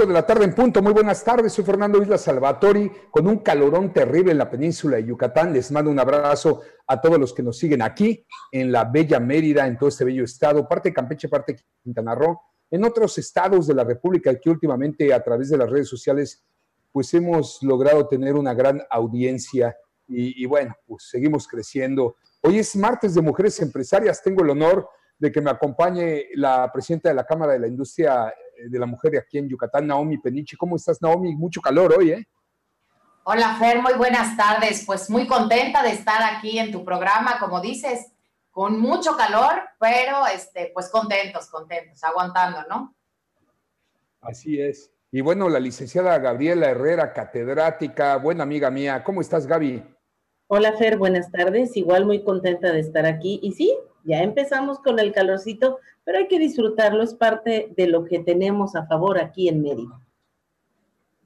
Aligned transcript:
De 0.00 0.14
la 0.14 0.24
tarde 0.24 0.46
en 0.46 0.54
punto. 0.54 0.80
Muy 0.80 0.94
buenas 0.94 1.22
tardes. 1.22 1.52
Soy 1.52 1.62
Fernando 1.62 2.00
Isla 2.00 2.16
Salvatori 2.16 2.90
con 3.10 3.26
un 3.26 3.40
calorón 3.40 3.92
terrible 3.92 4.32
en 4.32 4.38
la 4.38 4.48
península 4.48 4.96
de 4.96 5.04
Yucatán. 5.04 5.52
Les 5.52 5.70
mando 5.70 5.90
un 5.90 5.98
abrazo 5.98 6.62
a 6.86 6.98
todos 6.98 7.18
los 7.18 7.34
que 7.34 7.42
nos 7.42 7.58
siguen 7.58 7.82
aquí 7.82 8.26
en 8.50 8.72
la 8.72 8.84
bella 8.84 9.20
Mérida, 9.20 9.66
en 9.66 9.76
todo 9.76 9.90
este 9.90 10.06
bello 10.06 10.24
estado, 10.24 10.66
parte 10.66 10.88
de 10.88 10.94
Campeche, 10.94 11.28
parte 11.28 11.52
de 11.52 11.60
Quintana 11.82 12.14
Roo, 12.14 12.40
en 12.70 12.82
otros 12.82 13.18
estados 13.18 13.66
de 13.66 13.74
la 13.74 13.84
República 13.84 14.34
que 14.40 14.48
últimamente 14.48 15.12
a 15.12 15.22
través 15.22 15.50
de 15.50 15.58
las 15.58 15.68
redes 15.68 15.88
sociales 15.88 16.46
pues 16.90 17.12
hemos 17.12 17.62
logrado 17.62 18.08
tener 18.08 18.36
una 18.36 18.54
gran 18.54 18.82
audiencia 18.90 19.76
y, 20.08 20.42
y 20.42 20.46
bueno, 20.46 20.74
pues 20.86 21.08
seguimos 21.10 21.46
creciendo. 21.46 22.16
Hoy 22.40 22.58
es 22.58 22.74
martes 22.74 23.14
de 23.14 23.20
Mujeres 23.20 23.60
Empresarias. 23.60 24.22
Tengo 24.22 24.42
el 24.44 24.50
honor 24.50 24.88
de 25.18 25.30
que 25.30 25.42
me 25.42 25.50
acompañe 25.50 26.24
la 26.34 26.70
presidenta 26.72 27.10
de 27.10 27.14
la 27.14 27.26
Cámara 27.26 27.52
de 27.52 27.58
la 27.58 27.66
Industria 27.66 28.32
de 28.68 28.78
la 28.78 28.86
Mujer 28.86 29.16
aquí 29.18 29.38
en 29.38 29.48
Yucatán, 29.48 29.86
Naomi 29.86 30.18
Peniche. 30.18 30.56
¿Cómo 30.56 30.76
estás, 30.76 31.00
Naomi? 31.00 31.34
Mucho 31.34 31.60
calor 31.60 31.94
hoy, 31.98 32.12
¿eh? 32.12 32.26
Hola, 33.24 33.56
Fer, 33.58 33.80
muy 33.80 33.94
buenas 33.94 34.36
tardes. 34.36 34.84
Pues 34.86 35.08
muy 35.10 35.26
contenta 35.26 35.82
de 35.82 35.90
estar 35.90 36.22
aquí 36.34 36.58
en 36.58 36.72
tu 36.72 36.84
programa, 36.84 37.38
como 37.38 37.60
dices, 37.60 38.12
con 38.50 38.80
mucho 38.80 39.16
calor, 39.16 39.62
pero 39.78 40.26
este, 40.26 40.70
pues 40.74 40.88
contentos, 40.88 41.48
contentos, 41.48 42.02
aguantando, 42.02 42.64
¿no? 42.68 42.94
Así 44.20 44.60
es. 44.60 44.90
Y 45.12 45.20
bueno, 45.20 45.48
la 45.48 45.60
licenciada 45.60 46.18
Gabriela 46.18 46.70
Herrera, 46.70 47.12
catedrática, 47.12 48.16
buena 48.16 48.44
amiga 48.44 48.70
mía. 48.70 49.02
¿Cómo 49.02 49.20
estás, 49.20 49.46
Gaby? 49.46 49.82
Hola, 50.46 50.72
Fer, 50.74 50.98
buenas 50.98 51.30
tardes. 51.30 51.76
Igual 51.76 52.06
muy 52.06 52.24
contenta 52.24 52.72
de 52.72 52.80
estar 52.80 53.06
aquí. 53.06 53.38
Y 53.42 53.52
sí, 53.52 53.76
ya 54.04 54.22
empezamos 54.22 54.78
con 54.78 54.98
el 54.98 55.12
calorcito, 55.12 55.78
pero 56.04 56.18
hay 56.18 56.28
que 56.28 56.38
disfrutarlo, 56.38 57.02
es 57.02 57.14
parte 57.14 57.72
de 57.76 57.86
lo 57.86 58.04
que 58.04 58.20
tenemos 58.20 58.74
a 58.76 58.86
favor 58.86 59.18
aquí 59.18 59.48
en 59.48 59.62
Mérida. 59.62 60.00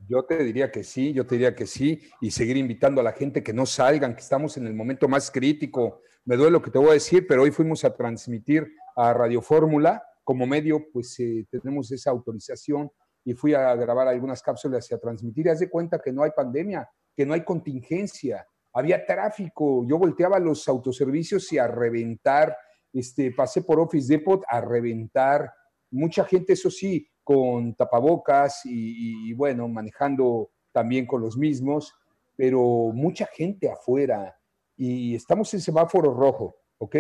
Yo 0.09 0.25
te 0.25 0.43
diría 0.45 0.71
que 0.71 0.85
sí, 0.85 1.13
yo 1.13 1.27
te 1.27 1.37
diría 1.37 1.55
que 1.55 1.67
sí, 1.67 2.03
y 2.21 2.31
seguir 2.31 2.57
invitando 2.57 3.01
a 3.01 3.05
la 3.05 3.13
gente 3.13 3.43
que 3.43 3.55
no 3.55 3.65
salgan, 3.65 4.15
que 4.15 4.21
estamos 4.21 4.57
en 4.57 4.67
el 4.67 4.75
momento 4.75 5.09
más 5.09 5.31
crítico. 5.31 6.03
Me 6.25 6.37
duele 6.37 6.53
lo 6.53 6.63
que 6.63 6.71
te 6.71 6.79
voy 6.79 6.91
a 6.91 6.95
decir, 6.95 7.27
pero 7.27 7.43
hoy 7.43 7.51
fuimos 7.51 7.85
a 7.85 7.95
transmitir 7.95 8.67
a 8.97 9.15
Radio 9.15 9.41
Fórmula. 9.41 10.03
Como 10.23 10.47
medio, 10.47 10.85
pues 10.93 11.19
eh, 11.21 11.47
tenemos 11.51 11.91
esa 11.91 12.11
autorización 12.11 12.91
y 13.25 13.33
fui 13.33 13.55
a 13.55 13.75
grabar 13.75 14.09
algunas 14.09 14.43
cápsulas 14.43 14.91
y 14.91 14.95
a 14.95 14.99
transmitir. 14.99 15.47
Y 15.47 15.51
haz 15.51 15.61
de 15.61 15.71
cuenta 15.71 15.99
que 15.99 16.13
no 16.13 16.23
hay 16.23 16.31
pandemia, 16.37 16.89
que 17.17 17.25
no 17.25 17.33
hay 17.33 17.43
contingencia. 17.43 18.47
Había 18.75 19.07
tráfico. 19.07 19.85
Yo 19.87 19.99
volteaba 19.99 20.39
los 20.39 20.69
autoservicios 20.69 21.53
y 21.53 21.59
a 21.59 21.67
reventar. 21.67 22.57
Este, 22.93 23.31
pasé 23.33 23.63
por 23.63 23.81
Office 23.81 24.13
Depot 24.13 24.43
a 24.49 24.61
reventar. 24.61 25.53
Mucha 25.91 26.25
gente, 26.25 26.53
eso 26.53 26.71
sí, 26.71 27.09
con 27.25 27.75
tapabocas 27.75 28.61
y, 28.65 29.33
bueno, 29.33 29.67
manejando 29.67 30.51
también 30.73 31.07
con 31.07 31.23
los 31.23 31.37
mismos, 31.37 31.95
pero 32.37 32.61
mucha 32.93 33.27
gente 33.27 33.71
afuera 33.71 34.37
y 34.77 35.15
estamos 35.15 35.55
en 35.55 35.61
semáforo 35.61 36.13
rojo, 36.13 36.57
¿ok? 36.79 36.97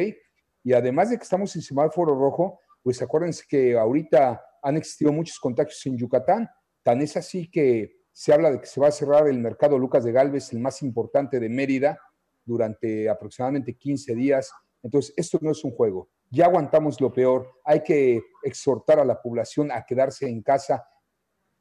Y 0.63 0.73
además 0.73 1.11
de 1.11 1.19
que 1.19 1.25
estamos 1.25 1.55
en 1.57 1.63
semáforo 1.63 2.15
rojo, 2.15 2.61
pues 2.83 3.03
acuérdense 3.03 3.45
que 3.49 3.77
ahorita 3.77 4.43
han 4.63 4.77
existido 4.77 5.13
muchos 5.13 5.39
contagios 5.39 5.85
en 5.87 5.99
Yucatán, 5.99 6.49
tan 6.83 7.03
es 7.03 7.17
así 7.17 7.51
que 7.51 8.04
se 8.15 8.33
habla 8.33 8.51
de 8.51 8.61
que 8.61 8.67
se 8.67 8.81
va 8.81 8.89
a 8.89 8.93
cerrar 8.93 9.29
el 9.29 9.39
mercado 9.39 9.79
Lucas 9.79 10.05
de 10.05 10.13
Galvez, 10.13 10.51
el 10.55 10.61
más 10.61 10.81
importante 10.81 11.39
de 11.39 11.51
Mérida, 11.51 12.01
durante 12.47 13.11
aproximadamente 13.11 13.75
15 13.75 14.15
días. 14.15 14.51
Entonces, 14.83 15.13
esto 15.19 15.39
no 15.43 15.51
es 15.51 15.63
un 15.65 15.73
juego 15.73 16.09
ya 16.35 16.47
aguantamos 16.47 17.01
lo 17.01 17.13
peor, 17.13 17.49
hay 17.65 17.83
que 17.83 18.23
exhortar 18.43 18.99
a 18.99 19.05
la 19.05 19.23
población 19.23 19.71
a 19.71 19.85
quedarse 19.87 20.29
en 20.29 20.43
casa 20.43 20.85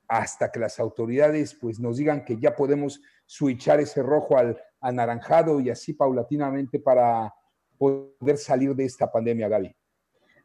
hasta 0.07 0.51
que 0.51 0.59
las 0.59 0.79
autoridades 0.79 1.53
pues 1.53 1.79
nos 1.79 1.97
digan 1.97 2.25
que 2.25 2.37
ya 2.39 2.55
podemos 2.55 2.99
switchar 3.25 3.79
ese 3.79 4.01
rojo 4.01 4.37
al 4.37 4.59
anaranjado 4.81 5.59
y 5.59 5.69
así 5.69 5.93
paulatinamente 5.93 6.79
para 6.79 7.33
poder 7.77 8.37
salir 8.37 8.75
de 8.75 8.85
esta 8.85 9.11
pandemia, 9.11 9.47
Gaby. 9.47 9.75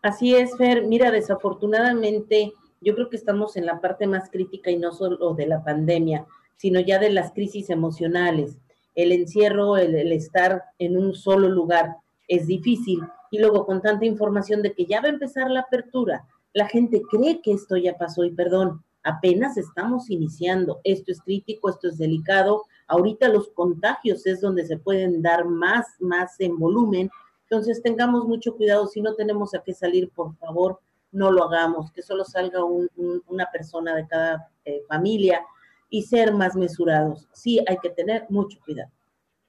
Así 0.02 0.34
es, 0.34 0.56
Fer. 0.56 0.86
Mira, 0.86 1.10
desafortunadamente 1.10 2.52
yo 2.80 2.94
creo 2.94 3.08
que 3.08 3.16
estamos 3.16 3.56
en 3.56 3.66
la 3.66 3.80
parte 3.80 4.06
más 4.06 4.30
crítica 4.30 4.70
y 4.70 4.76
no 4.76 4.92
solo 4.92 5.34
de 5.34 5.46
la 5.46 5.62
pandemia, 5.64 6.26
sino 6.56 6.80
ya 6.80 6.98
de 6.98 7.10
las 7.10 7.32
crisis 7.32 7.70
emocionales. 7.70 8.56
El 8.94 9.12
encierro, 9.12 9.76
el, 9.76 9.94
el 9.94 10.12
estar 10.12 10.64
en 10.78 10.96
un 10.96 11.14
solo 11.14 11.48
lugar 11.48 11.96
es 12.26 12.46
difícil 12.46 13.00
y 13.30 13.38
luego 13.38 13.66
con 13.66 13.80
tanta 13.80 14.04
información 14.04 14.62
de 14.62 14.72
que 14.72 14.86
ya 14.86 15.00
va 15.00 15.08
a 15.08 15.12
empezar 15.12 15.50
la 15.50 15.60
apertura, 15.60 16.24
la 16.52 16.66
gente 16.66 17.02
cree 17.10 17.40
que 17.42 17.52
esto 17.52 17.76
ya 17.76 17.96
pasó 17.96 18.24
y 18.24 18.30
perdón, 18.30 18.82
apenas 19.02 19.56
estamos 19.56 20.10
iniciando, 20.10 20.80
esto 20.84 21.12
es 21.12 21.20
crítico, 21.20 21.70
esto 21.70 21.88
es 21.88 21.98
delicado, 21.98 22.64
ahorita 22.86 23.28
los 23.28 23.48
contagios 23.48 24.26
es 24.26 24.40
donde 24.40 24.66
se 24.66 24.78
pueden 24.78 25.22
dar 25.22 25.44
más, 25.44 25.86
más 26.00 26.38
en 26.40 26.58
volumen, 26.58 27.10
entonces 27.42 27.82
tengamos 27.82 28.26
mucho 28.26 28.56
cuidado, 28.56 28.86
si 28.86 29.00
no 29.00 29.14
tenemos 29.14 29.54
a 29.54 29.62
qué 29.62 29.72
salir, 29.72 30.10
por 30.10 30.36
favor, 30.36 30.80
no 31.10 31.30
lo 31.30 31.44
hagamos, 31.44 31.90
que 31.92 32.02
solo 32.02 32.24
salga 32.24 32.64
un, 32.64 32.88
un, 32.96 33.22
una 33.28 33.50
persona 33.50 33.94
de 33.94 34.06
cada 34.06 34.50
eh, 34.64 34.82
familia 34.88 35.44
y 35.88 36.02
ser 36.02 36.32
más 36.34 36.54
mesurados. 36.54 37.28
Sí, 37.32 37.60
hay 37.66 37.78
que 37.78 37.90
tener 37.90 38.26
mucho 38.28 38.58
cuidado. 38.64 38.90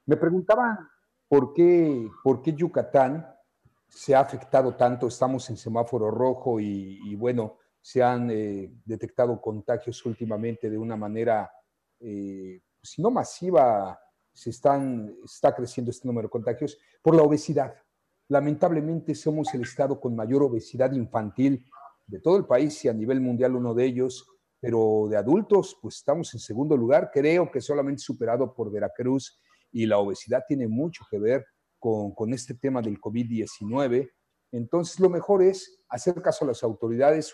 Me 0.06 0.18
preguntaba 0.18 0.90
por 1.28 1.54
qué, 1.54 2.10
por 2.24 2.42
qué 2.42 2.54
Yucatán 2.54 3.28
se 3.88 4.16
ha 4.16 4.20
afectado 4.20 4.76
tanto, 4.76 5.08
estamos 5.08 5.50
en 5.50 5.58
semáforo 5.58 6.12
rojo 6.12 6.60
y, 6.60 7.16
bueno, 7.16 7.58
se 7.82 8.04
han 8.04 8.30
eh, 8.32 8.72
detectado 8.86 9.42
contagios 9.42 10.06
últimamente 10.06 10.70
de 10.70 10.78
una 10.78 10.96
manera, 10.96 11.52
eh, 12.00 12.62
si 12.82 13.02
no 13.02 13.10
masiva, 13.10 14.00
se 14.32 14.52
están, 14.52 15.16
está 15.24 15.56
creciendo 15.56 15.92
este 15.92 16.08
número 16.08 16.28
de 16.28 16.32
contagios 16.32 16.78
por 17.02 17.16
la 17.16 17.24
obesidad. 17.24 17.74
Lamentablemente 18.30 19.16
somos 19.16 19.54
el 19.54 19.62
estado 19.62 20.00
con 20.00 20.16
mayor 20.16 20.44
obesidad 20.44 20.92
infantil 20.94 21.66
de 22.06 22.20
todo 22.20 22.38
el 22.38 22.46
país 22.46 22.86
y 22.86 22.88
a 22.88 22.94
nivel 22.94 23.20
mundial 23.22 23.56
uno 23.56 23.74
de 23.74 23.86
ellos, 23.86 24.28
pero 24.60 25.08
de 25.10 25.18
adultos 25.18 25.78
pues 25.82 25.98
estamos 25.98 26.34
en 26.34 26.40
segundo 26.40 26.78
lugar, 26.78 27.10
creo 27.12 27.50
que 27.52 27.60
solamente 27.60 28.02
superado 28.02 28.54
por 28.54 28.72
Veracruz 28.72 29.40
y 29.72 29.86
la 29.86 29.98
obesidad 29.98 30.44
tiene 30.48 30.68
mucho 30.68 31.06
que 31.10 31.20
ver 31.20 31.46
con, 31.80 32.14
con 32.14 32.34
este 32.34 32.54
tema 32.54 32.82
del 32.82 33.00
COVID-19. 33.00 34.10
Entonces, 34.52 35.00
lo 35.00 35.10
mejor 35.10 35.44
es 35.44 35.82
hacer 35.90 36.22
caso 36.22 36.46
a 36.46 36.50
las 36.50 36.64
autoridades, 36.64 37.34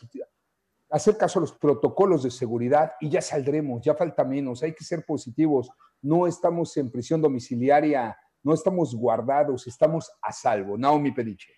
hacer 0.90 1.18
caso 1.18 1.40
a 1.40 1.42
los 1.42 1.54
protocolos 1.54 2.24
de 2.24 2.32
seguridad 2.32 2.94
y 3.02 3.10
ya 3.10 3.22
saldremos, 3.22 3.82
ya 3.84 3.96
falta 3.96 4.24
menos, 4.24 4.64
hay 4.64 4.74
que 4.74 4.84
ser 4.84 5.06
positivos. 5.06 5.70
No 6.02 6.28
estamos 6.28 6.76
en 6.78 6.92
prisión 6.92 7.22
domiciliaria, 7.22 8.18
no 8.46 8.54
estamos 8.54 8.94
guardados, 8.94 9.66
estamos 9.66 10.10
a 10.22 10.32
salvo. 10.32 10.78
Naomi 10.78 11.12
Pediche. 11.12 11.52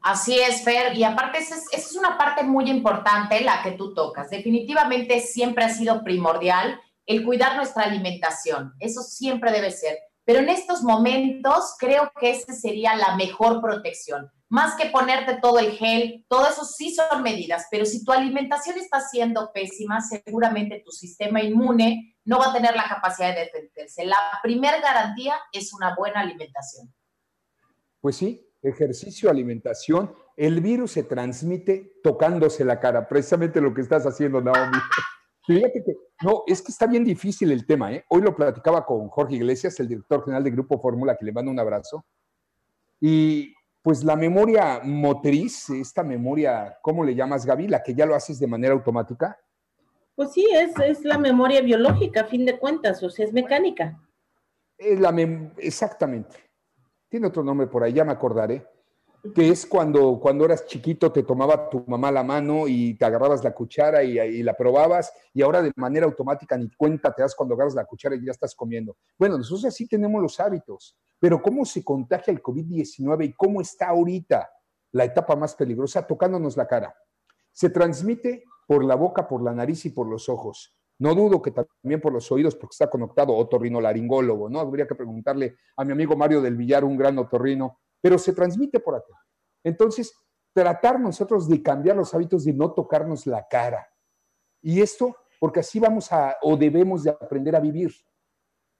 Así 0.00 0.38
es, 0.38 0.62
Fer, 0.62 0.96
y 0.96 1.04
aparte 1.04 1.38
esa 1.38 1.56
es, 1.56 1.64
esa 1.70 1.90
es 1.90 1.96
una 1.96 2.16
parte 2.16 2.42
muy 2.44 2.70
importante 2.70 3.40
la 3.42 3.62
que 3.62 3.72
tú 3.72 3.92
tocas. 3.92 4.30
Definitivamente 4.30 5.20
siempre 5.20 5.64
ha 5.64 5.68
sido 5.68 6.02
primordial 6.02 6.80
el 7.04 7.24
cuidar 7.24 7.56
nuestra 7.56 7.84
alimentación, 7.84 8.72
eso 8.80 9.02
siempre 9.02 9.52
debe 9.52 9.70
ser. 9.70 9.98
Pero 10.24 10.40
en 10.40 10.48
estos 10.48 10.82
momentos 10.82 11.76
creo 11.78 12.10
que 12.18 12.30
esa 12.30 12.52
sería 12.52 12.96
la 12.96 13.16
mejor 13.16 13.60
protección. 13.60 14.32
Más 14.48 14.76
que 14.76 14.90
ponerte 14.90 15.38
todo 15.40 15.58
el 15.58 15.72
gel, 15.72 16.24
todo 16.28 16.48
eso 16.48 16.64
sí 16.64 16.94
son 16.94 17.22
medidas, 17.22 17.66
pero 17.70 17.84
si 17.84 18.04
tu 18.04 18.12
alimentación 18.12 18.78
está 18.78 19.00
siendo 19.00 19.50
pésima, 19.52 20.00
seguramente 20.00 20.82
tu 20.84 20.92
sistema 20.92 21.42
inmune 21.42 22.16
no 22.24 22.38
va 22.38 22.50
a 22.50 22.52
tener 22.52 22.76
la 22.76 22.88
capacidad 22.88 23.34
de 23.34 23.40
defenderse. 23.40 24.04
La 24.04 24.16
primera 24.42 24.80
garantía 24.80 25.34
es 25.52 25.72
una 25.74 25.96
buena 25.96 26.20
alimentación. 26.20 26.92
Pues 28.00 28.16
sí, 28.16 28.48
ejercicio, 28.62 29.30
alimentación. 29.30 30.14
El 30.36 30.60
virus 30.60 30.92
se 30.92 31.02
transmite 31.02 31.94
tocándose 32.02 32.64
la 32.64 32.78
cara, 32.78 33.08
precisamente 33.08 33.60
lo 33.60 33.74
que 33.74 33.80
estás 33.80 34.06
haciendo, 34.06 34.40
Naomi. 34.40 34.78
Fíjate 35.46 35.82
que, 35.84 35.96
no, 36.22 36.42
es 36.46 36.60
que 36.60 36.72
está 36.72 36.86
bien 36.86 37.04
difícil 37.04 37.52
el 37.52 37.66
tema, 37.66 37.92
¿eh? 37.92 38.04
Hoy 38.08 38.20
lo 38.22 38.34
platicaba 38.34 38.84
con 38.84 39.08
Jorge 39.08 39.36
Iglesias, 39.36 39.78
el 39.78 39.88
director 39.88 40.24
general 40.24 40.42
de 40.42 40.50
Grupo 40.50 40.80
Fórmula, 40.80 41.16
que 41.16 41.24
le 41.24 41.32
mando 41.32 41.52
un 41.52 41.60
abrazo. 41.60 42.04
Y 43.00 43.54
pues 43.86 44.02
la 44.02 44.16
memoria 44.16 44.80
motriz, 44.82 45.70
esta 45.70 46.02
memoria, 46.02 46.76
¿cómo 46.82 47.04
le 47.04 47.14
llamas, 47.14 47.46
Gaby? 47.46 47.68
La 47.68 47.84
que 47.84 47.94
ya 47.94 48.04
lo 48.04 48.16
haces 48.16 48.40
de 48.40 48.48
manera 48.48 48.74
automática. 48.74 49.38
Pues 50.16 50.32
sí, 50.32 50.44
es, 50.52 50.72
es 50.80 51.04
la 51.04 51.18
memoria 51.18 51.60
biológica, 51.60 52.22
a 52.22 52.24
fin 52.24 52.44
de 52.44 52.58
cuentas, 52.58 53.00
o 53.04 53.10
sea, 53.10 53.24
es 53.24 53.32
mecánica. 53.32 53.96
Es 54.76 54.98
la 54.98 55.10
exactamente. 55.58 56.36
Tiene 57.08 57.28
otro 57.28 57.44
nombre 57.44 57.68
por 57.68 57.84
ahí, 57.84 57.92
ya 57.92 58.04
me 58.04 58.10
acordaré. 58.10 58.66
Que 59.32 59.50
es 59.50 59.64
cuando, 59.64 60.18
cuando 60.18 60.46
eras 60.46 60.66
chiquito 60.66 61.12
te 61.12 61.22
tomaba 61.22 61.70
tu 61.70 61.84
mamá 61.86 62.10
la 62.10 62.24
mano 62.24 62.66
y 62.66 62.94
te 62.94 63.04
agarrabas 63.04 63.44
la 63.44 63.54
cuchara 63.54 64.02
y, 64.02 64.18
y, 64.18 64.42
la 64.42 64.54
probabas 64.54 65.12
y 65.32 65.42
ahora 65.42 65.62
de 65.62 65.70
manera 65.76 66.06
automática 66.06 66.58
ni 66.58 66.68
cuenta 66.72 67.14
te 67.14 67.22
das 67.22 67.36
cuando 67.36 67.54
agarras 67.54 67.76
la 67.76 67.84
cuchara 67.84 68.16
y 68.16 68.24
ya 68.24 68.32
estás 68.32 68.52
comiendo. 68.52 68.96
Bueno, 69.16 69.38
nosotros 69.38 69.64
así 69.66 69.86
tenemos 69.86 70.20
los 70.20 70.40
hábitos, 70.40 70.96
pero 71.18 71.42
¿cómo 71.42 71.64
se 71.64 71.84
contagia 71.84 72.32
el 72.32 72.42
COVID-19 72.42 73.24
y 73.24 73.32
cómo 73.34 73.60
está 73.60 73.88
ahorita 73.88 74.50
la 74.92 75.04
etapa 75.04 75.36
más 75.36 75.54
peligrosa 75.54 76.06
tocándonos 76.06 76.56
la 76.56 76.66
cara? 76.66 76.94
Se 77.52 77.70
transmite 77.70 78.44
por 78.66 78.84
la 78.84 78.94
boca, 78.94 79.26
por 79.26 79.42
la 79.42 79.52
nariz 79.52 79.84
y 79.86 79.90
por 79.90 80.06
los 80.06 80.28
ojos. 80.28 80.76
No 80.98 81.14
dudo 81.14 81.42
que 81.42 81.50
también 81.50 82.00
por 82.00 82.12
los 82.12 82.30
oídos, 82.32 82.54
porque 82.54 82.72
está 82.72 82.88
conectado 82.88 83.34
otorrinolaringólogo, 83.34 84.48
¿no? 84.48 84.60
Habría 84.60 84.86
que 84.86 84.94
preguntarle 84.94 85.56
a 85.76 85.84
mi 85.84 85.92
amigo 85.92 86.16
Mario 86.16 86.40
del 86.40 86.56
Villar, 86.56 86.84
un 86.84 86.96
gran 86.96 87.18
otorrino, 87.18 87.80
pero 88.00 88.18
se 88.18 88.32
transmite 88.32 88.80
por 88.80 88.94
acá. 88.94 89.14
Entonces, 89.62 90.14
tratar 90.54 90.98
nosotros 90.98 91.48
de 91.48 91.62
cambiar 91.62 91.96
los 91.96 92.14
hábitos 92.14 92.44
de 92.44 92.54
no 92.54 92.72
tocarnos 92.72 93.26
la 93.26 93.46
cara. 93.46 93.86
Y 94.62 94.80
esto, 94.80 95.14
porque 95.38 95.60
así 95.60 95.78
vamos 95.78 96.10
a, 96.12 96.36
o 96.42 96.56
debemos 96.56 97.04
de 97.04 97.10
aprender 97.10 97.54
a 97.54 97.60
vivir. 97.60 97.92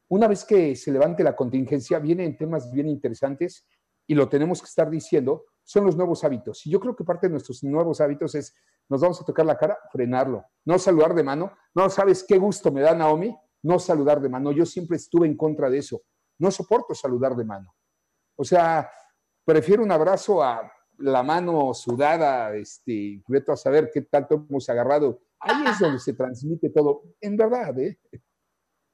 Una 0.08 0.28
vez 0.28 0.44
que 0.44 0.76
se 0.76 0.92
levante 0.92 1.24
la 1.24 1.34
contingencia, 1.34 1.98
vienen 1.98 2.36
temas 2.36 2.70
bien 2.70 2.88
interesantes 2.88 3.66
y 4.06 4.14
lo 4.14 4.28
tenemos 4.28 4.60
que 4.60 4.68
estar 4.68 4.88
diciendo, 4.88 5.46
son 5.64 5.84
los 5.84 5.96
nuevos 5.96 6.22
hábitos. 6.22 6.64
Y 6.66 6.70
yo 6.70 6.78
creo 6.78 6.94
que 6.94 7.04
parte 7.04 7.26
de 7.26 7.32
nuestros 7.32 7.64
nuevos 7.64 8.00
hábitos 8.00 8.34
es, 8.36 8.54
nos 8.88 9.00
vamos 9.00 9.20
a 9.20 9.24
tocar 9.24 9.44
la 9.44 9.56
cara, 9.56 9.76
frenarlo, 9.90 10.44
no 10.64 10.78
saludar 10.78 11.14
de 11.14 11.24
mano. 11.24 11.52
No 11.74 11.90
sabes 11.90 12.24
qué 12.26 12.38
gusto 12.38 12.70
me 12.70 12.82
da 12.82 12.94
Naomi, 12.94 13.36
no 13.62 13.78
saludar 13.80 14.20
de 14.20 14.28
mano. 14.28 14.52
Yo 14.52 14.64
siempre 14.64 14.96
estuve 14.96 15.26
en 15.26 15.36
contra 15.36 15.68
de 15.68 15.78
eso. 15.78 16.02
No 16.38 16.52
soporto 16.52 16.94
saludar 16.94 17.34
de 17.34 17.44
mano. 17.44 17.74
O 18.36 18.44
sea, 18.44 18.88
prefiero 19.44 19.82
un 19.82 19.90
abrazo 19.90 20.42
a 20.42 20.70
la 20.98 21.22
mano 21.22 21.74
sudada, 21.74 22.54
este, 22.54 23.22
veto 23.26 23.52
a 23.52 23.56
saber 23.56 23.90
qué 23.92 24.02
tanto 24.02 24.46
hemos 24.48 24.68
agarrado. 24.68 25.20
Ahí 25.40 25.64
es 25.66 25.78
donde 25.78 25.98
se 25.98 26.14
transmite 26.14 26.70
todo, 26.70 27.02
en 27.20 27.36
verdad, 27.36 27.78
¿eh? 27.78 27.98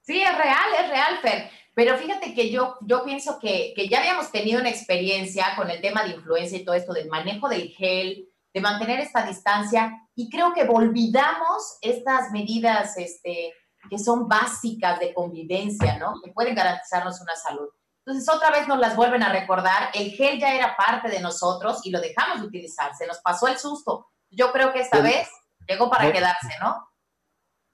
Sí, 0.03 0.21
es 0.21 0.37
real, 0.37 0.69
es 0.79 0.89
real, 0.89 1.17
Fer. 1.21 1.49
Pero 1.73 1.97
fíjate 1.97 2.35
que 2.35 2.51
yo, 2.51 2.77
yo 2.81 3.03
pienso 3.03 3.39
que, 3.39 3.73
que, 3.75 3.87
ya 3.87 3.99
habíamos 3.99 4.31
tenido 4.31 4.59
una 4.59 4.69
experiencia 4.69 5.55
con 5.55 5.69
el 5.71 5.81
tema 5.81 6.03
de 6.03 6.11
influencia 6.11 6.57
y 6.57 6.65
todo 6.65 6.75
esto 6.75 6.93
del 6.93 7.07
manejo 7.09 7.49
del 7.49 7.69
gel, 7.69 8.29
de 8.53 8.61
mantener 8.61 8.99
esta 8.99 9.25
distancia, 9.25 9.91
y 10.13 10.29
creo 10.29 10.53
que 10.53 10.67
olvidamos 10.69 11.77
estas 11.81 12.31
medidas 12.31 12.95
este, 12.97 13.53
que 13.89 13.97
son 13.97 14.27
básicas 14.27 14.99
de 14.99 15.13
convivencia, 15.13 15.97
¿no? 15.97 16.21
Que 16.23 16.31
pueden 16.31 16.53
garantizarnos 16.53 17.19
una 17.21 17.35
salud. 17.35 17.69
Entonces, 18.05 18.29
otra 18.29 18.51
vez 18.51 18.67
nos 18.67 18.79
las 18.79 18.95
vuelven 18.95 19.23
a 19.23 19.31
recordar, 19.31 19.89
el 19.93 20.11
gel 20.11 20.37
ya 20.39 20.53
era 20.53 20.75
parte 20.75 21.09
de 21.09 21.21
nosotros 21.21 21.79
y 21.85 21.89
lo 21.89 22.01
dejamos 22.01 22.41
de 22.41 22.47
utilizar, 22.47 22.93
se 22.93 23.07
nos 23.07 23.19
pasó 23.19 23.47
el 23.47 23.57
susto. 23.57 24.07
Yo 24.29 24.51
creo 24.51 24.73
que 24.73 24.81
esta 24.81 24.99
vez 24.99 25.27
llegó 25.67 25.89
para 25.89 26.11
quedarse, 26.11 26.49
¿no? 26.61 26.92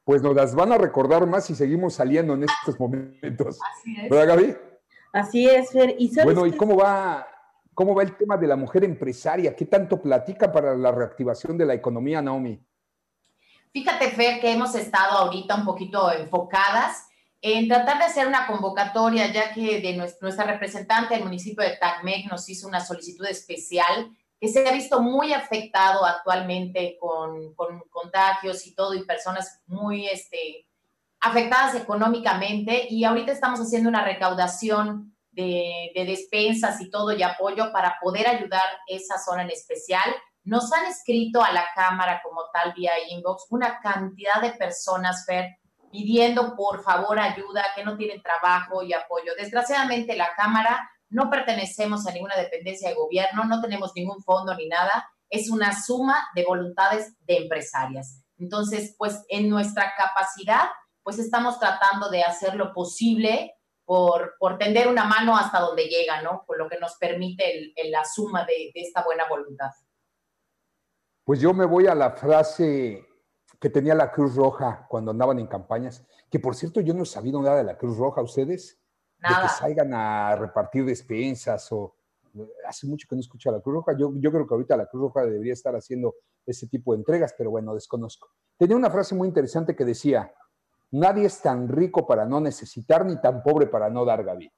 Pues 0.10 0.24
nos 0.24 0.36
las 0.36 0.56
van 0.56 0.72
a 0.72 0.78
recordar 0.80 1.28
más 1.28 1.46
si 1.46 1.54
seguimos 1.54 1.94
saliendo 1.94 2.34
en 2.34 2.44
estos 2.44 2.80
momentos. 2.80 3.60
Así 3.62 3.96
es. 3.96 4.10
¿Verdad, 4.10 4.26
Gaby? 4.26 4.56
Así 5.14 5.48
es, 5.48 5.70
Fer. 5.70 5.96
¿Y 6.00 6.08
sabes 6.08 6.34
Bueno, 6.34 6.48
¿y 6.48 6.58
cómo 6.58 6.76
va, 6.76 7.28
cómo 7.76 7.94
va 7.94 8.02
el 8.02 8.18
tema 8.18 8.36
de 8.36 8.48
la 8.48 8.56
mujer 8.56 8.84
empresaria? 8.86 9.56
¿Qué 9.56 9.66
tanto 9.66 10.02
platica 10.02 10.52
para 10.52 10.76
la 10.76 10.92
reactivación 10.92 11.60
de 11.60 11.68
la 11.68 11.76
economía, 11.76 12.24
Naomi? 12.24 12.60
Fíjate, 13.72 14.10
Fer, 14.10 14.42
que 14.42 14.52
hemos 14.52 14.74
estado 14.74 15.16
ahorita 15.20 15.54
un 15.54 15.66
poquito 15.66 16.12
enfocadas 16.12 17.08
en 17.40 17.68
tratar 17.68 18.00
de 18.00 18.06
hacer 18.06 18.26
una 18.26 18.48
convocatoria, 18.48 19.32
ya 19.32 19.54
que 19.54 19.80
de 19.80 19.96
nuestra, 19.96 20.26
nuestra 20.26 20.46
representante 20.46 21.14
del 21.14 21.24
municipio 21.24 21.64
de 21.64 21.78
Tacmec 21.78 22.26
nos 22.32 22.50
hizo 22.50 22.68
una 22.68 22.84
solicitud 22.84 23.28
especial 23.28 24.10
que 24.40 24.48
se 24.48 24.68
ha 24.68 24.72
visto 24.72 25.02
muy 25.02 25.34
afectado 25.34 26.06
actualmente 26.06 26.98
con, 27.00 27.54
con 27.56 27.82
contagios 27.90 28.66
y 28.66 28.74
todo, 28.74 28.94
y 28.94 29.04
personas 29.06 29.62
muy 29.68 30.08
este, 30.08 30.66
afectadas 31.20 31.76
económicamente. 31.76 32.88
Y 32.90 33.04
ahorita 33.04 33.34
estamos 33.34 33.60
haciendo 33.60 33.90
una 33.90 34.04
recaudación 34.04 35.16
de, 35.32 35.92
de 35.94 36.06
despensas 36.06 36.80
y 36.80 36.90
todo 36.90 37.12
y 37.12 37.22
apoyo 37.22 37.72
para 37.74 37.98
poder 38.02 38.28
ayudar 38.28 38.64
esa 38.88 39.18
zona 39.18 39.44
en 39.44 39.52
especial. 39.52 40.10
Nos 40.44 40.72
han 40.72 40.86
escrito 40.86 41.44
a 41.44 41.52
la 41.52 41.66
Cámara 41.76 42.22
como 42.24 42.42
tal 42.54 42.74
vía 42.74 42.94
inbox 43.10 43.48
una 43.50 43.80
cantidad 43.80 44.42
de 44.42 44.52
personas, 44.52 45.26
Fer, 45.26 45.58
pidiendo 45.92 46.56
por 46.56 46.82
favor 46.82 47.20
ayuda, 47.20 47.66
que 47.76 47.84
no 47.84 47.98
tienen 47.98 48.22
trabajo 48.22 48.84
y 48.84 48.94
apoyo. 48.94 49.34
Desgraciadamente 49.38 50.16
la 50.16 50.34
Cámara 50.36 50.90
no 51.10 51.30
pertenecemos 51.30 52.08
a 52.08 52.12
ninguna 52.12 52.36
dependencia 52.36 52.90
de 52.90 52.96
gobierno, 52.96 53.46
no 53.46 53.62
tenemos 53.62 53.92
ningún 53.96 54.22
fondo 54.24 54.56
ni 54.56 54.68
nada, 54.68 55.10
es 55.30 55.50
una 55.50 55.80
suma 55.80 56.28
de 56.36 56.46
voluntades 56.46 57.16
de 57.22 57.38
empresarias. 57.38 58.24
Entonces, 58.38 58.96
pues 58.98 59.24
en 59.30 59.50
nuestra 59.50 59.94
capacidad, 59.98 60.70
pues 61.04 61.20
estamos 61.20 61.60
tratando 61.60 62.10
de 62.10 62.24
hacer 62.24 62.56
lo 62.56 62.74
posible 62.74 63.56
por, 63.86 64.36
por 64.40 64.58
tender 64.58 64.88
una 64.88 65.06
mano 65.06 65.36
hasta 65.36 65.60
donde 65.60 65.86
llega, 65.86 66.22
¿no? 66.22 66.44
Por 66.46 66.58
lo 66.58 66.70
que 66.70 66.80
nos 66.80 66.96
permite 66.98 67.74
la 67.90 68.06
suma 68.06 68.46
de, 68.46 68.72
de 68.74 68.82
esta 68.82 69.04
buena 69.04 69.28
voluntad. 69.28 69.72
Pues 71.24 71.40
yo 71.40 71.54
me 71.54 71.66
voy 71.66 71.88
a 71.88 71.96
la 71.96 72.12
frase 72.12 73.06
que 73.60 73.70
tenía 73.70 73.94
la 73.94 74.12
Cruz 74.12 74.36
Roja 74.36 74.86
cuando 74.88 75.12
andaban 75.12 75.40
en 75.40 75.48
campañas, 75.48 76.06
que 76.30 76.40
por 76.40 76.56
cierto 76.56 76.82
yo 76.82 76.94
no 76.94 77.04
he 77.04 77.06
sabido 77.06 77.42
nada 77.42 77.58
de 77.58 77.64
la 77.64 77.78
Cruz 77.78 77.98
Roja, 77.98 78.22
¿ustedes? 78.22 78.79
Nada. 79.22 79.44
De 79.44 79.48
que 79.48 79.54
salgan 79.54 79.94
a 79.94 80.36
repartir 80.36 80.86
despensas 80.86 81.72
o... 81.72 81.96
Hace 82.68 82.86
mucho 82.86 83.08
que 83.10 83.16
no 83.16 83.22
escucho 83.22 83.50
a 83.50 83.54
la 83.54 83.60
Cruz 83.60 83.76
Roja. 83.76 83.98
Yo, 83.98 84.14
yo 84.16 84.32
creo 84.32 84.46
que 84.46 84.54
ahorita 84.54 84.78
la 84.78 84.86
Cruz 84.86 85.02
Roja 85.02 85.26
debería 85.26 85.54
estar 85.54 85.76
haciendo 85.76 86.16
ese 86.46 86.68
tipo 86.68 86.94
de 86.94 87.00
entregas, 87.00 87.34
pero 87.38 87.50
bueno, 87.50 87.74
desconozco. 87.74 88.30
Tenía 88.58 88.76
una 88.76 88.92
frase 88.92 89.16
muy 89.16 89.28
interesante 89.28 89.76
que 89.76 89.84
decía, 89.84 90.32
nadie 90.92 91.26
es 91.26 91.42
tan 91.42 91.68
rico 91.68 92.06
para 92.06 92.26
no 92.26 92.40
necesitar 92.40 93.06
ni 93.06 93.20
tan 93.20 93.42
pobre 93.44 93.68
para 93.68 93.90
no 93.90 94.06
dar, 94.06 94.24
Gaby. 94.24 94.52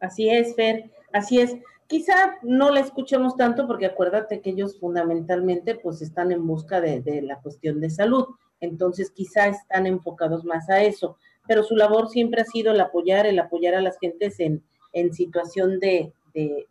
Así 0.00 0.28
es, 0.28 0.54
Fer, 0.54 0.90
así 1.12 1.40
es. 1.40 1.56
Quizá 1.86 2.38
no 2.42 2.70
la 2.70 2.80
escuchemos 2.80 3.36
tanto 3.36 3.66
porque 3.66 3.86
acuérdate 3.86 4.40
que 4.40 4.50
ellos 4.50 4.78
fundamentalmente 4.80 5.74
pues 5.74 6.02
están 6.02 6.32
en 6.32 6.46
busca 6.46 6.80
de, 6.80 7.00
de, 7.00 7.22
la 7.22 7.40
cuestión 7.40 7.80
de 7.80 7.90
salud, 7.90 8.26
entonces 8.60 9.10
quizá 9.10 9.46
están 9.48 9.86
enfocados 9.86 10.44
más 10.44 10.68
a 10.70 10.82
eso, 10.82 11.18
pero 11.46 11.62
su 11.62 11.76
labor 11.76 12.08
siempre 12.08 12.42
ha 12.42 12.44
sido 12.44 12.72
el 12.72 12.80
apoyar, 12.80 13.26
el 13.26 13.38
apoyar 13.38 13.74
a 13.74 13.80
las 13.80 13.98
gentes 13.98 14.38
en, 14.40 14.62
en 14.92 15.12
situación 15.12 15.78
de, 15.80 16.12
de, 16.34 16.66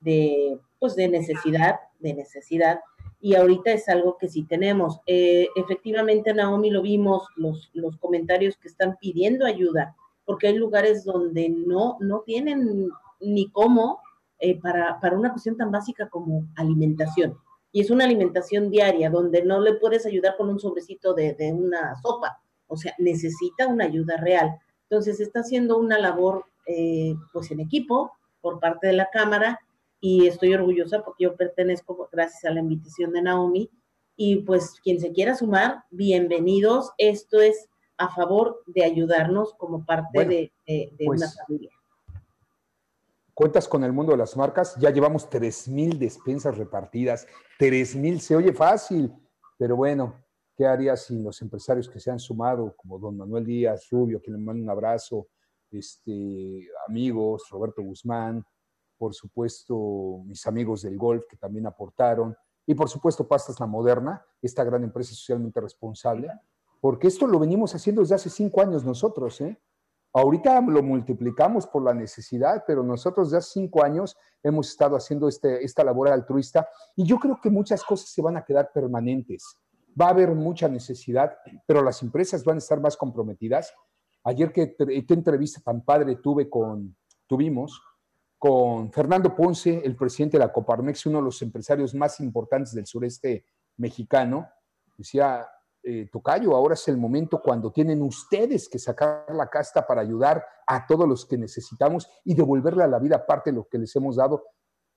de, 0.00 0.58
pues 0.78 0.96
de 0.96 1.08
necesidad, 1.08 1.76
de 2.00 2.14
necesidad, 2.14 2.80
y 3.20 3.36
ahorita 3.36 3.72
es 3.72 3.88
algo 3.88 4.18
que 4.18 4.28
sí 4.28 4.42
tenemos. 4.44 5.00
Eh, 5.06 5.48
efectivamente, 5.54 6.34
Naomi, 6.34 6.70
lo 6.70 6.82
vimos, 6.82 7.28
los, 7.36 7.70
los 7.72 7.96
comentarios 7.98 8.56
que 8.56 8.68
están 8.68 8.96
pidiendo 9.00 9.46
ayuda, 9.46 9.94
porque 10.24 10.48
hay 10.48 10.56
lugares 10.56 11.04
donde 11.04 11.48
no, 11.48 11.96
no 12.00 12.20
tienen 12.20 12.88
ni 13.20 13.48
cómo 13.50 14.00
eh, 14.38 14.60
para, 14.60 14.98
para, 15.00 15.16
una 15.16 15.30
cuestión 15.30 15.56
tan 15.56 15.70
básica 15.70 16.08
como 16.08 16.46
alimentación. 16.56 17.38
Y 17.70 17.80
es 17.80 17.90
una 17.90 18.04
alimentación 18.04 18.70
diaria 18.70 19.08
donde 19.08 19.44
no 19.44 19.60
le 19.60 19.74
puedes 19.74 20.04
ayudar 20.04 20.36
con 20.36 20.48
un 20.48 20.58
sobrecito 20.58 21.14
de, 21.14 21.34
de 21.34 21.52
una 21.52 21.94
sopa. 22.02 22.41
O 22.72 22.76
sea, 22.76 22.94
necesita 22.98 23.66
una 23.66 23.84
ayuda 23.84 24.16
real. 24.16 24.58
Entonces, 24.88 25.20
está 25.20 25.40
haciendo 25.40 25.76
una 25.76 25.98
labor 25.98 26.46
eh, 26.66 27.14
pues 27.32 27.50
en 27.50 27.60
equipo 27.60 28.12
por 28.40 28.60
parte 28.60 28.86
de 28.86 28.94
la 28.94 29.10
Cámara 29.12 29.60
y 30.00 30.26
estoy 30.26 30.54
orgullosa 30.54 31.04
porque 31.04 31.24
yo 31.24 31.36
pertenezco 31.36 32.08
gracias 32.10 32.44
a 32.44 32.50
la 32.50 32.60
invitación 32.60 33.12
de 33.12 33.22
Naomi. 33.22 33.70
Y 34.16 34.36
pues 34.42 34.80
quien 34.82 35.00
se 35.00 35.12
quiera 35.12 35.34
sumar, 35.34 35.84
bienvenidos. 35.90 36.92
Esto 36.96 37.40
es 37.40 37.68
a 37.98 38.08
favor 38.08 38.62
de 38.66 38.84
ayudarnos 38.84 39.52
como 39.54 39.84
parte 39.84 40.08
bueno, 40.14 40.30
de, 40.30 40.52
de, 40.66 40.92
de 40.98 41.04
pues, 41.04 41.20
una 41.20 41.30
familia. 41.30 41.70
Cuentas 43.34 43.68
con 43.68 43.84
el 43.84 43.92
mundo 43.92 44.12
de 44.12 44.18
las 44.18 44.34
marcas, 44.36 44.76
ya 44.78 44.90
llevamos 44.90 45.28
3.000 45.28 45.98
despensas 45.98 46.56
repartidas, 46.56 47.26
3.000, 47.58 48.18
se 48.18 48.36
oye 48.36 48.52
fácil, 48.52 49.12
pero 49.58 49.76
bueno, 49.76 50.22
¿qué 50.56 50.66
harías 50.66 51.04
sin 51.06 51.22
los 51.24 51.40
empresarios 51.42 51.88
que 51.88 52.00
se 52.00 52.10
han 52.10 52.18
sumado, 52.18 52.74
como 52.76 52.98
don 52.98 53.16
Manuel 53.16 53.44
Díaz 53.44 53.88
Rubio, 53.90 54.20
quien 54.20 54.36
le 54.36 54.42
mando 54.42 54.62
un 54.62 54.70
abrazo, 54.70 55.28
este, 55.70 56.68
amigos, 56.86 57.48
Roberto 57.50 57.82
Guzmán, 57.82 58.44
por 58.98 59.14
supuesto 59.14 60.22
mis 60.26 60.46
amigos 60.46 60.82
del 60.82 60.96
golf 60.96 61.24
que 61.28 61.36
también 61.36 61.66
aportaron, 61.66 62.36
y 62.66 62.74
por 62.74 62.88
supuesto 62.88 63.26
Pastas 63.26 63.58
La 63.58 63.66
Moderna, 63.66 64.24
esta 64.40 64.62
gran 64.64 64.84
empresa 64.84 65.14
socialmente 65.14 65.60
responsable, 65.60 66.30
porque 66.80 67.08
esto 67.08 67.26
lo 67.26 67.38
venimos 67.38 67.74
haciendo 67.74 68.02
desde 68.02 68.16
hace 68.16 68.30
cinco 68.30 68.60
años 68.60 68.84
nosotros, 68.84 69.40
¿eh? 69.40 69.60
Ahorita 70.14 70.60
lo 70.60 70.82
multiplicamos 70.82 71.66
por 71.66 71.82
la 71.82 71.94
necesidad, 71.94 72.64
pero 72.66 72.82
nosotros 72.82 73.30
ya 73.30 73.40
cinco 73.40 73.82
años 73.82 74.14
hemos 74.42 74.68
estado 74.68 74.94
haciendo 74.94 75.26
este, 75.26 75.64
esta 75.64 75.82
labor 75.82 76.08
altruista 76.08 76.68
y 76.94 77.06
yo 77.06 77.18
creo 77.18 77.40
que 77.40 77.48
muchas 77.48 77.82
cosas 77.82 78.10
se 78.10 78.20
van 78.20 78.36
a 78.36 78.44
quedar 78.44 78.70
permanentes. 78.74 79.56
Va 80.00 80.06
a 80.06 80.10
haber 80.10 80.30
mucha 80.30 80.68
necesidad, 80.68 81.36
pero 81.66 81.82
las 81.82 82.02
empresas 82.02 82.44
van 82.44 82.56
a 82.56 82.58
estar 82.58 82.80
más 82.80 82.96
comprometidas. 82.96 83.72
Ayer 84.24 84.52
que 84.52 84.74
qué 84.76 85.14
entrevista 85.14 85.60
tan 85.60 85.84
padre 85.84 86.16
tuve 86.16 86.48
con, 86.48 86.96
tuvimos 87.26 87.80
con 88.42 88.90
Fernando 88.90 89.36
Ponce, 89.36 89.82
el 89.84 89.94
presidente 89.94 90.36
de 90.36 90.44
la 90.44 90.52
Coparmex, 90.52 91.06
uno 91.06 91.18
de 91.18 91.26
los 91.26 91.40
empresarios 91.42 91.94
más 91.94 92.18
importantes 92.18 92.74
del 92.74 92.86
sureste 92.86 93.46
mexicano, 93.76 94.48
decía, 94.98 95.48
eh, 95.80 96.08
Tocayo, 96.10 96.56
ahora 96.56 96.74
es 96.74 96.88
el 96.88 96.96
momento 96.96 97.40
cuando 97.40 97.70
tienen 97.70 98.02
ustedes 98.02 98.68
que 98.68 98.80
sacar 98.80 99.26
la 99.28 99.48
casta 99.48 99.86
para 99.86 100.00
ayudar 100.00 100.44
a 100.66 100.84
todos 100.88 101.08
los 101.08 101.24
que 101.24 101.38
necesitamos 101.38 102.08
y 102.24 102.34
devolverle 102.34 102.82
a 102.82 102.88
la 102.88 102.98
vida 102.98 103.24
parte 103.24 103.50
de 103.50 103.58
lo 103.58 103.68
que 103.68 103.78
les 103.78 103.94
hemos 103.94 104.16
dado. 104.16 104.44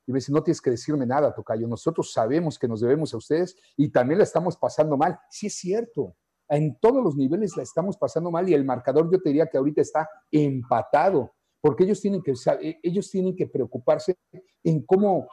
Y 0.08 0.12
me 0.12 0.18
dice, 0.18 0.32
no 0.32 0.44
tienes 0.44 0.62
que 0.62 0.70
decirme 0.70 1.06
nada, 1.06 1.34
Tocayo, 1.34 1.68
nosotros 1.68 2.12
sabemos 2.12 2.60
que 2.60 2.68
nos 2.68 2.82
debemos 2.82 3.14
a 3.14 3.18
ustedes 3.18 3.56
y 3.76 3.90
también 3.90 4.20
la 4.20 4.24
estamos 4.24 4.56
pasando 4.58 4.98
mal. 4.98 5.20
Sí 5.30 5.48
es 5.48 5.56
cierto, 5.56 6.16
en 6.48 6.78
todos 6.80 7.04
los 7.04 7.16
niveles 7.16 7.58
la 7.58 7.64
estamos 7.64 7.98
pasando 7.98 8.32
mal 8.32 8.48
y 8.48 8.54
el 8.54 8.66
marcador 8.66 9.12
yo 9.12 9.20
te 9.20 9.30
diría 9.30 9.48
que 9.48 9.58
ahorita 9.58 9.82
está 9.82 10.08
empatado 10.32 11.34
porque 11.60 11.84
ellos 11.84 12.00
tienen 12.00 12.22
que, 12.22 12.34
e, 12.62 12.80
ellos 12.84 13.10
tienen 13.10 13.36
que 13.36 13.48
preocuparse 13.48 14.16
en 14.64 14.86
cómo 14.86 15.28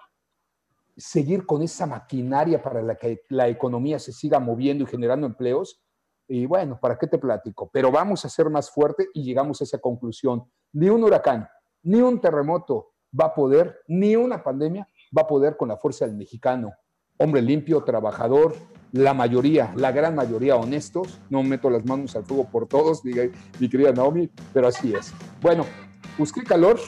seguir 0.97 1.45
con 1.45 1.63
esa 1.63 1.87
maquinaria 1.87 2.63
para 2.63 2.83
la 2.83 2.97
que 2.97 3.23
la 3.29 3.49
economía 3.49 3.99
se 3.99 4.13
siga 4.13 4.39
moviendo 4.39 4.85
y 4.85 4.87
generando 4.87 5.27
empleos. 5.27 5.83
Y 6.27 6.47
bueno, 6.47 6.79
¿para 6.81 6.97
qué 6.97 7.07
te 7.07 7.19
platico? 7.19 7.69
Pero 7.71 7.91
vamos 7.91 8.25
a 8.25 8.31
ser 8.31 8.49
más 8.49 8.71
fuerte 8.71 9.09
y 9.13 9.23
llegamos 9.23 9.61
a 9.61 9.65
esa 9.65 9.79
conclusión. 9.79 10.45
Ni 10.73 10.89
un 10.89 11.05
huracán, 11.05 11.49
ni 11.83 12.01
un 12.01 12.19
terremoto 12.19 12.92
va 13.19 13.27
a 13.27 13.35
poder, 13.35 13.81
ni 13.89 14.17
una 14.17 14.43
pandemia 14.43 14.87
va 15.17 15.23
a 15.23 15.27
poder 15.27 15.57
con 15.57 15.69
la 15.69 15.77
fuerza 15.77 16.07
del 16.07 16.17
mexicano. 16.17 16.73
Hombre 17.19 17.43
limpio, 17.43 17.85
trabajador, 17.85 18.55
la 18.93 19.15
mayoría, 19.15 19.73
la 19.77 19.93
gran 19.93 20.15
mayoría 20.15 20.57
honestos. 20.57 21.21
No 21.31 21.43
meto 21.43 21.71
las 21.71 21.85
manos 21.85 22.17
al 22.17 22.25
fuego 22.25 22.49
por 22.51 22.67
todos, 22.67 23.03
mi 23.05 23.69
querida 23.69 23.93
Naomi, 23.93 24.31
pero 24.53 24.69
así 24.69 24.95
es. 24.95 25.13
Bueno, 25.41 25.67
busqué 26.19 26.43
calor 26.43 26.79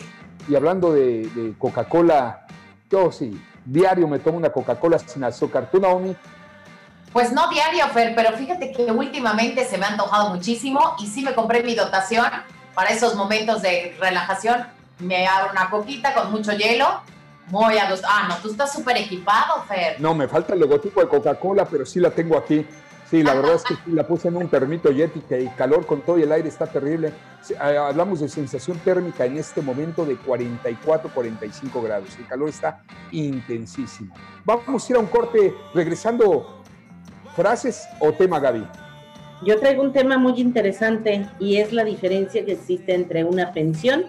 y 0.49 0.55
hablando 0.55 0.93
de, 0.93 1.55
Coca-Cola, 1.59 2.47
yo 2.91 3.11
sí, 3.11 3.41
diario 3.65 4.07
me 4.09 4.19
tomo 4.19 4.39
una 4.39 4.51
Coca-Cola 4.51 4.99
sin 4.99 5.25
azúcar. 5.25 5.71
¿Tú, 5.71 5.81
Naomi? 5.81 6.17
Pues 7.13 7.33
no 7.33 7.49
diario, 7.49 7.87
Fer, 7.89 8.15
pero 8.15 8.37
fíjate 8.37 8.73
que 8.73 8.91
últimamente 8.91 9.65
se 9.65 9.79
me 9.79 9.87
ha 9.87 9.91
antojado 9.91 10.31
muchísimo 10.35 10.81
y 10.99 11.07
sí 11.07 11.23
me 11.23 11.35
compré 11.35 11.63
mi 11.63 11.75
dotación 11.75 12.27
para 12.75 12.91
esos 12.91 13.15
momentos 13.15 13.63
de 13.63 13.95
relajación. 14.01 14.67
Me 15.01 15.27
abro 15.27 15.53
una 15.53 15.71
coquita 15.71 16.15
con 16.15 16.31
mucho 16.31 16.53
hielo. 16.53 17.03
Muy 17.49 17.77
a 17.77 17.89
Ah, 18.09 18.27
no, 18.29 18.37
tú 18.37 18.51
estás 18.51 18.73
súper 18.73 18.97
equipado, 18.97 19.63
Fer. 19.69 20.01
No, 20.01 20.15
me 20.15 20.27
falta 20.29 20.55
el 20.55 20.61
logotipo 20.61 21.01
de 21.01 21.09
Coca-Cola, 21.09 21.67
pero 21.67 21.85
sí 21.85 22.01
la 22.01 22.11
tengo 22.11 22.39
aquí. 22.39 22.67
Sí, 23.11 23.23
la 23.23 23.35
verdad 23.35 23.57
es 23.57 23.65
que 23.65 23.75
la 23.93 24.07
puse 24.07 24.29
en 24.29 24.37
un 24.37 24.49
termito 24.49 24.91
Yeti 24.91 25.21
que 25.21 25.37
el 25.37 25.55
calor 25.55 25.85
con 25.85 26.01
todo 26.01 26.19
y 26.19 26.23
el 26.23 26.33
aire 26.33 26.49
está 26.49 26.67
terrible. 26.67 27.13
Hablamos 27.61 28.21
de 28.21 28.29
sensación 28.31 28.79
térmica 28.79 29.27
en 29.27 29.37
este 29.37 29.61
momento 29.61 30.07
de 30.07 30.17
44, 30.17 31.11
45 31.13 31.83
grados. 31.83 32.09
El 32.19 32.27
calor 32.27 32.49
está 32.49 32.83
intensísimo. 33.13 34.15
Vamos 34.45 34.89
a 34.89 34.93
ir 34.93 34.97
a 34.97 35.01
un 35.01 35.07
corte 35.07 35.55
regresando. 35.75 36.63
¿Frases 37.37 37.87
o 38.01 38.13
tema, 38.13 38.39
Gaby? 38.39 38.67
Yo 39.45 39.59
traigo 39.59 39.83
un 39.83 39.93
tema 39.93 40.17
muy 40.17 40.41
interesante 40.41 41.29
y 41.39 41.57
es 41.57 41.73
la 41.73 41.85
diferencia 41.85 42.45
que 42.45 42.53
existe 42.53 42.95
entre 42.95 43.25
una 43.25 43.53
pensión 43.53 44.07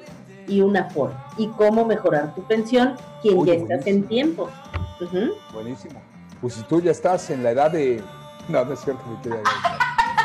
y 0.47 0.61
una 0.61 0.89
FOR 0.89 1.13
y 1.37 1.47
cómo 1.49 1.85
mejorar 1.85 2.33
tu 2.35 2.43
pensión 2.43 2.95
quien 3.21 3.45
ya 3.45 3.53
estás 3.53 3.87
en 3.87 4.07
tiempo. 4.07 4.49
Buenísimo. 5.53 6.01
Pues 6.41 6.55
si 6.55 6.63
tú 6.63 6.81
ya 6.81 6.91
estás 6.91 7.29
en 7.29 7.43
la 7.43 7.51
edad 7.51 7.71
de 7.71 8.03
no, 8.47 8.63
no 8.63 8.73
es 8.73 8.79
cierto, 8.79 9.03
mi 9.07 9.17
querida. 9.17 9.41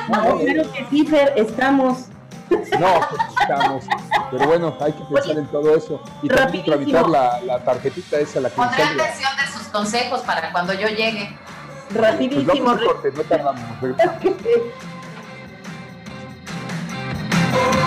No, 0.09 0.39
claro 0.39 0.73
que 0.73 0.87
sí, 0.91 1.07
Fer, 1.07 1.33
estamos. 1.37 2.07
No, 2.51 3.01
estamos. 3.41 3.85
Pero 4.31 4.47
bueno, 4.47 4.77
hay 4.81 4.93
que 4.93 5.05
pensar 5.05 5.39
en 5.39 5.47
todo 5.47 5.75
eso. 5.75 6.03
Y 6.23 6.29
también 6.29 6.65
tramitar 6.65 7.09
la, 7.09 7.41
la, 7.41 7.65
tarjetita 7.65 8.19
esa, 8.19 8.41
la 8.41 8.51
que 8.51 8.57
Pondré 8.57 8.83
atención 8.83 9.31
de 9.37 9.53
sus 9.53 9.69
consejos 9.69 10.21
para 10.21 10.53
cuando 10.53 10.75
yo 10.75 10.89
llegue. 10.89 11.35
Rapidísimo. 11.95 12.73
Pues 12.73 12.85
corte, 12.85 13.13
no 13.13 13.23
tardamos. 13.23 13.63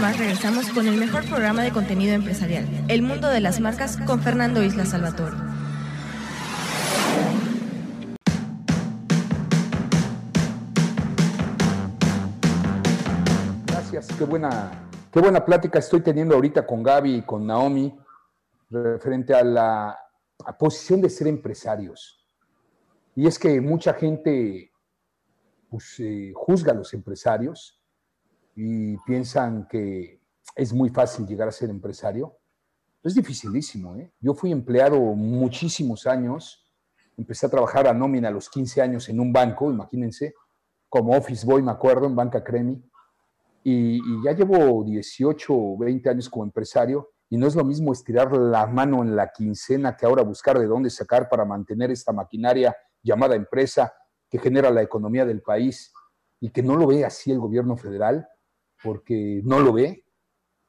más 0.00 0.18
regresamos 0.18 0.70
con 0.70 0.86
el 0.86 0.96
mejor 0.96 1.26
programa 1.28 1.62
de 1.62 1.72
contenido 1.72 2.14
empresarial, 2.14 2.66
El 2.88 3.02
Mundo 3.02 3.28
de 3.28 3.40
las 3.40 3.60
Marcas, 3.60 3.98
con 4.06 4.22
Fernando 4.22 4.62
Isla 4.62 4.86
Salvatore. 4.86 5.36
Gracias, 13.66 14.08
qué 14.16 14.24
buena, 14.24 14.70
qué 15.12 15.20
buena 15.20 15.44
plática 15.44 15.78
estoy 15.78 16.00
teniendo 16.00 16.34
ahorita 16.34 16.66
con 16.66 16.82
Gaby 16.82 17.16
y 17.16 17.22
con 17.22 17.46
Naomi 17.46 17.94
referente 18.70 19.34
a 19.34 19.44
la 19.44 19.98
posición 20.58 21.02
de 21.02 21.10
ser 21.10 21.26
empresarios. 21.26 22.26
Y 23.14 23.26
es 23.26 23.38
que 23.38 23.60
mucha 23.60 23.92
gente 23.92 24.72
pues, 25.68 26.00
eh, 26.00 26.32
juzga 26.34 26.72
a 26.72 26.76
los 26.76 26.94
empresarios 26.94 27.79
y 28.54 28.96
piensan 28.98 29.66
que 29.68 30.20
es 30.54 30.72
muy 30.72 30.90
fácil 30.90 31.26
llegar 31.26 31.48
a 31.48 31.52
ser 31.52 31.70
empresario. 31.70 32.36
Es 33.02 33.14
dificilísimo. 33.14 33.96
¿eh? 33.96 34.12
Yo 34.20 34.34
fui 34.34 34.52
empleado 34.52 35.00
muchísimos 35.00 36.06
años. 36.06 36.70
Empecé 37.16 37.46
a 37.46 37.50
trabajar 37.50 37.86
a 37.86 37.94
nómina 37.94 38.28
a 38.28 38.32
los 38.32 38.48
15 38.48 38.82
años 38.82 39.08
en 39.08 39.20
un 39.20 39.32
banco, 39.32 39.70
imagínense, 39.70 40.34
como 40.88 41.16
office 41.16 41.46
boy, 41.46 41.62
me 41.62 41.70
acuerdo, 41.70 42.06
en 42.06 42.16
Banca 42.16 42.42
Cremi. 42.42 42.82
Y, 43.62 43.96
y, 43.96 44.24
ya 44.24 44.32
llevo 44.32 44.82
18 44.84 45.52
o 45.52 45.78
20 45.78 46.08
años 46.08 46.30
como 46.30 46.44
empresario 46.44 47.10
y 47.28 47.36
no 47.36 47.46
es 47.46 47.54
lo 47.54 47.64
mismo 47.64 47.92
estirar 47.92 48.32
la 48.32 48.66
mano 48.66 49.02
en 49.02 49.14
la 49.14 49.30
quincena 49.30 49.96
que 49.96 50.06
ahora 50.06 50.22
buscar 50.22 50.58
de 50.58 50.66
dónde 50.66 50.88
sacar 50.88 51.28
para 51.28 51.44
mantener 51.44 51.90
esta 51.90 52.10
maquinaria 52.10 52.74
llamada 53.02 53.36
empresa 53.36 53.92
que 54.30 54.38
genera 54.38 54.70
la 54.70 54.82
economía 54.82 55.26
del 55.26 55.42
país 55.42 55.92
y 56.40 56.50
que 56.50 56.62
no 56.62 56.76
lo 56.76 56.86
ve 56.86 57.04
así 57.04 57.30
el 57.30 57.38
gobierno 57.38 57.76
federal 57.76 58.26
porque 58.82 59.40
no 59.44 59.60
lo 59.60 59.72
ve, 59.72 60.04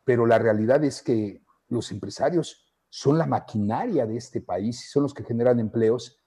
pero 0.03 0.25
la 0.25 0.39
realidad 0.39 0.83
es 0.83 1.01
que 1.01 1.43
los 1.69 1.91
empresarios 1.91 2.71
son 2.89 3.17
la 3.17 3.25
maquinaria 3.25 4.05
de 4.05 4.17
este 4.17 4.41
país, 4.41 4.89
son 4.91 5.03
los 5.03 5.13
que 5.13 5.23
generan 5.23 5.59
empleos 5.59 6.19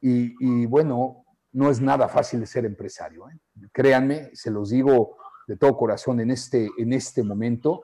y, 0.00 0.66
bueno, 0.66 1.24
no 1.52 1.70
es 1.70 1.80
nada 1.80 2.08
fácil 2.08 2.46
ser 2.46 2.66
empresario. 2.66 3.28
¿eh? 3.28 3.38
Créanme, 3.72 4.30
se 4.34 4.50
los 4.50 4.70
digo 4.70 5.16
de 5.46 5.56
todo 5.56 5.76
corazón 5.76 6.20
en 6.20 6.30
este, 6.30 6.68
en 6.76 6.92
este 6.92 7.22
momento, 7.22 7.82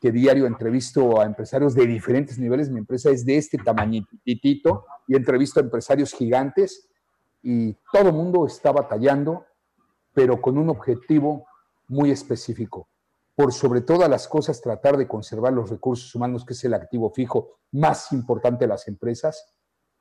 que 0.00 0.12
diario 0.12 0.46
entrevisto 0.46 1.20
a 1.20 1.24
empresarios 1.24 1.74
de 1.74 1.86
diferentes 1.86 2.38
niveles, 2.38 2.70
mi 2.70 2.78
empresa 2.78 3.10
es 3.10 3.24
de 3.24 3.38
este 3.38 3.56
tamañitito 3.56 4.84
y 5.08 5.16
entrevisto 5.16 5.58
a 5.58 5.62
empresarios 5.62 6.12
gigantes 6.12 6.88
y 7.42 7.72
todo 7.90 8.08
el 8.08 8.14
mundo 8.14 8.46
está 8.46 8.70
batallando, 8.70 9.46
pero 10.12 10.40
con 10.40 10.58
un 10.58 10.68
objetivo 10.68 11.46
muy 11.88 12.10
específico. 12.10 12.88
Por 13.34 13.52
sobre 13.52 13.80
todas 13.80 14.08
las 14.08 14.28
cosas, 14.28 14.60
tratar 14.60 14.96
de 14.96 15.08
conservar 15.08 15.52
los 15.52 15.70
recursos 15.70 16.14
humanos, 16.14 16.44
que 16.44 16.52
es 16.52 16.64
el 16.64 16.74
activo 16.74 17.10
fijo 17.10 17.58
más 17.72 18.12
importante 18.12 18.64
de 18.64 18.68
las 18.68 18.86
empresas, 18.86 19.54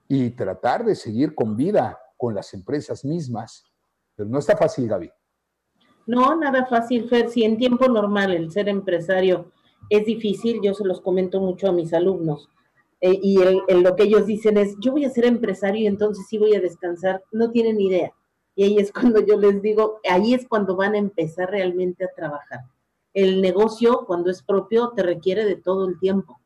y 0.07 0.31
tratar 0.31 0.85
de 0.85 0.95
seguir 0.95 1.33
con 1.33 1.55
vida 1.55 1.97
con 2.17 2.35
las 2.35 2.53
empresas 2.53 3.03
mismas. 3.03 3.63
Pero 4.15 4.29
no 4.29 4.39
está 4.39 4.55
fácil, 4.55 4.87
Gaby. 4.87 5.11
No, 6.05 6.35
nada 6.35 6.65
fácil, 6.65 7.07
Fer. 7.09 7.29
Si 7.29 7.43
en 7.43 7.57
tiempo 7.57 7.87
normal 7.87 8.33
el 8.33 8.51
ser 8.51 8.69
empresario 8.69 9.51
es 9.89 10.05
difícil, 10.05 10.59
yo 10.61 10.73
se 10.73 10.85
los 10.85 11.01
comento 11.01 11.39
mucho 11.39 11.69
a 11.69 11.71
mis 11.71 11.93
alumnos. 11.93 12.49
Eh, 13.01 13.19
y 13.21 13.37
lo 13.73 13.95
que 13.95 14.03
ellos 14.03 14.25
dicen 14.25 14.57
es, 14.57 14.75
yo 14.79 14.91
voy 14.91 15.05
a 15.05 15.09
ser 15.09 15.25
empresario 15.25 15.81
y 15.81 15.87
entonces 15.87 16.25
sí 16.29 16.37
voy 16.37 16.55
a 16.55 16.61
descansar. 16.61 17.23
No 17.31 17.51
tienen 17.51 17.79
idea. 17.79 18.13
Y 18.55 18.63
ahí 18.63 18.77
es 18.77 18.91
cuando 18.91 19.25
yo 19.25 19.37
les 19.37 19.61
digo, 19.61 19.99
ahí 20.09 20.33
es 20.33 20.47
cuando 20.47 20.75
van 20.75 20.95
a 20.95 20.99
empezar 20.99 21.49
realmente 21.49 22.05
a 22.05 22.13
trabajar. 22.15 22.61
El 23.13 23.41
negocio, 23.41 24.05
cuando 24.05 24.29
es 24.31 24.41
propio, 24.41 24.89
te 24.95 25.03
requiere 25.03 25.45
de 25.45 25.55
todo 25.55 25.87
el 25.87 25.99
tiempo. 25.99 26.39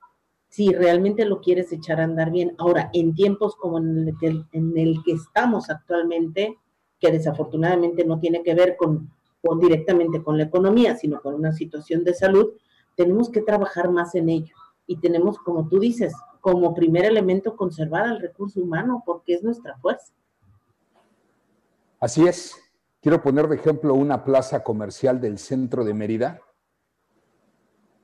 Si 0.49 0.73
realmente 0.73 1.25
lo 1.25 1.41
quieres 1.41 1.71
echar 1.71 1.99
a 1.99 2.05
andar 2.05 2.31
bien. 2.31 2.55
Ahora, 2.57 2.89
en 2.93 3.13
tiempos 3.13 3.55
como 3.55 3.77
en 3.77 4.07
el 4.07 5.03
que, 5.03 5.11
estamos 5.11 5.69
actualmente, 5.69 6.57
que 6.99 7.11
desafortunadamente 7.11 8.05
no 8.05 8.19
tiene 8.19 8.43
que 8.43 8.55
ver 8.55 8.75
con 8.77 9.11
directamente 9.55 10.21
con 10.21 10.37
la 10.37 10.43
economía, 10.43 10.95
sino 10.95 11.21
con 11.21 11.35
una 11.35 11.53
situación 11.53 12.03
de 12.03 12.13
salud, 12.13 12.51
tenemos 12.95 13.29
que 13.29 13.41
trabajar 13.41 13.89
más 13.89 14.15
en 14.15 14.29
ello. 14.29 14.55
Y 14.85 14.97
tenemos, 14.97 15.37
como 15.39 15.67
tú 15.69 15.79
dices, 15.79 16.13
como 16.41 16.73
primer 16.73 17.05
elemento 17.05 17.55
conservar 17.55 18.05
al 18.05 18.19
recurso 18.19 18.59
humano, 18.61 19.03
porque 19.05 19.35
es 19.35 19.43
nuestra 19.43 19.77
fuerza. 19.77 20.13
Así 21.99 22.27
es. 22.27 22.55
quiero 23.01 23.21
poner 23.21 23.47
de 23.47 23.55
ejemplo 23.55 23.93
una 23.95 24.23
plaza 24.23 24.63
comercial 24.63 25.19
del 25.19 25.39
centro 25.39 25.83
de 25.83 25.93
Mérida. 25.93 26.39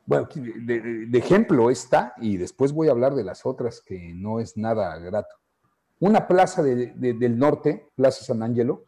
Bueno, 0.06 0.28
de, 0.36 1.08
ejemplo 1.14 1.70
esta, 1.70 2.14
y 2.18 2.38
después 2.38 2.74
voy 2.74 2.88
a 2.88 2.92
hablar 2.92 3.14
de 3.14 3.24
las 3.24 3.46
otras 3.46 3.82
que 3.82 4.14
no 4.14 4.40
es 4.40 4.58
nada 4.58 4.98
grato. 4.98 5.36
Una 6.00 6.28
plaza 6.28 6.62
del 6.64 7.38
norte, 7.38 7.90
Plaza 7.96 8.26
San 8.26 8.44
Angelo, 8.44 8.86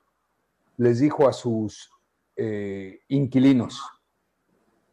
les 0.78 1.00
dijo 1.00 1.28
a 1.28 1.34
sus 1.34 1.90
eh, 2.36 3.00
inquilinos, 3.08 3.82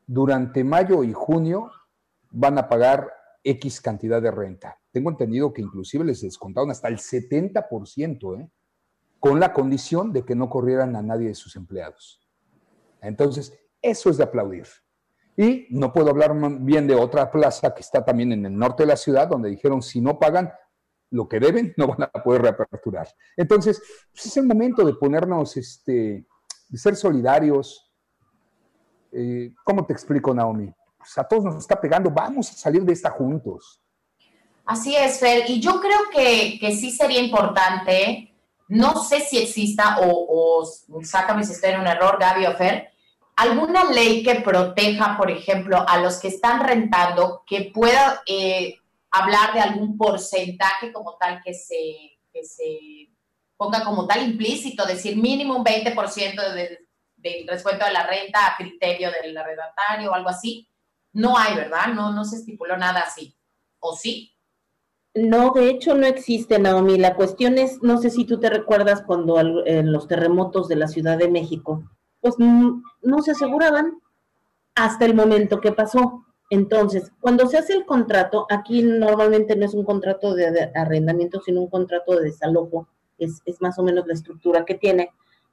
durante 0.06 0.62
mayo 0.62 1.02
y 1.02 1.12
junio 1.12 1.72
van 2.30 2.58
a 2.58 2.68
pagar 2.68 3.10
X 3.42 3.80
cantidad 3.80 4.22
de 4.22 4.30
renta. 4.30 4.78
Tengo 4.92 5.10
entendido 5.10 5.52
que 5.52 5.62
inclusive 5.62 6.04
les 6.04 6.20
descontaron 6.20 6.70
hasta 6.70 6.88
el 6.88 6.98
70%, 6.98 8.40
¿eh? 8.40 8.50
Con 9.22 9.38
la 9.38 9.52
condición 9.52 10.12
de 10.12 10.24
que 10.24 10.34
no 10.34 10.50
corrieran 10.50 10.96
a 10.96 11.00
nadie 11.00 11.28
de 11.28 11.36
sus 11.36 11.54
empleados. 11.54 12.20
Entonces, 13.00 13.56
eso 13.80 14.10
es 14.10 14.16
de 14.16 14.24
aplaudir. 14.24 14.66
Y 15.36 15.68
no 15.70 15.92
puedo 15.92 16.10
hablar 16.10 16.34
bien 16.58 16.88
de 16.88 16.96
otra 16.96 17.30
plaza 17.30 17.72
que 17.72 17.82
está 17.82 18.04
también 18.04 18.32
en 18.32 18.44
el 18.44 18.58
norte 18.58 18.82
de 18.82 18.88
la 18.88 18.96
ciudad, 18.96 19.28
donde 19.28 19.48
dijeron, 19.48 19.80
si 19.80 20.00
no 20.00 20.18
pagan 20.18 20.52
lo 21.10 21.28
que 21.28 21.38
deben, 21.38 21.72
no 21.76 21.86
van 21.86 22.02
a 22.02 22.20
poder 22.20 22.42
reaperturar. 22.42 23.06
Entonces, 23.36 23.80
pues, 24.12 24.26
es 24.26 24.36
el 24.38 24.44
momento 24.44 24.84
de 24.84 24.94
ponernos, 24.94 25.56
este, 25.56 26.26
de 26.68 26.78
ser 26.78 26.96
solidarios. 26.96 27.92
Eh, 29.12 29.54
¿Cómo 29.62 29.86
te 29.86 29.92
explico, 29.92 30.34
Naomi? 30.34 30.74
Pues 30.98 31.16
a 31.16 31.22
todos 31.22 31.44
nos 31.44 31.58
está 31.58 31.80
pegando, 31.80 32.10
vamos 32.10 32.50
a 32.50 32.54
salir 32.54 32.82
de 32.82 32.92
esta 32.92 33.10
juntos. 33.10 33.80
Así 34.64 34.96
es, 34.96 35.20
Fer, 35.20 35.48
y 35.48 35.60
yo 35.60 35.80
creo 35.80 36.00
que, 36.12 36.58
que 36.58 36.74
sí 36.74 36.90
sería 36.90 37.20
importante, 37.20 38.31
no 38.72 39.04
sé 39.04 39.20
si 39.20 39.36
exista 39.36 39.98
o, 40.00 40.64
o 40.88 41.04
sácame 41.04 41.44
si 41.44 41.52
estoy 41.52 41.72
en 41.72 41.80
un 41.80 41.86
error, 41.86 42.16
Gaby 42.18 42.46
o 42.46 42.56
alguna 43.36 43.84
ley 43.84 44.22
que 44.22 44.36
proteja, 44.36 45.18
por 45.18 45.30
ejemplo, 45.30 45.84
a 45.86 45.98
los 45.98 46.16
que 46.16 46.28
están 46.28 46.60
rentando, 46.60 47.42
que 47.46 47.70
pueda 47.74 48.22
eh, 48.26 48.76
hablar 49.10 49.52
de 49.52 49.60
algún 49.60 49.98
porcentaje 49.98 50.90
como 50.90 51.18
tal 51.18 51.42
que 51.44 51.52
se, 51.52 53.10
ponga 53.58 53.84
como 53.84 54.06
tal 54.06 54.22
implícito, 54.22 54.86
decir 54.86 55.18
mínimo 55.18 55.54
un 55.54 55.64
20% 55.64 56.52
de, 56.54 56.86
del 57.16 57.46
descuento 57.46 57.84
de 57.84 57.92
la 57.92 58.06
renta 58.06 58.46
a 58.46 58.56
criterio 58.56 59.10
del 59.10 59.36
arrendatario 59.36 60.10
o 60.10 60.14
algo 60.14 60.30
así. 60.30 60.66
No 61.12 61.36
hay, 61.36 61.54
¿verdad? 61.56 61.88
No, 61.88 62.10
no 62.10 62.24
se 62.24 62.36
estipuló 62.36 62.78
nada 62.78 63.00
así. 63.00 63.36
¿O 63.80 63.94
sí? 63.94 64.31
No, 65.14 65.52
de 65.52 65.68
hecho 65.68 65.94
no 65.94 66.06
existe, 66.06 66.58
Naomi. 66.58 66.98
La 66.98 67.14
cuestión 67.14 67.58
es, 67.58 67.82
no 67.82 67.98
sé 67.98 68.10
si 68.10 68.24
tú 68.24 68.40
te 68.40 68.48
recuerdas 68.48 69.02
cuando 69.02 69.38
en 69.38 69.92
los 69.92 70.08
terremotos 70.08 70.68
de 70.68 70.76
la 70.76 70.88
Ciudad 70.88 71.18
de 71.18 71.28
México, 71.28 71.82
pues 72.20 72.36
no 72.38 73.22
se 73.22 73.32
aseguraban 73.32 74.00
hasta 74.74 75.04
el 75.04 75.14
momento 75.14 75.60
que 75.60 75.72
pasó. 75.72 76.24
Entonces, 76.50 77.12
cuando 77.20 77.46
se 77.46 77.58
hace 77.58 77.72
el 77.72 77.86
contrato, 77.86 78.46
aquí 78.50 78.82
normalmente 78.82 79.56
no 79.56 79.64
es 79.64 79.74
un 79.74 79.84
contrato 79.84 80.34
de 80.34 80.70
arrendamiento, 80.74 81.40
sino 81.40 81.62
un 81.62 81.70
contrato 81.70 82.16
de 82.16 82.24
desalojo, 82.24 82.88
es, 83.18 83.40
es 83.46 83.60
más 83.60 83.78
o 83.78 83.82
menos 83.82 84.06
la 84.06 84.14
estructura 84.14 84.64
que 84.64 84.74
tiene, 84.74 85.10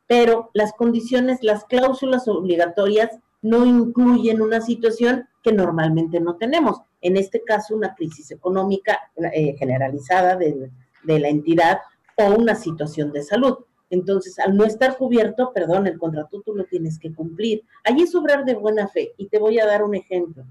pero 0.07 0.49
las 0.53 0.73
condiciones, 0.73 1.39
las 1.41 1.65
cláusulas 1.65 2.27
obligatorias 2.27 3.11
no 3.41 3.65
incluyen 3.65 4.41
una 4.41 4.61
situación 4.61 5.27
que 5.43 5.53
normalmente 5.53 6.19
no 6.19 6.35
tenemos. 6.35 6.81
En 7.01 7.17
este 7.17 7.41
caso, 7.43 7.75
una 7.75 7.95
crisis 7.95 8.31
económica 8.31 8.99
eh, 9.33 9.55
generalizada 9.57 10.35
de, 10.35 10.71
la 11.03 11.29
entidad 11.29 11.79
o 12.17 12.35
una 12.35 12.55
situación 12.55 13.11
de 13.11 13.23
salud. 13.23 13.57
Entonces, 13.89 14.37
al 14.37 14.55
no 14.55 14.65
estar 14.65 14.97
cubierto, 14.97 15.51
perdón, 15.53 15.87
el 15.87 15.97
contrato 15.97 16.41
tú 16.41 16.53
lo 16.53 16.65
tienes 16.65 16.99
que 16.99 17.13
cumplir. 17.13 17.63
Allí 17.83 18.03
es 18.03 18.13
obrar 18.13 18.45
de 18.45 18.53
buena 18.53 18.87
fe 18.87 19.13
y 19.17 19.27
te 19.27 19.39
voy 19.39 19.59
a 19.59 19.65
dar 19.65 19.83
un 19.83 19.95
ejemplo. 19.95 20.45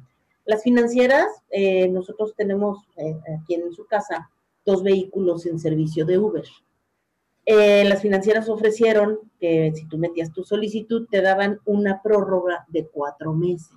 Las 0.45 0.63
financieras, 0.63 1.27
eh, 1.51 1.89
nosotros 1.89 2.35
tenemos 2.35 2.79
eh, 2.97 3.15
aquí 3.39 3.55
en 3.55 3.71
su 3.73 3.87
casa 3.87 4.31
dos 4.65 4.83
vehículos 4.83 5.47
en 5.47 5.61
servicio 5.61 6.07
de 6.07 6.19
Uber. 6.19 6.45
Eh, 7.51 7.83
las 7.85 8.03
financieras 8.03 8.47
ofrecieron 8.51 9.21
que 9.41 9.73
si 9.75 9.89
tú 9.89 9.97
metías 9.97 10.31
tu 10.31 10.45
solicitud, 10.45 11.09
te 11.11 11.23
daban 11.23 11.59
una 11.65 12.03
prórroga 12.03 12.67
de 12.69 12.87
cuatro 12.87 13.33
meses, 13.33 13.75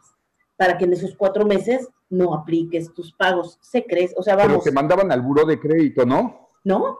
para 0.57 0.77
que 0.77 0.83
en 0.83 0.91
esos 0.91 1.15
cuatro 1.15 1.45
meses 1.45 1.87
no 2.09 2.33
apliques 2.33 2.93
tus 2.93 3.13
pagos. 3.13 3.57
Se 3.61 3.85
crees, 3.85 4.13
o 4.17 4.23
sea, 4.23 4.35
vamos. 4.35 4.51
Pero 4.51 4.63
te 4.63 4.71
mandaban 4.73 5.09
al 5.09 5.21
buro 5.21 5.45
de 5.45 5.57
crédito, 5.57 6.05
¿no? 6.05 6.49
No, 6.65 6.99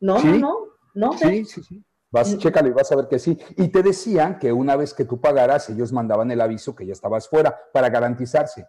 no, 0.00 0.22
no, 0.22 0.58
no. 0.92 1.12
Sí, 1.14 1.46
sí, 1.46 1.62
sí. 1.62 1.82
Vas, 2.10 2.36
chécale, 2.36 2.70
vas 2.72 2.92
a 2.92 2.96
ver 2.96 3.08
que 3.08 3.18
sí. 3.18 3.38
Y 3.56 3.68
te 3.68 3.82
decían 3.82 4.38
que 4.38 4.52
una 4.52 4.76
vez 4.76 4.92
que 4.92 5.06
tú 5.06 5.18
pagaras, 5.22 5.70
ellos 5.70 5.90
mandaban 5.90 6.30
el 6.30 6.42
aviso 6.42 6.74
que 6.74 6.84
ya 6.84 6.92
estabas 6.92 7.30
fuera 7.30 7.58
para 7.72 7.88
garantizarse. 7.88 8.66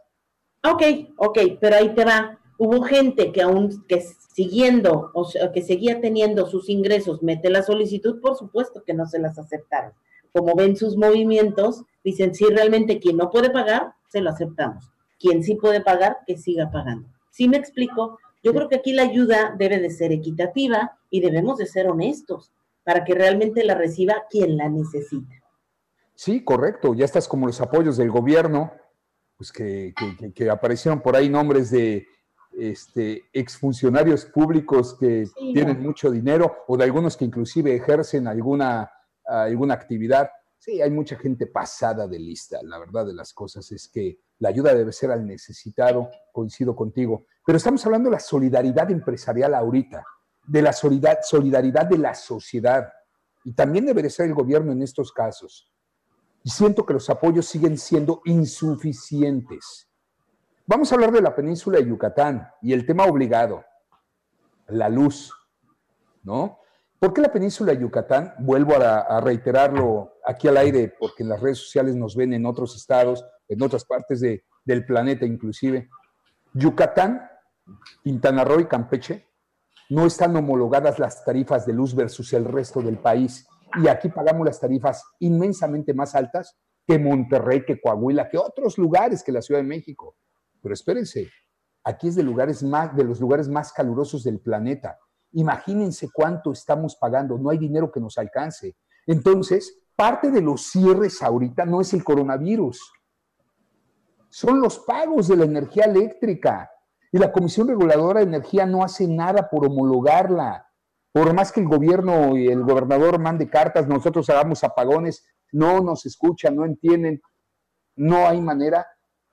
Ok, 0.63 0.83
ok, 1.17 1.39
pero 1.59 1.75
ahí 1.75 1.93
te 1.93 2.05
va. 2.05 2.39
Hubo 2.63 2.83
gente 2.83 3.31
que 3.31 3.41
aún 3.41 3.83
que 3.87 4.05
siguiendo, 4.35 5.09
o 5.15 5.25
sea, 5.25 5.51
que 5.51 5.63
seguía 5.63 5.99
teniendo 5.99 6.45
sus 6.45 6.69
ingresos, 6.69 7.23
mete 7.23 7.49
la 7.49 7.63
solicitud, 7.63 8.21
por 8.21 8.37
supuesto 8.37 8.83
que 8.83 8.93
no 8.93 9.07
se 9.07 9.17
las 9.17 9.39
aceptaron. 9.39 9.93
Como 10.31 10.53
ven 10.53 10.75
sus 10.75 10.95
movimientos, 10.95 11.85
dicen, 12.03 12.35
si 12.35 12.45
realmente 12.45 12.99
quien 12.99 13.17
no 13.17 13.31
puede 13.31 13.49
pagar, 13.49 13.95
se 14.09 14.21
lo 14.21 14.29
aceptamos. 14.29 14.91
Quien 15.19 15.43
sí 15.43 15.55
puede 15.55 15.81
pagar, 15.81 16.19
que 16.27 16.37
siga 16.37 16.69
pagando. 16.69 17.09
¿Sí 17.31 17.49
me 17.49 17.57
explico? 17.57 18.19
Yo 18.43 18.53
creo 18.53 18.69
que 18.69 18.75
aquí 18.75 18.93
la 18.93 19.05
ayuda 19.05 19.55
debe 19.57 19.79
de 19.79 19.89
ser 19.89 20.11
equitativa 20.11 20.99
y 21.09 21.21
debemos 21.21 21.57
de 21.57 21.65
ser 21.65 21.89
honestos 21.89 22.51
para 22.83 23.03
que 23.03 23.15
realmente 23.15 23.63
la 23.63 23.73
reciba 23.73 24.25
quien 24.29 24.57
la 24.57 24.69
necesita. 24.69 25.33
Sí, 26.13 26.43
correcto. 26.43 26.93
Ya 26.93 27.05
estás 27.05 27.27
como 27.27 27.47
los 27.47 27.59
apoyos 27.59 27.97
del 27.97 28.11
gobierno, 28.11 28.71
pues 29.35 29.51
que, 29.51 29.95
aparecieron 30.51 31.01
por 31.01 31.15
ahí 31.15 31.27
nombres 31.27 31.71
de 31.71 32.05
este, 32.69 33.25
exfuncionarios 33.33 34.25
públicos 34.25 34.97
que 34.99 35.27
tienen 35.35 35.81
mucho 35.81 36.11
dinero 36.11 36.57
o 36.67 36.77
de 36.77 36.83
algunos 36.83 37.17
que 37.17 37.25
inclusive 37.25 37.75
ejercen 37.75 38.27
alguna, 38.27 38.91
alguna 39.25 39.73
actividad. 39.73 40.29
Sí, 40.57 40.81
hay 40.81 40.91
mucha 40.91 41.17
gente 41.17 41.47
pasada 41.47 42.07
de 42.07 42.19
lista. 42.19 42.59
La 42.63 42.77
verdad 42.77 43.05
de 43.05 43.13
las 43.13 43.33
cosas 43.33 43.71
es 43.71 43.87
que 43.87 44.19
la 44.39 44.49
ayuda 44.49 44.75
debe 44.75 44.91
ser 44.91 45.11
al 45.11 45.25
necesitado, 45.25 46.09
coincido 46.31 46.75
contigo. 46.75 47.25
Pero 47.45 47.57
estamos 47.57 47.85
hablando 47.85 48.09
de 48.09 48.15
la 48.15 48.19
solidaridad 48.19 48.91
empresarial 48.91 49.55
ahorita 49.55 50.05
de 50.47 50.61
la 50.61 50.73
solidaridad 50.73 51.85
de 51.85 51.97
la 51.97 52.13
sociedad. 52.13 52.91
Y 53.43 53.53
también 53.53 53.85
debería 53.85 54.09
ser 54.09 54.27
el 54.27 54.33
gobierno 54.33 54.71
en 54.71 54.81
estos 54.81 55.11
casos. 55.11 55.71
Y 56.43 56.49
siento 56.49 56.85
que 56.85 56.93
los 56.93 57.09
apoyos 57.09 57.45
siguen 57.45 57.77
siendo 57.77 58.21
insuficientes. 58.25 59.90
Vamos 60.71 60.89
a 60.89 60.95
hablar 60.95 61.11
de 61.11 61.21
la 61.21 61.35
península 61.35 61.79
de 61.79 61.85
Yucatán 61.85 62.47
y 62.61 62.71
el 62.71 62.85
tema 62.85 63.03
obligado, 63.03 63.65
la 64.67 64.87
luz, 64.87 65.29
¿no? 66.23 66.59
¿Por 66.97 67.11
qué 67.11 67.19
la 67.19 67.29
península 67.29 67.73
de 67.73 67.81
Yucatán? 67.81 68.35
Vuelvo 68.39 68.77
a, 68.77 69.19
reiterarlo 69.19 70.13
aquí 70.25 70.47
al 70.47 70.55
aire, 70.55 70.95
porque 70.97 71.23
en 71.23 71.29
las 71.29 71.41
redes 71.41 71.57
sociales 71.57 71.97
nos 71.97 72.15
ven 72.15 72.31
en 72.31 72.45
otros 72.45 72.73
estados, 72.77 73.25
en 73.49 73.61
otras 73.61 73.83
partes 73.83 74.21
del 74.21 74.85
planeta 74.85 75.25
inclusive. 75.25 75.89
Yucatán, 76.53 77.29
Quintana 78.01 78.45
Roo 78.45 78.61
y 78.61 78.65
Campeche 78.65 79.27
no 79.89 80.05
están 80.05 80.33
homologadas 80.37 80.99
las 80.99 81.25
tarifas 81.25 81.65
de 81.65 81.73
luz 81.73 81.93
versus 81.93 82.31
el 82.31 82.45
resto 82.45 82.81
del 82.81 82.97
país. 82.97 83.45
Y 83.75 83.89
aquí 83.89 84.07
pagamos 84.07 84.45
las 84.45 84.61
tarifas 84.61 85.03
inmensamente 85.19 85.93
más 85.93 86.15
altas 86.15 86.57
que 86.87 86.97
Monterrey, 86.97 87.65
que 87.65 87.81
Coahuila, 87.81 88.29
que 88.29 88.37
otros 88.37 88.77
lugares 88.77 89.21
que 89.21 89.33
la 89.33 89.41
Ciudad 89.41 89.59
de 89.59 89.67
México. 89.67 90.15
Pero 90.61 90.73
espérense, 90.73 91.29
aquí 91.83 92.07
es 92.07 92.15
de, 92.15 92.23
lugares 92.23 92.63
más, 92.63 92.95
de 92.95 93.03
los 93.03 93.19
lugares 93.19 93.47
más 93.47 93.73
calurosos 93.73 94.23
del 94.23 94.39
planeta. 94.39 94.97
Imagínense 95.33 96.09
cuánto 96.13 96.51
estamos 96.51 96.95
pagando, 96.95 97.37
no 97.37 97.49
hay 97.49 97.57
dinero 97.57 97.91
que 97.91 97.99
nos 97.99 98.17
alcance. 98.17 98.75
Entonces, 99.07 99.79
parte 99.95 100.29
de 100.29 100.41
los 100.41 100.63
cierres 100.71 101.21
ahorita 101.21 101.65
no 101.65 101.81
es 101.81 101.93
el 101.93 102.03
coronavirus, 102.03 102.79
son 104.31 104.61
los 104.61 104.79
pagos 104.79 105.27
de 105.27 105.35
la 105.35 105.45
energía 105.45 105.83
eléctrica. 105.83 106.71
Y 107.11 107.17
la 107.17 107.31
Comisión 107.31 107.67
Reguladora 107.67 108.21
de 108.21 108.27
Energía 108.27 108.65
no 108.65 108.83
hace 108.83 109.05
nada 109.05 109.49
por 109.49 109.65
homologarla. 109.65 110.67
Por 111.11 111.33
más 111.33 111.51
que 111.51 111.59
el 111.59 111.67
gobierno 111.67 112.37
y 112.37 112.47
el 112.47 112.63
gobernador 112.63 113.19
mande 113.19 113.49
cartas, 113.49 113.87
nosotros 113.87 114.29
hagamos 114.29 114.63
apagones, 114.63 115.25
no 115.51 115.81
nos 115.81 116.05
escuchan, 116.05 116.55
no 116.55 116.63
entienden, 116.63 117.21
no 117.97 118.25
hay 118.27 118.39
manera. 118.39 118.87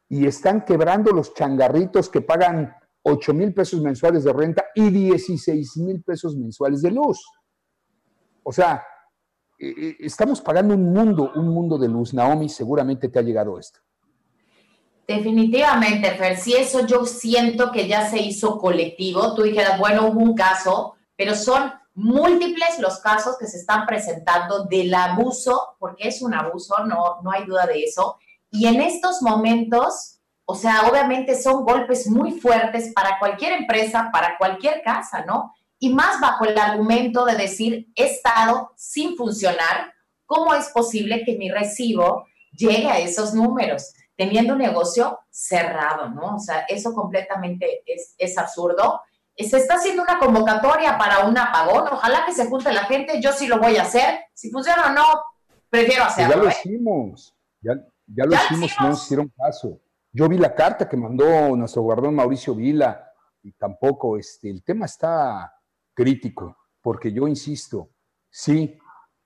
Y 0.08 0.26
están 0.26 0.64
quebrando 0.64 1.12
los 1.12 1.34
changarritos 1.34 2.08
que 2.08 2.22
pagan 2.22 2.74
8 3.02 3.34
mil 3.34 3.52
pesos 3.54 3.80
mensuales 3.80 4.24
de 4.24 4.32
renta 4.32 4.64
y 4.74 4.90
16 4.90 5.76
mil 5.78 6.02
pesos 6.02 6.36
mensuales 6.36 6.82
de 6.82 6.90
luz. 6.90 7.20
O 8.42 8.52
sea, 8.52 8.82
eh, 9.58 9.74
eh, 9.76 9.96
estamos 10.00 10.40
pagando 10.40 10.74
un 10.74 10.92
mundo, 10.92 11.32
un 11.34 11.48
mundo 11.48 11.76
de 11.78 11.88
luz. 11.88 12.14
Naomi, 12.14 12.48
seguramente 12.48 13.08
te 13.08 13.18
ha 13.18 13.22
llegado 13.22 13.58
esto. 13.58 13.80
Definitivamente, 15.06 16.14
Fer, 16.16 16.36
si 16.36 16.54
eso 16.54 16.86
yo 16.86 17.06
siento 17.06 17.72
que 17.72 17.88
ya 17.88 18.08
se 18.08 18.20
hizo 18.20 18.58
colectivo, 18.58 19.34
tú 19.34 19.42
dijeras, 19.42 19.78
bueno, 19.78 20.06
hubo 20.08 20.20
un 20.20 20.34
caso, 20.34 20.96
pero 21.16 21.34
son 21.34 21.72
múltiples 21.94 22.78
los 22.78 23.00
casos 23.00 23.36
que 23.38 23.46
se 23.46 23.56
están 23.56 23.86
presentando 23.86 24.64
del 24.66 24.94
abuso, 24.94 25.76
porque 25.78 26.08
es 26.08 26.20
un 26.20 26.34
abuso, 26.34 26.84
no, 26.84 27.22
no 27.22 27.30
hay 27.30 27.44
duda 27.46 27.66
de 27.66 27.82
eso. 27.82 28.18
Y 28.50 28.66
en 28.66 28.80
estos 28.80 29.22
momentos, 29.22 30.20
o 30.44 30.54
sea, 30.54 30.88
obviamente 30.88 31.40
son 31.40 31.64
golpes 31.64 32.08
muy 32.08 32.32
fuertes 32.32 32.92
para 32.94 33.18
cualquier 33.18 33.52
empresa, 33.52 34.10
para 34.12 34.36
cualquier 34.38 34.82
casa, 34.82 35.24
¿no? 35.24 35.54
Y 35.78 35.92
más 35.92 36.20
bajo 36.20 36.44
el 36.44 36.58
argumento 36.58 37.24
de 37.24 37.36
decir, 37.36 37.88
he 37.94 38.04
estado 38.04 38.72
sin 38.76 39.16
funcionar, 39.16 39.92
¿cómo 40.26 40.54
es 40.54 40.68
posible 40.70 41.24
que 41.24 41.36
mi 41.36 41.50
recibo 41.50 42.26
llegue 42.52 42.88
a 42.88 42.98
esos 42.98 43.34
números? 43.34 43.92
teniendo 44.18 44.54
un 44.54 44.58
negocio 44.58 45.20
cerrado, 45.30 46.10
¿no? 46.10 46.34
O 46.34 46.38
sea, 46.40 46.64
eso 46.68 46.92
completamente 46.92 47.84
es, 47.86 48.16
es 48.18 48.36
absurdo. 48.36 49.00
Se 49.36 49.56
está 49.56 49.74
haciendo 49.74 50.02
una 50.02 50.18
convocatoria 50.18 50.98
para 50.98 51.20
un 51.20 51.38
apagón. 51.38 51.84
Ojalá 51.92 52.26
que 52.26 52.34
se 52.34 52.46
junte 52.46 52.72
la 52.72 52.82
gente. 52.86 53.22
Yo 53.22 53.32
sí 53.32 53.46
lo 53.46 53.60
voy 53.60 53.76
a 53.76 53.82
hacer. 53.82 54.24
Si 54.34 54.50
funciona 54.50 54.86
o 54.86 54.90
no, 54.90 55.04
prefiero 55.70 56.02
hacerlo. 56.02 56.34
Ya 56.34 56.42
lo 56.42 56.48
¿eh? 56.48 56.54
hicimos. 56.58 57.32
Ya, 57.60 57.74
ya 58.08 58.24
lo 58.24 58.34
hicimos 58.34 58.72
y 58.78 58.82
no 58.82 58.88
nos 58.90 59.04
hicieron 59.04 59.32
caso. 59.36 59.80
Yo 60.12 60.28
vi 60.28 60.38
la 60.38 60.54
carta 60.54 60.88
que 60.88 60.96
mandó 60.96 61.54
nuestro 61.56 61.82
guardón 61.82 62.14
Mauricio 62.14 62.54
Vila 62.54 63.04
y 63.42 63.52
tampoco, 63.52 64.16
este, 64.16 64.50
el 64.50 64.64
tema 64.64 64.86
está 64.86 65.52
crítico, 65.94 66.56
porque 66.80 67.12
yo 67.12 67.28
insisto, 67.28 67.90
sí, 68.30 68.78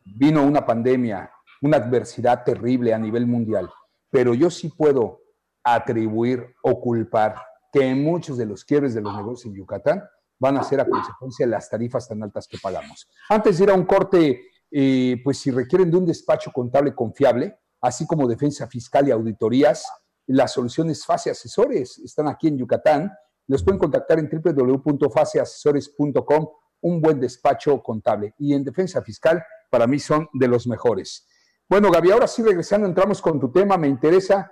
vino 0.05 0.43
una 0.43 0.67
pandemia, 0.67 1.31
una 1.63 1.77
adversidad 1.77 2.45
terrible 2.45 2.93
a 2.93 2.99
nivel 2.99 3.27
mundial 3.27 3.71
pero 4.13 4.35
yo 4.35 4.51
sí 4.51 4.69
puedo 4.69 5.23
atribuir 5.65 6.55
o 6.63 6.79
culpar 6.79 7.35
que 7.73 7.95
muchos 7.95 8.37
de 8.37 8.45
los 8.45 8.63
quiebres 8.63 8.93
de 8.93 9.01
los 9.01 9.17
negocios 9.17 9.47
en 9.47 9.57
Yucatán 9.57 10.03
van 10.39 10.59
a 10.59 10.63
ser 10.63 10.81
a 10.81 10.85
consecuencia 10.89 11.47
de 11.47 11.51
las 11.51 11.71
tarifas 11.71 12.07
tan 12.07 12.23
altas 12.23 12.47
que 12.47 12.59
pagamos. 12.63 13.09
Antes 13.31 13.57
de 13.57 13.65
ir 13.65 13.71
a 13.71 13.75
un 13.75 13.87
corte, 13.87 14.43
eh, 14.71 15.19
pues 15.25 15.39
si 15.39 15.51
requieren 15.51 15.91
de 15.91 15.97
un 15.97 16.05
despacho 16.05 16.53
contable 16.53 16.95
confiable, 16.95 17.57
así 17.83 18.07
como 18.07 18.27
defensa 18.27 18.67
fiscal 18.67 19.09
y 19.09 19.11
auditorías, 19.11 19.85
las 20.27 20.53
soluciones 20.53 21.05
Fase 21.05 21.31
Asesores 21.31 21.99
están 21.99 22.29
aquí 22.29 22.49
en 22.49 22.57
Yucatán. 22.57 23.13
Los 23.49 23.63
pueden 23.65 23.79
contactar 23.79 24.19
en 24.21 24.31
www.faseasesores.com, 24.31 26.49
un 26.81 27.03
buen 27.03 27.21
despacho 27.21 27.83
contable. 27.83 28.35
Y 28.39 28.55
en 28.55 28.65
defensa 28.65 29.03
fiscal, 29.03 29.45
para 29.69 29.87
mí 29.87 29.99
son 29.99 30.31
de 30.33 30.49
los 30.49 30.67
mejores. 30.67 31.29
Bueno, 31.69 31.91
Gaby, 31.91 32.13
ahora 32.13 32.27
sí 32.29 32.43
regresando, 32.43 32.87
entramos 32.87 33.21
con 33.21 33.39
tu 33.41 33.51
tema. 33.51 33.77
Me 33.77 33.89
interesa 33.89 34.51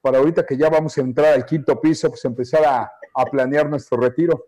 para 0.00 0.18
ahorita 0.18 0.44
que 0.44 0.56
ya 0.56 0.68
vamos 0.68 0.98
a 0.98 1.00
entrar 1.00 1.34
al 1.34 1.46
quinto 1.46 1.80
piso, 1.80 2.08
pues 2.08 2.24
empezar 2.24 2.64
a, 2.64 2.90
planear 3.30 3.68
nuestro 3.68 3.98
retiro. 3.98 4.46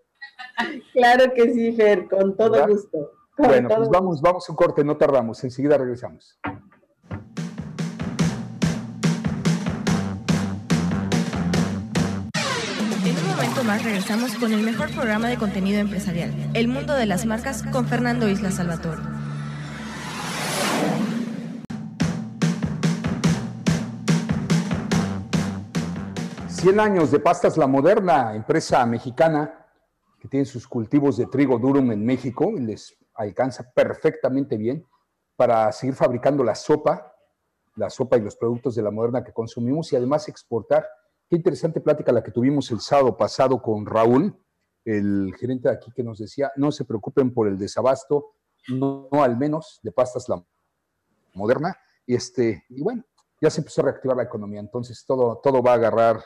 Claro 0.92 1.32
que 1.34 1.52
sí, 1.52 1.76
Fer, 1.76 2.08
con 2.08 2.34
todo 2.36 2.66
gusto. 2.66 3.12
bueno, 3.36 3.68
pues 3.68 3.88
vamos, 3.90 4.20
vamos 4.20 4.48
un 4.48 4.56
corte, 4.56 4.82
no 4.82 4.96
tardamos, 4.96 5.44
enseguida 5.44 5.78
regresamos. 5.78 6.36
Más 13.64 13.82
regresamos 13.82 14.34
con 14.34 14.52
el 14.52 14.62
mejor 14.62 14.90
programa 14.92 15.28
de 15.28 15.38
contenido 15.38 15.78
empresarial, 15.78 16.32
El 16.52 16.68
Mundo 16.68 16.92
de 16.94 17.06
las 17.06 17.24
Marcas, 17.24 17.62
con 17.62 17.86
Fernando 17.86 18.28
Isla 18.28 18.50
Salvatore. 18.50 19.00
100 26.48 26.80
años 26.80 27.10
de 27.10 27.20
Pastas 27.20 27.56
La 27.56 27.66
Moderna, 27.66 28.34
empresa 28.34 28.84
mexicana 28.84 29.66
que 30.20 30.28
tiene 30.28 30.44
sus 30.44 30.66
cultivos 30.66 31.16
de 31.16 31.26
trigo 31.26 31.58
durum 31.58 31.90
en 31.92 32.04
México 32.04 32.52
y 32.56 32.60
les 32.60 32.96
alcanza 33.14 33.70
perfectamente 33.70 34.56
bien 34.56 34.86
para 35.36 35.72
seguir 35.72 35.94
fabricando 35.94 36.44
la 36.44 36.54
sopa, 36.54 37.14
la 37.76 37.88
sopa 37.88 38.16
y 38.18 38.20
los 38.20 38.36
productos 38.36 38.74
de 38.74 38.82
la 38.82 38.90
moderna 38.90 39.24
que 39.24 39.32
consumimos 39.32 39.92
y 39.92 39.96
además 39.96 40.28
exportar. 40.28 40.86
Qué 41.34 41.38
interesante 41.38 41.80
plática 41.80 42.12
la 42.12 42.22
que 42.22 42.30
tuvimos 42.30 42.70
el 42.70 42.78
sábado 42.78 43.16
pasado 43.16 43.60
con 43.60 43.84
Raúl, 43.86 44.40
el 44.84 45.34
gerente 45.36 45.68
de 45.68 45.74
aquí 45.74 45.90
que 45.90 46.04
nos 46.04 46.20
decía, 46.20 46.52
no 46.54 46.70
se 46.70 46.84
preocupen 46.84 47.34
por 47.34 47.48
el 47.48 47.58
desabasto, 47.58 48.36
no, 48.68 49.08
al 49.10 49.36
menos 49.36 49.80
de 49.82 49.90
pastas 49.90 50.28
la 50.28 50.40
moderna. 51.32 51.76
Y, 52.06 52.14
este, 52.14 52.62
y 52.68 52.80
bueno, 52.82 53.04
ya 53.40 53.50
se 53.50 53.62
empezó 53.62 53.80
a 53.80 53.86
reactivar 53.86 54.16
la 54.16 54.22
economía, 54.22 54.60
entonces 54.60 55.04
todo, 55.04 55.40
todo 55.42 55.60
va 55.60 55.72
a 55.72 55.74
agarrar 55.74 56.22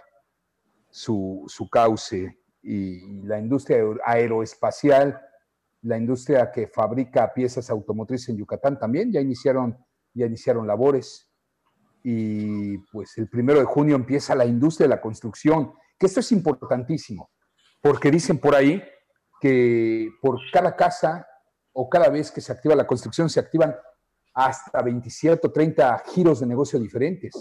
su, 0.90 1.48
cauce 1.72 2.40
y 2.60 3.22
la 3.22 3.38
industria 3.38 3.78
aeroespacial, 4.04 5.18
la 5.80 5.96
industria 5.96 6.52
que 6.52 6.66
fabrica 6.66 7.32
piezas 7.32 7.70
automotrices 7.70 8.28
en 8.28 8.36
Yucatán 8.36 8.78
también 8.78 9.10
ya 9.10 9.22
iniciaron, 9.22 9.74
ya 10.12 10.26
iniciaron 10.26 10.66
labores. 10.66 11.27
Y 12.02 12.78
pues 12.92 13.18
el 13.18 13.28
primero 13.28 13.58
de 13.58 13.64
junio 13.64 13.96
empieza 13.96 14.34
la 14.34 14.46
industria 14.46 14.86
de 14.86 14.94
la 14.94 15.00
construcción, 15.00 15.72
que 15.98 16.06
esto 16.06 16.20
es 16.20 16.32
importantísimo, 16.32 17.30
porque 17.80 18.10
dicen 18.10 18.38
por 18.38 18.54
ahí 18.54 18.82
que 19.40 20.08
por 20.20 20.38
cada 20.52 20.74
casa 20.74 21.26
o 21.72 21.88
cada 21.88 22.08
vez 22.08 22.30
que 22.30 22.40
se 22.40 22.52
activa 22.52 22.74
la 22.74 22.86
construcción 22.86 23.28
se 23.28 23.40
activan 23.40 23.74
hasta 24.34 24.82
27 24.82 25.46
o 25.46 25.52
30 25.52 26.02
giros 26.14 26.40
de 26.40 26.46
negocio 26.46 26.78
diferentes. 26.78 27.34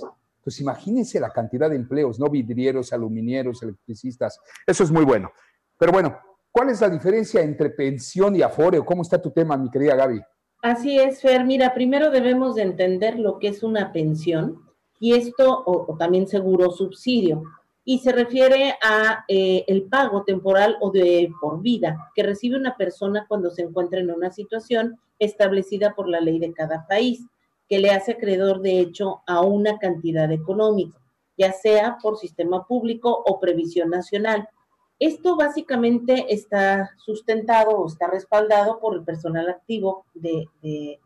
Pues 0.43 0.60
imagínense 0.62 1.20
la 1.20 1.30
cantidad 1.30 1.70
de 1.70 1.76
empleos, 1.76 2.20
¿no? 2.20 2.30
Vidrieros, 2.30 2.93
aluminieros, 2.93 3.62
electricistas. 3.63 4.39
Eso 4.65 4.84
es 4.84 4.91
muy 4.91 5.06
bueno. 5.06 5.32
Pero 5.78 5.91
bueno, 5.91 6.17
¿cuál 6.52 6.70
es 6.70 6.82
la 6.82 6.89
diferencia 6.89 7.41
entre 7.41 7.70
pensión 7.70 8.36
y 8.36 8.41
afore? 8.41 8.84
¿Cómo 8.84 9.02
está 9.02 9.22
tu 9.22 9.32
tema, 9.32 9.58
mi 9.58 9.70
querida 9.70 9.96
Gaby? 9.96 10.22
Así 10.62 11.00
es, 11.00 11.22
Fer. 11.22 11.46
Mira, 11.46 11.74
primero 11.74 12.10
debemos 12.10 12.56
de 12.56 12.63
entender 12.63 13.20
lo 13.20 13.39
que 13.39 13.50
es 13.50 13.63
una 13.63 13.91
pensión 13.91 14.67
y 15.00 15.13
esto, 15.13 15.63
o, 15.65 15.96
también 15.98 16.28
seguro 16.28 16.72
subsidio, 16.72 17.43
y 17.86 18.00
se 18.00 18.12
refiere 18.12 18.76
a 18.82 19.24
eh, 19.28 19.63
el 19.67 19.84
pago 19.84 20.24
temporal 20.24 20.78
o 20.82 20.91
de 20.91 21.32
por 21.39 21.62
vida 21.62 22.12
que 22.15 22.24
recibe 22.24 22.58
una 22.58 22.76
persona 22.76 23.26
cuando 23.28 23.50
se 23.52 23.62
encuentra 23.62 24.00
en 24.00 24.12
una 24.12 24.32
situación 24.32 25.00
establecida 25.20 25.93
por 25.96 26.10
la 26.10 26.20
ley 26.20 26.39
de 26.39 26.52
cada 26.52 26.86
país 26.88 27.26
que 27.70 27.80
le 27.80 27.91
hace 27.91 28.13
acreedor 28.13 28.62
de 28.62 28.80
hecho 28.80 29.22
a 29.26 29.41
una 29.41 29.78
cantidad 29.78 30.32
económica, 30.32 31.00
ya 31.38 31.52
sea 31.54 31.98
por 32.02 32.17
sistema 32.17 32.65
público 32.65 33.24
o 33.26 33.39
previsión 33.39 33.89
nacional. 33.89 34.50
Esto 34.99 35.36
básicamente 35.36 36.33
está 36.33 36.89
sustentado 36.97 37.71
o 37.71 37.88
está 37.88 38.07
respaldado 38.07 38.79
por 38.79 38.95
el 38.95 39.03
personal 39.03 39.47
activo 39.47 40.05
de, 40.15 40.49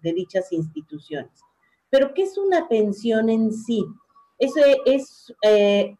dichas 0.01 0.51
instituciones. 0.54 1.32
Pero, 1.89 2.13
¿qué 2.13 2.23
es 2.23 2.38
una 2.38 2.69
pensión 2.69 3.30
en 3.30 3.51
sí? 3.51 3.86
Ese 4.39 4.77
es, 4.86 5.34
eh, 5.43 5.97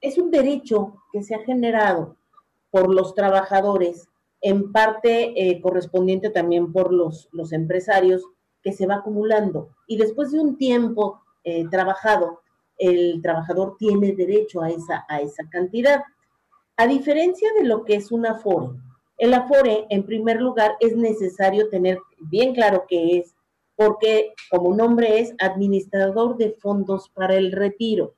es 0.00 0.16
un 0.16 0.30
derecho 0.30 0.94
que 1.12 1.22
se 1.22 1.34
ha 1.34 1.40
generado 1.40 2.16
por 2.70 2.92
los 2.92 3.14
trabajadores, 3.14 4.08
en 4.40 4.72
parte 4.72 5.32
eh, 5.36 5.60
correspondiente 5.60 6.30
también 6.30 6.72
por 6.72 6.92
los, 6.92 7.28
empresarios, 7.52 8.22
que 8.62 8.72
se 8.72 8.86
va 8.86 8.96
acumulando 8.96 9.68
y 9.86 9.98
después 9.98 10.32
de 10.32 10.40
un 10.40 10.56
tiempo 10.56 11.20
eh, 11.44 11.68
trabajado, 11.68 12.40
el 12.78 13.20
trabajador 13.22 13.76
tiene 13.78 14.12
derecho 14.12 14.62
a 14.62 14.70
esa 14.70 15.04
cantidad. 15.50 16.02
A 16.76 16.86
diferencia 16.86 17.48
de 17.58 17.64
lo 17.64 17.84
que 17.84 17.94
es 17.94 18.10
un 18.10 18.26
afore, 18.26 18.70
el 19.16 19.32
afore, 19.32 19.86
en 19.90 20.04
primer 20.04 20.40
lugar, 20.40 20.76
es 20.80 20.96
necesario 20.96 21.68
tener 21.68 22.00
bien 22.18 22.52
claro 22.52 22.84
qué 22.88 23.18
es, 23.18 23.34
porque 23.76 24.32
como 24.50 24.74
nombre 24.74 25.20
es 25.20 25.34
administrador 25.38 26.36
de 26.36 26.50
fondos 26.50 27.08
para 27.10 27.36
el 27.36 27.52
retiro. 27.52 28.14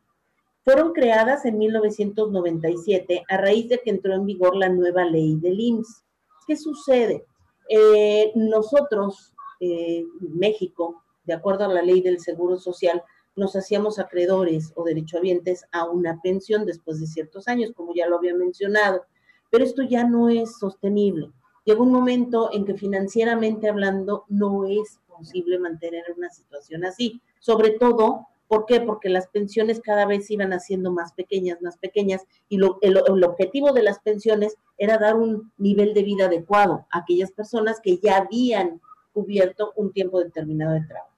Fueron 0.65 0.93
creadas 0.93 1.45
en 1.45 1.59
1997 1.59 3.25
a 3.29 3.37
raíz 3.37 3.69
de 3.69 3.79
que 3.79 3.91
entró 3.91 4.15
en 4.15 4.27
vigor 4.27 4.57
la 4.57 4.69
nueva 4.69 5.05
ley 5.05 5.37
del 5.37 5.61
IMSS. 5.61 6.03
¿Qué 6.47 6.57
sucede? 6.57 7.25
Eh, 7.69 8.33
nosotros 8.35 9.35
eh, 9.61 10.05
México, 10.21 11.03
de 11.25 11.35
acuerdo 11.35 11.65
a 11.65 11.69
la 11.69 11.83
ley 11.83 12.01
del 12.01 12.21
Seguro 12.21 12.59
Social, 12.59 13.03
nos 13.37 13.55
hacíamos 13.55 13.99
acreedores 13.99 14.73
o 14.75 14.85
derechohabientes 14.85 15.67
a 15.71 15.85
una 15.85 16.21
pensión 16.23 16.65
después 16.65 16.99
de 17.01 17.07
ciertos 17.07 17.47
años, 17.49 17.73
como 17.77 17.95
ya 17.95 18.09
lo 18.09 18.17
había 18.17 18.35
mencionado. 18.35 19.05
Pero 19.51 19.65
esto 19.65 19.83
ya 19.83 20.05
no 20.05 20.29
es 20.29 20.59
sostenible. 20.59 21.31
Llega 21.65 21.83
un 21.83 21.93
momento 21.93 22.51
en 22.53 22.65
que 22.65 22.75
financieramente 22.75 23.69
hablando 23.69 24.25
no 24.29 24.65
es 24.65 25.01
posible 25.09 25.59
mantener 25.59 26.05
una 26.17 26.31
situación 26.31 26.85
así. 26.85 27.21
Sobre 27.41 27.71
todo, 27.71 28.27
¿por 28.49 28.67
qué? 28.67 28.81
Porque 28.81 29.09
las 29.09 29.29
pensiones 29.29 29.81
cada 29.81 30.07
vez 30.07 30.31
iban 30.31 30.53
haciendo 30.53 30.93
más 30.93 31.13
pequeñas, 31.13 31.61
más 31.63 31.77
pequeñas, 31.79 32.25
y 32.49 32.59
el 32.83 33.25
objetivo 33.25 33.73
de 33.73 33.83
las 33.83 33.99
pensiones 34.01 34.57
era 34.79 34.99
dar 34.99 35.17
un 35.17 35.53
nivel 35.59 35.95
de 35.95 36.03
vida 36.03 36.27
adecuado 36.27 36.87
a 36.91 36.99
aquellas 37.01 37.33
personas 37.33 37.81
que 37.81 37.99
ya 37.99 38.19
habían 38.19 38.81
cubierto 39.13 39.73
un 39.77 39.93
tiempo 39.93 40.21
determinado 40.21 40.75
de 40.75 40.87
trabajo. 40.87 41.16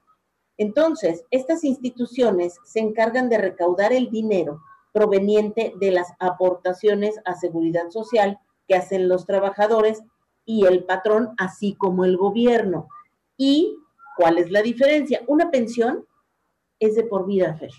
Entonces, 0.58 1.24
estas 1.30 1.62
instituciones 1.62 2.56
se 2.64 2.80
encargan 2.80 3.28
de 3.28 3.38
recaudar 3.38 3.92
el 3.92 4.10
dinero 4.10 4.60
proveniente 4.92 5.72
de 5.78 5.92
las 5.92 6.12
aportaciones 6.18 7.20
a 7.24 7.36
seguridad 7.36 7.90
social 7.90 8.40
que 8.66 8.74
hacen 8.74 9.08
los 9.08 9.24
trabajadores 9.24 10.02
y 10.44 10.66
el 10.66 10.84
patrón, 10.84 11.30
así 11.38 11.74
como 11.74 12.04
el 12.04 12.16
gobierno. 12.16 12.88
¿Y 13.36 13.76
cuál 14.16 14.38
es 14.38 14.50
la 14.50 14.62
diferencia? 14.62 15.22
Una 15.28 15.50
pensión 15.50 16.04
es 16.80 16.96
de 16.96 17.04
por 17.04 17.26
vida, 17.26 17.54
Fer. 17.54 17.70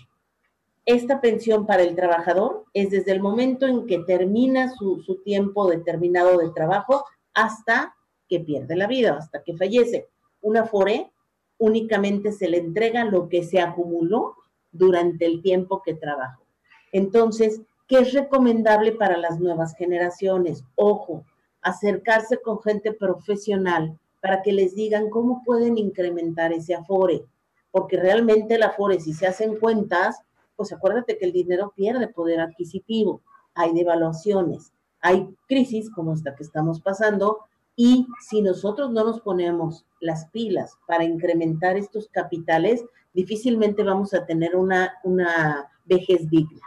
Esta 0.86 1.20
pensión 1.20 1.66
para 1.66 1.82
el 1.82 1.94
trabajador 1.94 2.64
es 2.72 2.90
desde 2.90 3.12
el 3.12 3.20
momento 3.20 3.66
en 3.66 3.86
que 3.86 3.98
termina 3.98 4.70
su, 4.70 5.02
su 5.02 5.22
tiempo 5.22 5.68
determinado 5.68 6.38
de 6.38 6.50
trabajo 6.50 7.04
hasta 7.34 7.94
que 8.28 8.40
pierde 8.40 8.74
la 8.76 8.86
vida, 8.86 9.16
hasta 9.18 9.42
que 9.42 9.56
fallece. 9.56 10.08
Una 10.40 10.64
FORE 10.64 11.12
únicamente 11.60 12.32
se 12.32 12.48
le 12.48 12.56
entrega 12.56 13.04
lo 13.04 13.28
que 13.28 13.44
se 13.44 13.60
acumuló 13.60 14.34
durante 14.72 15.26
el 15.26 15.42
tiempo 15.42 15.82
que 15.82 15.94
trabajó. 15.94 16.42
Entonces, 16.90 17.60
¿qué 17.86 17.98
es 17.98 18.12
recomendable 18.14 18.92
para 18.92 19.18
las 19.18 19.38
nuevas 19.38 19.76
generaciones? 19.76 20.64
Ojo, 20.74 21.24
acercarse 21.60 22.40
con 22.40 22.60
gente 22.62 22.92
profesional 22.92 23.98
para 24.22 24.42
que 24.42 24.52
les 24.52 24.74
digan 24.74 25.10
cómo 25.10 25.42
pueden 25.44 25.76
incrementar 25.76 26.52
ese 26.52 26.74
afore, 26.74 27.24
porque 27.70 27.98
realmente 27.98 28.54
el 28.54 28.62
afore, 28.62 28.98
si 28.98 29.12
se 29.12 29.26
hacen 29.26 29.56
cuentas, 29.56 30.18
pues 30.56 30.72
acuérdate 30.72 31.18
que 31.18 31.26
el 31.26 31.32
dinero 31.32 31.72
pierde 31.76 32.08
poder 32.08 32.40
adquisitivo, 32.40 33.20
hay 33.54 33.74
devaluaciones, 33.74 34.72
hay 35.02 35.28
crisis 35.46 35.90
como 35.90 36.14
esta 36.14 36.34
que 36.34 36.42
estamos 36.42 36.80
pasando, 36.80 37.40
y 37.76 38.06
si 38.20 38.42
nosotros 38.42 38.90
no 38.90 39.04
nos 39.04 39.20
ponemos 39.20 39.86
las 40.00 40.26
pilas 40.26 40.76
para 40.86 41.04
incrementar 41.04 41.76
estos 41.76 42.08
capitales, 42.08 42.84
difícilmente 43.14 43.82
vamos 43.82 44.12
a 44.14 44.24
tener 44.26 44.54
una, 44.56 44.94
una 45.02 45.70
vejez 45.84 46.28
digna. 46.28 46.60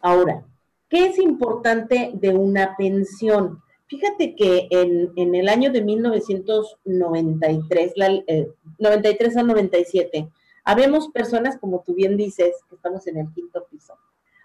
Ahora, 0.00 0.44
¿qué 0.88 1.06
es 1.06 1.18
importante 1.18 2.12
de 2.14 2.34
una 2.34 2.76
pensión? 2.76 3.62
Fíjate 3.86 4.34
que 4.34 4.66
en, 4.70 5.12
en 5.16 5.34
el 5.34 5.48
año 5.48 5.72
de 5.72 5.82
1993, 5.82 7.92
la, 7.96 8.08
eh, 8.26 8.52
93 8.78 9.36
al 9.36 9.46
97, 9.46 10.28
habemos 10.64 11.08
personas, 11.08 11.56
como 11.56 11.80
tú 11.80 11.94
bien 11.94 12.18
dices, 12.18 12.54
que 12.68 12.74
estamos 12.74 13.06
en 13.06 13.16
el 13.16 13.32
quinto 13.32 13.66
piso, 13.70 13.94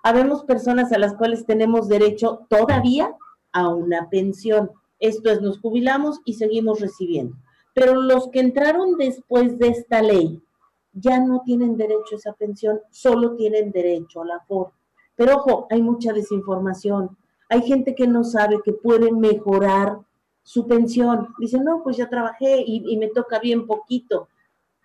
habemos 0.02 0.44
personas 0.44 0.94
a 0.94 0.98
las 0.98 1.14
cuales 1.16 1.46
tenemos 1.46 1.90
derecho 1.90 2.48
todavía 2.50 3.14
a 3.52 3.68
una 3.70 4.10
pensión. 4.10 4.72
Esto 5.04 5.30
es, 5.30 5.42
nos 5.42 5.60
jubilamos 5.60 6.22
y 6.24 6.36
seguimos 6.36 6.80
recibiendo. 6.80 7.36
Pero 7.76 8.02
los 8.02 8.30
que 8.30 8.40
entraron 8.40 8.98
después 8.98 9.60
de 9.60 9.68
esta 9.68 10.02
ley 10.02 10.42
ya 10.94 11.20
no 11.20 11.42
tienen 11.44 11.76
derecho 11.76 12.14
a 12.14 12.16
esa 12.16 12.34
pensión, 12.34 12.80
solo 12.90 13.36
tienen 13.36 13.72
derecho 13.72 14.22
a 14.22 14.26
la 14.26 14.40
FOR. 14.48 14.72
Pero 15.18 15.36
ojo, 15.36 15.68
hay 15.70 15.82
mucha 15.82 16.14
desinformación. 16.14 17.18
Hay 17.50 17.64
gente 17.64 17.96
que 17.96 18.08
no 18.08 18.24
sabe 18.24 18.62
que 18.64 18.72
puede 18.72 19.12
mejorar 19.12 20.00
su 20.42 20.68
pensión. 20.68 21.28
Dice, 21.38 21.60
no, 21.60 21.84
pues 21.84 21.98
ya 21.98 22.10
trabajé 22.10 22.64
y, 22.66 22.86
y 22.88 22.98
me 22.98 23.10
toca 23.10 23.40
bien 23.40 23.68
poquito. 23.68 24.30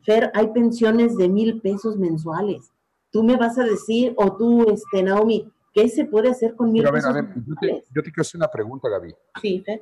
Fer, 0.02 0.32
hay 0.34 0.48
pensiones 0.48 1.16
de 1.16 1.28
mil 1.28 1.60
pesos 1.60 1.96
mensuales. 1.96 2.72
Tú 3.12 3.22
me 3.22 3.36
vas 3.36 3.56
a 3.56 3.62
decir, 3.64 4.14
o 4.16 4.36
tú, 4.36 4.64
este, 4.68 5.04
Naomi, 5.04 5.48
¿qué 5.72 5.88
se 5.88 6.06
puede 6.06 6.30
hacer 6.30 6.56
con 6.56 6.72
mil 6.72 6.82
Pero 6.82 6.88
a 6.88 6.92
ver, 6.92 7.02
pesos 7.02 7.10
a 7.10 7.20
ver, 7.20 7.24
yo 7.28 7.54
te, 7.60 7.66
mensuales? 7.66 7.88
yo 7.94 8.02
te 8.02 8.10
quiero 8.10 8.22
hacer 8.22 8.38
una 8.38 8.48
pregunta, 8.48 8.88
Gaby. 8.88 9.14
Sí, 9.40 9.62
Fer. 9.64 9.80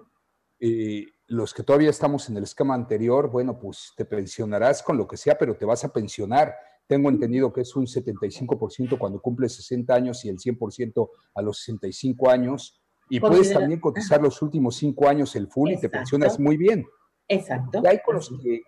Eh, 0.60 1.06
los 1.28 1.52
que 1.52 1.62
todavía 1.62 1.90
estamos 1.90 2.28
en 2.28 2.36
el 2.36 2.44
esquema 2.44 2.74
anterior, 2.74 3.30
bueno, 3.30 3.58
pues 3.58 3.92
te 3.96 4.04
pensionarás 4.04 4.82
con 4.82 4.96
lo 4.96 5.06
que 5.06 5.16
sea, 5.16 5.36
pero 5.36 5.56
te 5.56 5.64
vas 5.64 5.84
a 5.84 5.92
pensionar. 5.92 6.54
Tengo 6.86 7.08
entendido 7.08 7.52
que 7.52 7.62
es 7.62 7.74
un 7.74 7.86
75% 7.86 8.96
cuando 8.98 9.20
cumples 9.20 9.56
60 9.56 9.92
años 9.94 10.24
y 10.24 10.28
el 10.28 10.38
100% 10.38 11.10
a 11.34 11.42
los 11.42 11.58
65 11.58 12.30
años. 12.30 12.80
Y 13.08 13.20
puedes 13.20 13.52
también 13.52 13.80
cotizar 13.80 14.20
los 14.20 14.40
últimos 14.42 14.76
cinco 14.76 15.08
años 15.08 15.34
el 15.36 15.48
full 15.48 15.72
y 15.72 15.80
te 15.80 15.88
pensionas 15.88 16.38
muy 16.38 16.56
bien. 16.56 16.86
Exacto. 17.28 17.80
Y 17.82 17.86
hay 17.86 18.00
con 18.04 18.16
los 18.16 18.30
que 18.42 18.62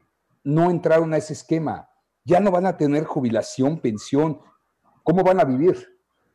no 0.44 0.70
entraron 0.70 1.12
a 1.12 1.16
ese 1.16 1.32
esquema. 1.32 1.88
Ya 2.24 2.40
no 2.40 2.50
van 2.50 2.66
a 2.66 2.76
tener 2.76 3.04
jubilación, 3.04 3.80
pensión. 3.80 4.40
¿Cómo 5.02 5.22
van 5.22 5.40
a 5.40 5.44
vivir? 5.44 5.76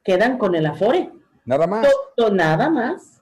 Quedan 0.04 0.38
con 0.38 0.56
el 0.56 0.66
Afore. 0.66 1.12
Nada 1.46 1.68
más. 1.68 1.88
Todo, 2.16 2.32
nada 2.32 2.70
más, 2.70 3.22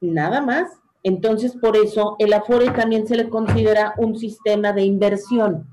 nada 0.00 0.40
más. 0.40 0.81
Entonces, 1.02 1.56
por 1.56 1.76
eso 1.76 2.16
el 2.18 2.32
Afore 2.32 2.70
también 2.70 3.06
se 3.06 3.16
le 3.16 3.28
considera 3.28 3.94
un 3.98 4.16
sistema 4.16 4.72
de 4.72 4.82
inversión. 4.82 5.68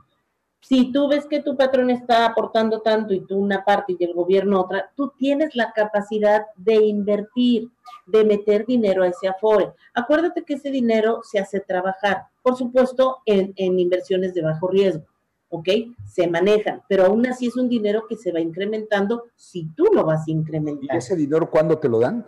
Si 0.61 0.91
tú 0.91 1.07
ves 1.07 1.25
que 1.25 1.41
tu 1.41 1.55
patrón 1.55 1.89
está 1.89 2.25
aportando 2.25 2.81
tanto 2.81 3.13
y 3.13 3.21
tú 3.21 3.37
una 3.37 3.63
parte 3.63 3.95
y 3.97 4.03
el 4.03 4.13
gobierno 4.13 4.61
otra, 4.61 4.91
tú 4.95 5.13
tienes 5.17 5.55
la 5.55 5.71
capacidad 5.71 6.47
de 6.57 6.75
invertir, 6.75 7.69
de 8.05 8.25
meter 8.25 8.65
dinero 8.65 9.03
a 9.03 9.07
ese 9.07 9.27
Afore. 9.27 9.71
Acuérdate 9.93 10.43
que 10.43 10.55
ese 10.55 10.69
dinero 10.69 11.21
se 11.23 11.39
hace 11.39 11.59
trabajar, 11.61 12.23
por 12.41 12.57
supuesto, 12.57 13.17
en, 13.25 13.53
inversiones 13.79 14.33
de 14.33 14.41
bajo 14.41 14.67
riesgo, 14.67 15.05
¿ok? 15.49 15.69
Se 16.05 16.27
manejan, 16.27 16.81
pero 16.89 17.05
aún 17.05 17.25
así 17.27 17.47
es 17.47 17.55
un 17.55 17.69
dinero 17.69 18.05
que 18.09 18.17
se 18.17 18.33
va 18.33 18.41
incrementando 18.41 19.23
si 19.35 19.67
tú 19.75 19.85
lo 19.93 20.03
vas 20.03 20.27
a 20.27 20.31
¿Y 20.31 20.97
ese 20.97 21.15
dinero 21.15 21.49
cuándo 21.49 21.77
te 21.77 21.87
lo 21.87 21.99
dan? 21.99 22.25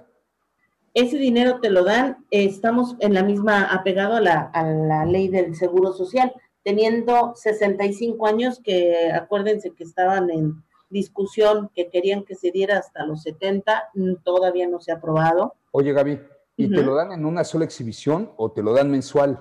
Ese 0.94 1.18
dinero 1.18 1.60
te 1.62 1.70
lo 1.70 1.84
dan, 1.86 2.26
eh, 2.32 2.46
estamos 2.46 2.96
en 3.00 3.14
la 3.14 3.24
misma, 3.24 3.64
apegado 3.64 4.16
a 4.16 4.22
la, 4.22 4.52
a 4.54 4.64
la 4.64 5.06
ley 5.06 5.30
del 5.30 5.56
seguro 5.56 5.94
social, 5.94 6.34
teniendo 6.64 7.34
65 7.36 8.28
años, 8.28 8.60
que 8.64 9.12
acuérdense 9.12 9.72
que 9.72 9.84
estaban 9.84 10.30
en 10.30 10.64
discusión, 10.90 11.70
que 11.74 11.90
querían 11.90 12.24
que 12.24 12.36
se 12.36 12.52
diera 12.52 12.78
hasta 12.78 13.06
los 13.06 13.24
70, 13.24 13.90
mm, 13.94 14.16
todavía 14.24 14.68
no 14.68 14.82
se 14.82 14.92
ha 14.92 14.96
aprobado. 14.96 15.56
Oye, 15.72 15.94
Gaby, 15.94 16.20
¿y 16.58 16.70
te 16.70 16.84
lo 16.84 16.96
dan 16.96 17.14
en 17.14 17.26
una 17.26 17.44
sola 17.44 17.66
exhibición 17.66 18.32
o 18.36 18.52
te 18.52 18.62
lo 18.62 18.74
dan 18.74 18.92
mensual? 18.92 19.40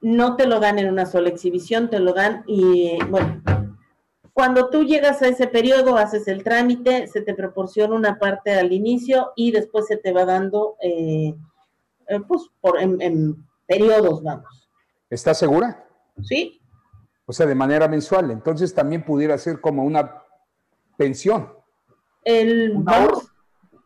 No 0.00 0.36
te 0.36 0.46
lo 0.46 0.60
dan 0.60 0.78
en 0.78 0.88
una 0.88 1.06
sola 1.06 1.30
exhibición, 1.30 1.90
te 1.90 1.98
lo 1.98 2.12
dan 2.12 2.44
y, 2.46 2.98
bueno, 3.08 3.42
cuando 4.38 4.70
tú 4.70 4.84
llegas 4.84 5.20
a 5.20 5.26
ese 5.26 5.48
periodo, 5.48 5.96
haces 5.96 6.28
el 6.28 6.44
trámite, 6.44 7.08
se 7.08 7.22
te 7.22 7.34
proporciona 7.34 7.96
una 7.96 8.20
parte 8.20 8.54
al 8.54 8.72
inicio 8.72 9.32
y 9.34 9.50
después 9.50 9.88
se 9.88 9.96
te 9.96 10.12
va 10.12 10.24
dando, 10.24 10.76
eh, 10.80 11.34
eh, 12.06 12.20
pues, 12.28 12.42
por, 12.60 12.80
en, 12.80 13.02
en 13.02 13.44
periodos, 13.66 14.22
vamos. 14.22 14.70
¿Estás 15.10 15.40
segura? 15.40 15.84
¿Sí? 16.22 16.60
O 17.26 17.32
sea, 17.32 17.46
de 17.46 17.56
manera 17.56 17.88
mensual. 17.88 18.30
Entonces 18.30 18.72
también 18.72 19.04
pudiera 19.04 19.36
ser 19.38 19.60
como 19.60 19.82
una 19.82 20.22
pensión, 20.96 21.52
El, 22.22 22.76
Un 22.76 22.84
vamos, 22.84 23.32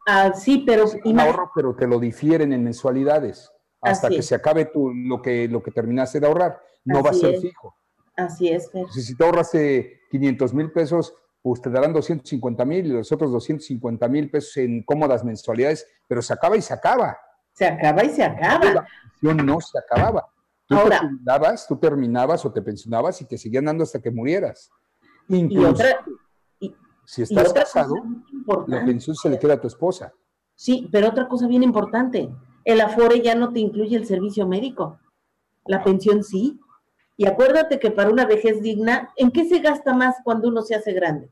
ah, 0.07 0.35
sí, 0.35 0.65
pero 0.67 0.85
un 0.85 1.01
imag- 1.15 1.29
ahorro, 1.29 1.51
pero 1.55 1.75
te 1.75 1.87
lo 1.87 1.99
difieren 1.99 2.53
en 2.53 2.63
mensualidades 2.63 3.51
hasta 3.81 4.09
Así 4.09 4.17
que 4.17 4.21
es. 4.21 4.27
se 4.27 4.35
acabe 4.35 4.67
tu, 4.67 4.93
lo, 4.93 5.23
que, 5.23 5.49
lo 5.49 5.63
que 5.63 5.71
terminaste 5.71 6.21
de 6.21 6.27
ahorrar. 6.27 6.61
No 6.85 7.03
va 7.03 7.09
a 7.09 7.15
ser 7.15 7.37
es. 7.37 7.41
fijo. 7.41 7.75
Así 8.17 8.49
es, 8.49 8.71
Fer. 8.71 8.87
Si 8.91 9.17
te 9.17 9.25
ahorraste 9.25 10.01
500 10.11 10.55
mil 10.55 10.71
pesos, 10.73 11.15
pues 11.43 11.61
te 11.61 11.71
darán 11.71 11.93
250 11.93 12.65
mil 12.65 12.87
y 12.87 12.91
los 12.91 13.11
otros 13.13 13.33
250 13.33 14.09
mil 14.09 14.31
pesos 14.31 14.57
en 14.59 14.83
cómodas 14.85 15.25
mensualidades, 15.25 15.87
pero 16.09 16.23
se 16.23 16.33
acaba 16.33 16.57
y 16.57 16.63
se 16.63 16.73
acaba. 16.75 17.17
Se 17.53 17.67
acaba 17.67 18.05
y 18.05 18.11
se 18.11 18.21
La 18.21 18.27
acaba. 18.27 18.87
pensión 19.21 19.47
no 19.47 19.61
se 19.61 19.79
acaba. 19.79 20.27
Tú 20.67 20.77
Ahora- 20.77 21.01
te 21.01 21.07
jubilabas, 21.09 21.67
tú 21.67 21.77
terminabas 21.77 22.45
o 22.47 22.53
te 22.53 22.63
pensionabas 22.63 23.21
y 23.21 23.25
te 23.27 23.37
seguían 23.37 23.65
dando 23.67 23.83
hasta 23.83 24.01
que 24.01 24.11
murieras. 24.11 24.71
Y 25.29 25.37
Incluso 25.37 25.71
otra, 25.71 26.05
si 27.05 27.21
y 27.23 27.25
estás 27.25 27.51
otra 27.51 27.63
casado, 27.65 27.95
la 28.69 28.85
pensión 28.85 29.17
se 29.17 29.29
le 29.29 29.39
queda 29.39 29.55
a 29.55 29.61
tu 29.61 29.67
esposa. 29.67 30.13
Sí, 30.55 30.89
pero 30.93 31.09
otra 31.09 31.29
cosa 31.29 31.47
bien 31.49 31.63
importante, 31.63 32.31
el 32.65 32.81
Afore 32.81 33.21
ya 33.21 33.35
no 33.35 33.53
te 33.53 33.59
incluye 33.61 33.97
el 33.97 34.07
servicio 34.07 34.47
médico. 34.47 34.99
La 35.67 35.83
pensión 35.83 36.23
sí. 36.23 36.61
Y 37.17 37.27
acuérdate 37.27 37.79
que 37.79 37.91
para 37.91 38.11
una 38.11 38.25
vejez 38.25 38.63
digna, 38.63 39.13
¿en 39.17 39.31
qué 39.31 39.45
se 39.45 39.59
gasta 39.61 39.95
más 39.95 40.17
cuando 40.25 40.49
uno 40.49 40.63
se 40.63 40.75
hace 40.75 40.93
grande? 40.93 41.31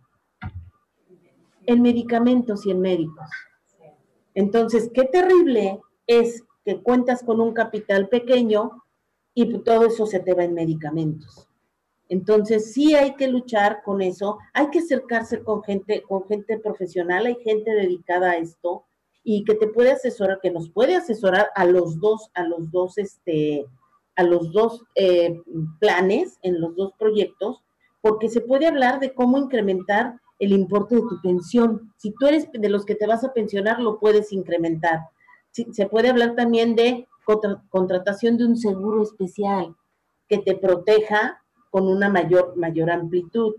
En 1.67 1.83
medicamentos 1.83 2.67
y 2.67 2.71
en 2.71 2.81
médicos. 2.81 3.29
Entonces, 4.35 4.91
qué 4.95 5.05
terrible 5.05 5.81
es 6.07 6.45
que 6.65 6.83
cuentas 6.83 7.23
con 7.23 7.41
un 7.41 7.53
capital 7.53 8.09
pequeño 8.09 8.83
y 9.35 9.59
todo 9.61 9.87
eso 9.87 10.07
se 10.07 10.21
te 10.21 10.35
va 10.35 10.45
en 10.45 10.55
medicamentos. 10.55 11.49
Entonces, 12.09 12.73
sí 12.73 12.95
hay 12.95 13.15
que 13.15 13.29
luchar 13.29 13.83
con 13.85 14.03
eso, 14.03 14.39
hay 14.53 14.69
que 14.71 14.81
acercarse 14.81 15.43
con 15.45 15.63
gente, 15.63 16.03
con 16.03 16.27
gente 16.27 16.59
profesional, 16.59 17.27
hay 17.27 17.37
gente 17.37 17.71
dedicada 17.71 18.33
a 18.33 18.37
esto 18.37 18.85
y 19.23 19.45
que 19.45 19.55
te 19.55 19.69
puede 19.69 19.93
asesorar, 19.93 20.41
que 20.43 20.51
nos 20.51 20.71
puede 20.71 20.97
asesorar 20.97 21.51
a 21.55 21.65
los 21.65 22.01
dos, 22.01 22.31
a 22.35 22.43
los 22.43 22.71
dos, 22.73 22.99
este, 22.99 23.65
a 24.21 24.23
los 24.23 24.53
dos 24.53 24.85
eh, 24.95 25.41
planes, 25.79 26.39
en 26.43 26.61
los 26.61 26.77
dos 26.77 26.93
proyectos, 26.99 27.63
porque 28.03 28.29
se 28.29 28.43
puede 28.43 28.67
hablar 28.67 29.01
de 29.01 29.15
cómo 29.15 29.39
incrementar 29.39 30.21
el 30.39 30.53
importe 30.53 30.97
de 30.97 31.03
tu 31.03 31.21
pensión. 31.23 31.93
Si 31.97 32.13
tú 32.13 32.27
eres 32.27 32.49
de 32.53 32.69
los 32.69 32.85
que 32.85 32.95
te 32.95 33.07
vas 33.07 33.25
a 33.25 33.33
pensionar, 33.33 33.81
lo 33.81 33.99
puedes 33.99 34.33
incrementar. 34.33 35.01
Sí, 35.53 35.67
se 35.73 35.87
puede 35.87 36.11
hablar 36.11 36.35
también 36.35 36.75
de 36.77 37.09
contra- 37.25 37.63
contratación 37.71 38.37
de 38.37 38.45
un 38.45 38.57
seguro 38.57 39.03
especial 39.03 39.75
que 40.29 40.39
te 40.39 40.55
proteja 40.55 41.43
con 41.71 41.89
una 41.89 42.09
mayor, 42.09 42.57
mayor 42.57 42.91
amplitud, 42.91 43.55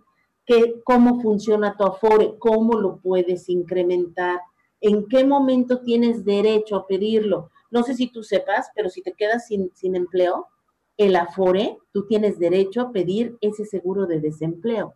que 0.46 0.82
cómo 0.84 1.22
funciona 1.22 1.76
tu 1.76 1.84
afore, 1.86 2.36
cómo 2.38 2.80
lo 2.80 2.98
puedes 2.98 3.50
incrementar, 3.50 4.40
en 4.80 5.08
qué 5.08 5.24
momento 5.26 5.82
tienes 5.82 6.24
derecho 6.26 6.76
a 6.76 6.88
pedirlo, 6.88 7.50
no 7.72 7.84
sé 7.84 7.96
si 7.96 8.12
tú 8.12 8.24
sepas, 8.24 8.70
pero 8.76 8.90
si 8.90 9.02
te 9.02 9.14
quedas 9.14 9.48
sin, 9.48 9.72
sin 9.74 9.96
empleo, 9.96 10.48
el 10.98 11.16
Afore, 11.16 11.78
tú 11.92 12.06
tienes 12.06 12.38
derecho 12.38 12.82
a 12.82 12.92
pedir 12.92 13.38
ese 13.42 13.66
seguro 13.66 14.06
de 14.06 14.20
desempleo. 14.20 14.94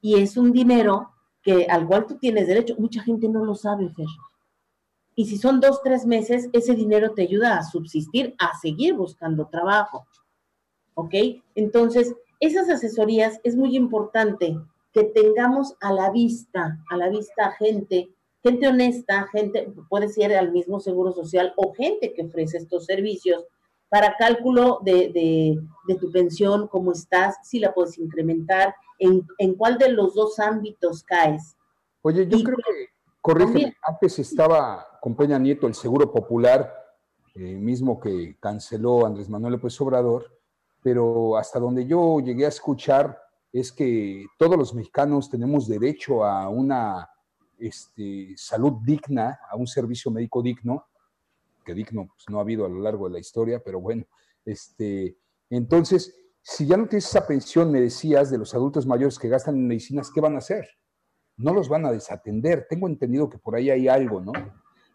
Y 0.00 0.20
es 0.20 0.36
un 0.36 0.52
dinero 0.52 1.10
que 1.42 1.66
al 1.66 1.86
cual 1.86 2.06
tú 2.06 2.16
tienes 2.16 2.46
derecho. 2.46 2.74
Mucha 2.78 3.02
gente 3.02 3.28
no 3.28 3.44
lo 3.44 3.54
sabe, 3.54 3.88
Fer. 3.90 4.06
Y 5.14 5.26
si 5.26 5.38
son 5.38 5.60
dos, 5.60 5.80
tres 5.82 6.06
meses, 6.06 6.48
ese 6.52 6.74
dinero 6.74 7.12
te 7.12 7.22
ayuda 7.22 7.56
a 7.56 7.62
subsistir, 7.62 8.34
a 8.38 8.56
seguir 8.58 8.94
buscando 8.94 9.46
trabajo. 9.46 10.06
¿Ok? 10.94 11.14
Entonces, 11.54 12.14
esas 12.40 12.68
asesorías 12.68 13.40
es 13.44 13.56
muy 13.56 13.76
importante 13.76 14.58
que 14.92 15.04
tengamos 15.04 15.74
a 15.80 15.92
la 15.92 16.10
vista, 16.10 16.78
a 16.88 16.96
la 16.96 17.08
vista 17.08 17.52
gente, 17.52 18.10
gente 18.44 18.68
honesta, 18.68 19.26
gente, 19.32 19.72
puede 19.88 20.08
ser 20.08 20.36
al 20.36 20.52
mismo 20.52 20.78
seguro 20.78 21.12
social 21.12 21.54
o 21.56 21.72
gente 21.72 22.12
que 22.12 22.22
ofrece 22.22 22.58
estos 22.58 22.84
servicios 22.84 23.44
para 23.88 24.16
cálculo 24.16 24.80
de, 24.84 25.58
tu 25.98 26.12
pensión, 26.12 26.68
cómo 26.68 26.92
estás, 26.92 27.36
si 27.42 27.58
la 27.58 27.72
puedes 27.72 27.98
incrementar, 27.98 28.74
en, 28.98 29.26
en 29.38 29.54
cuál 29.54 29.78
de 29.78 29.92
los 29.92 30.14
dos 30.14 30.38
ámbitos 30.38 31.02
caes. 31.04 31.56
Oye, 32.02 32.26
yo 32.28 32.42
creo 32.42 32.56
que, 32.56 32.88
corrígeme, 33.22 33.74
antes 33.82 34.18
estaba 34.18 34.86
con 35.00 35.14
Peña 35.14 35.38
Nieto 35.38 35.66
el 35.66 35.74
Seguro 35.74 36.12
Popular, 36.12 36.70
eh, 37.34 37.54
mismo 37.54 37.98
que 37.98 38.36
canceló 38.40 39.06
Andrés 39.06 39.28
Manuel 39.30 39.54
López 39.54 39.80
Obrador, 39.80 40.26
pero 40.82 41.36
hasta 41.36 41.58
donde 41.58 41.86
yo 41.86 42.20
llegué 42.20 42.44
a 42.44 42.48
escuchar 42.48 43.18
es 43.52 43.72
que 43.72 44.26
todos 44.38 44.58
los 44.58 44.74
mexicanos 44.74 45.30
tenemos 45.30 45.66
derecho 45.66 46.24
a 46.24 46.48
una 46.48 47.08
este, 47.58 48.34
salud 48.36 48.74
digna, 48.84 49.38
a 49.50 49.56
un 49.56 49.66
servicio 49.66 50.10
médico 50.10 50.42
digno, 50.42 50.86
que 51.64 51.74
digno 51.74 52.08
pues, 52.08 52.24
no 52.28 52.38
ha 52.38 52.42
habido 52.42 52.66
a 52.66 52.68
lo 52.68 52.80
largo 52.80 53.08
de 53.08 53.14
la 53.14 53.18
historia, 53.18 53.62
pero 53.64 53.80
bueno, 53.80 54.04
este, 54.44 55.16
entonces, 55.50 56.14
si 56.42 56.66
ya 56.66 56.76
no 56.76 56.86
tienes 56.86 57.06
esa 57.06 57.26
pensión, 57.26 57.70
me 57.70 57.80
decías, 57.80 58.30
de 58.30 58.38
los 58.38 58.54
adultos 58.54 58.86
mayores 58.86 59.18
que 59.18 59.28
gastan 59.28 59.56
en 59.56 59.66
medicinas, 59.66 60.10
¿qué 60.12 60.20
van 60.20 60.34
a 60.34 60.38
hacer? 60.38 60.68
No 61.36 61.52
los 61.54 61.68
van 61.68 61.86
a 61.86 61.92
desatender. 61.92 62.66
Tengo 62.68 62.86
entendido 62.86 63.28
que 63.28 63.38
por 63.38 63.56
ahí 63.56 63.70
hay 63.70 63.88
algo, 63.88 64.20
¿no? 64.20 64.32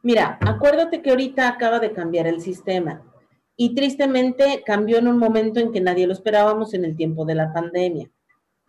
Mira, 0.01 0.37
acuérdate 0.41 1.01
que 1.01 1.09
ahorita 1.09 1.49
acaba 1.49 1.79
de 1.79 1.91
cambiar 1.91 2.27
el 2.27 2.41
sistema 2.41 3.03
y 3.57 3.75
tristemente 3.75 4.63
cambió 4.65 4.99
en 4.99 5.07
un 5.07 5.17
momento 5.17 5.59
en 5.59 5.73
que 5.73 5.81
nadie 5.81 6.07
lo 6.07 6.13
esperábamos 6.13 6.73
en 6.73 6.85
el 6.85 6.95
tiempo 6.95 7.25
de 7.25 7.35
la 7.35 7.51
pandemia. 7.51 8.09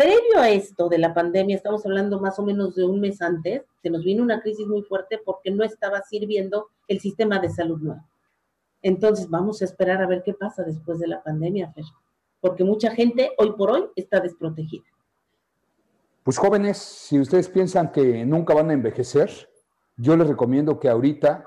Previo 0.00 0.38
a 0.38 0.48
esto 0.48 0.88
de 0.88 0.96
la 0.96 1.12
pandemia, 1.12 1.54
estamos 1.54 1.84
hablando 1.84 2.18
más 2.18 2.38
o 2.38 2.42
menos 2.42 2.74
de 2.74 2.86
un 2.86 3.00
mes 3.00 3.20
antes, 3.20 3.64
se 3.82 3.90
nos 3.90 4.02
vino 4.02 4.22
una 4.22 4.40
crisis 4.40 4.66
muy 4.66 4.80
fuerte 4.80 5.20
porque 5.22 5.50
no 5.50 5.62
estaba 5.62 6.00
sirviendo 6.00 6.68
el 6.88 7.00
sistema 7.00 7.38
de 7.38 7.50
salud 7.50 7.78
nuevo. 7.80 8.00
Entonces, 8.80 9.28
vamos 9.28 9.60
a 9.60 9.66
esperar 9.66 10.00
a 10.00 10.06
ver 10.06 10.22
qué 10.24 10.32
pasa 10.32 10.62
después 10.62 11.00
de 11.00 11.06
la 11.06 11.22
pandemia, 11.22 11.70
Fer, 11.72 11.84
porque 12.40 12.64
mucha 12.64 12.92
gente 12.92 13.32
hoy 13.36 13.52
por 13.52 13.72
hoy 13.72 13.88
está 13.94 14.20
desprotegida. 14.20 14.86
Pues 16.22 16.38
jóvenes, 16.38 16.78
si 16.78 17.20
ustedes 17.20 17.50
piensan 17.50 17.92
que 17.92 18.24
nunca 18.24 18.54
van 18.54 18.70
a 18.70 18.72
envejecer, 18.72 19.30
yo 19.98 20.16
les 20.16 20.26
recomiendo 20.26 20.80
que 20.80 20.88
ahorita 20.88 21.44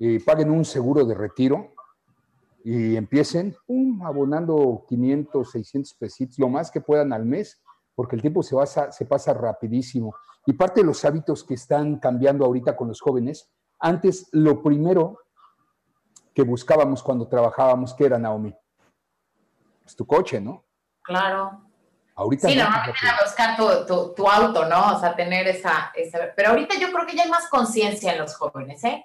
eh, 0.00 0.18
paguen 0.26 0.50
un 0.50 0.64
seguro 0.64 1.04
de 1.04 1.14
retiro 1.14 1.74
y 2.64 2.96
empiecen 2.96 3.54
abonando 4.02 4.84
500, 4.88 5.48
600 5.48 5.94
pesitos, 5.94 6.40
lo 6.40 6.48
más 6.48 6.72
que 6.72 6.80
puedan 6.80 7.12
al 7.12 7.24
mes, 7.24 7.60
porque 7.94 8.16
el 8.16 8.22
tiempo 8.22 8.42
se, 8.42 8.56
se 8.90 9.06
pasa 9.06 9.32
rapidísimo. 9.34 10.14
Y 10.46 10.52
parte 10.52 10.80
de 10.80 10.86
los 10.86 11.04
hábitos 11.04 11.44
que 11.44 11.54
están 11.54 11.98
cambiando 11.98 12.44
ahorita 12.44 12.76
con 12.76 12.88
los 12.88 13.00
jóvenes, 13.00 13.50
antes 13.78 14.28
lo 14.32 14.62
primero 14.62 15.18
que 16.34 16.42
buscábamos 16.42 17.02
cuando 17.02 17.28
trabajábamos, 17.28 17.94
¿qué 17.94 18.06
era, 18.06 18.18
Naomi? 18.18 18.54
Pues 19.82 19.94
tu 19.94 20.06
coche, 20.06 20.40
¿no? 20.40 20.64
Claro. 21.02 21.62
Ahorita 22.16 22.48
sí, 22.48 22.56
normalmente 22.56 22.98
era 23.02 23.18
buscar 23.24 23.56
tu, 23.56 24.14
tu, 24.14 24.28
auto, 24.28 24.66
¿no? 24.66 24.96
O 24.96 25.00
sea, 25.00 25.16
tener 25.16 25.48
esa, 25.48 25.92
esa, 25.94 26.18
Pero 26.36 26.50
ahorita 26.50 26.76
yo 26.78 26.92
creo 26.92 27.06
que 27.06 27.16
ya 27.16 27.24
hay 27.24 27.30
más 27.30 27.48
conciencia 27.48 28.12
en 28.12 28.20
los 28.20 28.36
jóvenes, 28.36 28.84
¿eh? 28.84 29.04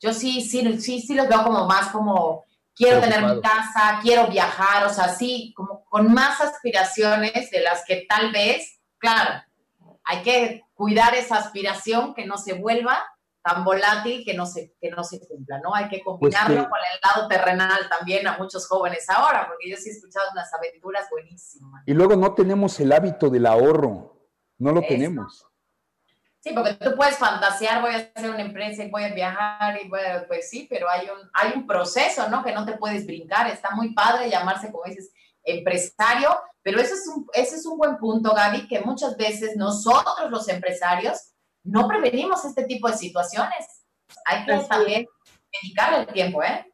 Yo 0.00 0.12
sí, 0.14 0.40
sí, 0.40 0.80
sí, 0.80 1.00
sí 1.00 1.14
los 1.14 1.28
veo 1.28 1.42
como 1.42 1.66
más 1.66 1.88
como 1.88 2.44
quiero 2.78 3.00
tener 3.00 3.22
mi 3.22 3.40
casa, 3.40 3.98
quiero 4.00 4.28
viajar, 4.28 4.86
o 4.86 4.90
sea, 4.90 5.08
sí, 5.08 5.52
como 5.56 5.84
con 5.84 6.14
más 6.14 6.40
aspiraciones 6.40 7.50
de 7.50 7.60
las 7.60 7.84
que 7.84 8.06
tal 8.08 8.32
vez, 8.32 8.80
claro, 8.98 9.42
hay 10.04 10.22
que 10.22 10.62
cuidar 10.72 11.14
esa 11.14 11.36
aspiración 11.36 12.14
que 12.14 12.24
no 12.24 12.38
se 12.38 12.54
vuelva 12.54 13.02
tan 13.42 13.64
volátil 13.64 14.24
que 14.24 14.34
no 14.34 14.46
se, 14.46 14.74
que 14.80 14.90
no 14.90 15.02
se 15.04 15.26
cumpla, 15.26 15.60
¿no? 15.60 15.74
Hay 15.74 15.88
que 15.88 16.00
pues 16.04 16.34
combinarlo 16.34 16.68
con 16.68 16.78
el 16.78 17.00
lado 17.04 17.28
terrenal 17.28 17.88
también 17.88 18.26
a 18.26 18.36
muchos 18.36 18.66
jóvenes 18.68 19.08
ahora, 19.08 19.46
porque 19.48 19.70
yo 19.70 19.76
sí 19.76 19.88
he 19.88 19.92
escuchado 19.92 20.26
unas 20.32 20.52
aventuras 20.54 21.06
buenísimas. 21.10 21.82
Y 21.86 21.94
luego 21.94 22.16
no 22.16 22.34
tenemos 22.34 22.78
el 22.80 22.92
hábito 22.92 23.30
del 23.30 23.46
ahorro, 23.46 24.28
no 24.58 24.72
lo 24.72 24.82
tenemos. 24.82 25.47
Sí, 26.40 26.52
porque 26.54 26.74
tú 26.74 26.94
puedes 26.96 27.16
fantasear, 27.16 27.82
voy 27.82 27.94
a 27.94 28.10
hacer 28.14 28.30
una 28.30 28.42
empresa 28.42 28.84
y 28.84 28.90
voy 28.90 29.04
a 29.04 29.12
viajar 29.12 29.80
y 29.82 29.88
voy 29.88 30.00
a, 30.00 30.26
pues 30.26 30.48
sí, 30.48 30.66
pero 30.70 30.88
hay 30.88 31.08
un, 31.08 31.28
hay 31.32 31.52
un 31.56 31.66
proceso, 31.66 32.28
¿no? 32.28 32.44
Que 32.44 32.52
no 32.52 32.64
te 32.64 32.76
puedes 32.76 33.06
brincar. 33.06 33.48
Está 33.48 33.70
muy 33.74 33.92
padre 33.92 34.30
llamarse, 34.30 34.70
como 34.70 34.84
dices, 34.84 35.12
empresario, 35.42 36.30
pero 36.62 36.80
eso 36.80 36.94
es 36.94 37.08
un, 37.08 37.26
ese 37.32 37.56
es 37.56 37.66
un 37.66 37.76
buen 37.76 37.96
punto, 37.96 38.34
Gaby, 38.34 38.68
que 38.68 38.80
muchas 38.80 39.16
veces 39.16 39.56
nosotros 39.56 40.30
los 40.30 40.48
empresarios 40.48 41.32
no 41.64 41.88
prevenimos 41.88 42.44
este 42.44 42.64
tipo 42.64 42.88
de 42.88 42.96
situaciones. 42.96 43.84
Hay 44.24 44.44
que 44.44 44.58
también 44.68 45.06
dedicarle 45.62 46.00
el 46.00 46.06
tiempo, 46.06 46.42
¿eh? 46.42 46.64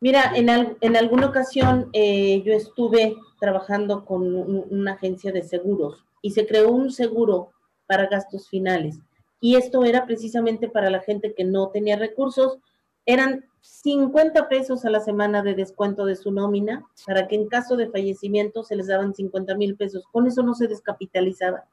Mira, 0.00 0.32
en, 0.36 0.76
en 0.80 0.96
alguna 0.96 1.26
ocasión 1.26 1.90
eh, 1.92 2.42
yo 2.44 2.52
estuve 2.52 3.16
trabajando 3.40 4.04
con 4.04 4.22
una 4.70 4.92
agencia 4.92 5.32
de 5.32 5.42
seguros 5.42 6.04
y 6.22 6.30
se 6.30 6.46
creó 6.46 6.70
un 6.70 6.92
seguro 6.92 7.52
para 7.88 8.06
gastos 8.06 8.48
finales. 8.48 9.00
Y 9.40 9.56
esto 9.56 9.84
era 9.84 10.06
precisamente 10.06 10.68
para 10.68 10.90
la 10.90 11.00
gente 11.00 11.34
que 11.34 11.44
no 11.44 11.68
tenía 11.70 11.96
recursos. 11.96 12.58
Eran 13.06 13.44
50 13.60 14.48
pesos 14.48 14.84
a 14.84 14.90
la 14.90 15.00
semana 15.00 15.42
de 15.42 15.54
descuento 15.54 16.04
de 16.04 16.16
su 16.16 16.30
nómina 16.30 16.86
para 17.06 17.26
que 17.26 17.36
en 17.36 17.48
caso 17.48 17.76
de 17.76 17.88
fallecimiento 17.88 18.62
se 18.62 18.76
les 18.76 18.88
daban 18.88 19.14
50 19.14 19.56
mil 19.56 19.76
pesos. 19.76 20.04
Con 20.12 20.26
eso 20.26 20.42
no 20.42 20.54
se 20.54 20.68
descapitalizaba. 20.68 21.64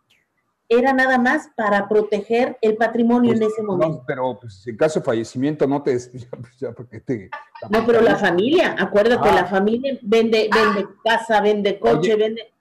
Era 0.67 0.93
nada 0.93 1.19
más 1.19 1.49
para 1.55 1.87
proteger 1.87 2.57
el 2.61 2.75
patrimonio 2.75 3.33
en 3.33 3.39
pues, 3.39 3.53
ese 3.53 3.61
momento. 3.61 4.03
pero 4.07 4.39
pues, 4.39 4.65
en 4.65 4.77
caso 4.77 4.99
de 4.99 5.05
fallecimiento 5.05 5.67
no 5.67 5.83
te, 5.83 5.91
pues, 6.31 6.73
porque 6.75 7.01
te 7.01 7.29
No, 7.69 7.85
pero 7.85 8.01
la 8.01 8.15
familia, 8.15 8.75
acuérdate, 8.77 9.31
la 9.31 9.45
familia 9.45 9.99
vende, 10.01 10.49
vende 10.51 10.87
casa, 11.03 11.39
vende 11.41 11.79
coche, 11.79 12.15
vende. 12.15 12.51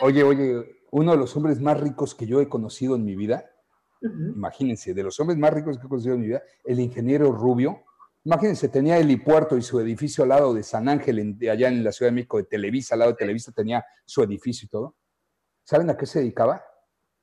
Oye, 0.00 0.22
oye, 0.22 0.77
uno 0.90 1.12
de 1.12 1.18
los 1.18 1.36
hombres 1.36 1.60
más 1.60 1.80
ricos 1.80 2.14
que 2.14 2.26
yo 2.26 2.40
he 2.40 2.48
conocido 2.48 2.96
en 2.96 3.04
mi 3.04 3.14
vida, 3.16 3.50
imagínense, 4.02 4.94
de 4.94 5.02
los 5.02 5.18
hombres 5.20 5.38
más 5.38 5.52
ricos 5.52 5.78
que 5.78 5.86
he 5.86 5.88
conocido 5.88 6.14
en 6.14 6.20
mi 6.20 6.26
vida, 6.28 6.42
el 6.64 6.80
ingeniero 6.80 7.32
Rubio, 7.32 7.84
imagínense, 8.24 8.68
tenía 8.68 8.96
el 8.96 9.04
helipuerto 9.04 9.56
y 9.56 9.62
su 9.62 9.80
edificio 9.80 10.22
al 10.24 10.30
lado 10.30 10.54
de 10.54 10.62
San 10.62 10.88
Ángel, 10.88 11.38
allá 11.50 11.68
en 11.68 11.82
la 11.82 11.92
Ciudad 11.92 12.10
de 12.10 12.14
México, 12.14 12.36
de 12.38 12.44
Televisa, 12.44 12.94
al 12.94 13.00
lado 13.00 13.12
de 13.12 13.16
Televisa 13.16 13.52
tenía 13.52 13.84
su 14.04 14.22
edificio 14.22 14.66
y 14.66 14.68
todo. 14.68 14.96
¿Saben 15.64 15.90
a 15.90 15.96
qué 15.96 16.06
se 16.06 16.20
dedicaba? 16.20 16.62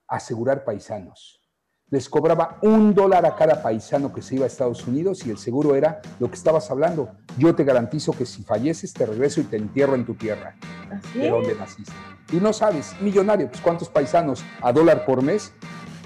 A 0.08 0.18
asegurar 0.18 0.64
paisanos. 0.64 1.45
Les 1.92 2.10
cobraba 2.10 2.58
un 2.64 2.96
dólar 2.96 3.28
a 3.28 3.36
cada 3.36 3.62
paisano 3.62 4.12
que 4.12 4.24
se 4.24 4.34
iba 4.34 4.46
a 4.46 4.48
Estados 4.48 4.88
Unidos 4.88 5.24
y 5.28 5.30
el 5.30 5.38
seguro 5.38 5.76
era 5.76 6.02
lo 6.20 6.28
que 6.30 6.34
estabas 6.34 6.72
hablando. 6.72 7.12
Yo 7.38 7.54
te 7.54 7.64
garantizo 7.64 8.12
que 8.12 8.26
si 8.26 8.42
falleces 8.42 8.92
te 8.92 9.06
regreso 9.06 9.40
y 9.40 9.44
te 9.44 9.58
entierro 9.58 9.94
en 9.94 10.04
tu 10.04 10.16
tierra, 10.16 10.56
de 11.14 11.30
donde 11.30 11.54
naciste. 11.54 11.94
Y 12.34 12.38
no 12.38 12.54
sabes, 12.54 13.00
millonario, 13.02 13.48
pues 13.50 13.62
¿cuántos 13.62 13.88
paisanos 13.88 14.44
a 14.64 14.74
dólar 14.74 15.06
por 15.06 15.22
mes? 15.22 15.54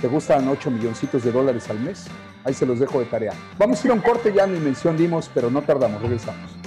¿Te 0.01 0.09
gustan 0.09 0.49
8 0.49 0.69
milloncitos 0.69 1.23
de 1.23 1.31
dólares 1.31 1.69
al 1.69 1.79
mes? 1.79 2.07
Ahí 2.43 2.53
se 2.53 2.65
los 2.65 2.79
dejo 2.79 2.99
de 2.99 3.05
tarea. 3.05 3.31
Vamos 3.57 3.81
a 3.81 3.87
ir 3.87 3.91
a 3.91 3.93
un 3.93 4.01
corte, 4.01 4.33
ya 4.33 4.45
ni 4.45 4.59
mención 4.59 4.97
dimos, 4.97 5.31
pero 5.33 5.49
no 5.49 5.61
tardamos, 5.61 6.01
regresamos. 6.01 6.58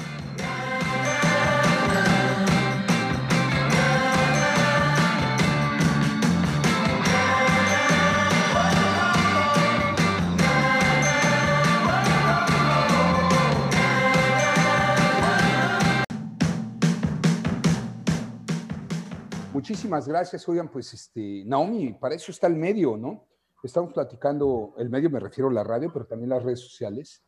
Muchísimas 19.93 20.09
gracias. 20.09 20.49
Oigan, 20.49 20.71
pues 20.71 20.95
este, 20.95 21.45
Naomi, 21.45 21.93
para 21.93 22.15
eso 22.15 22.33
está 22.33 22.47
el 22.47 22.57
medio, 22.57 22.97
¿no? 22.97 23.29
Estamos 23.63 23.93
platicando, 23.93 24.73
el 24.79 24.89
medio 24.89 25.11
me 25.11 25.21
refiero 25.21 25.51
a 25.51 25.53
la 25.53 25.65
radio, 25.65 25.93
pero 25.93 26.07
también 26.07 26.31
las 26.31 26.43
redes 26.43 26.61
sociales. 26.61 27.23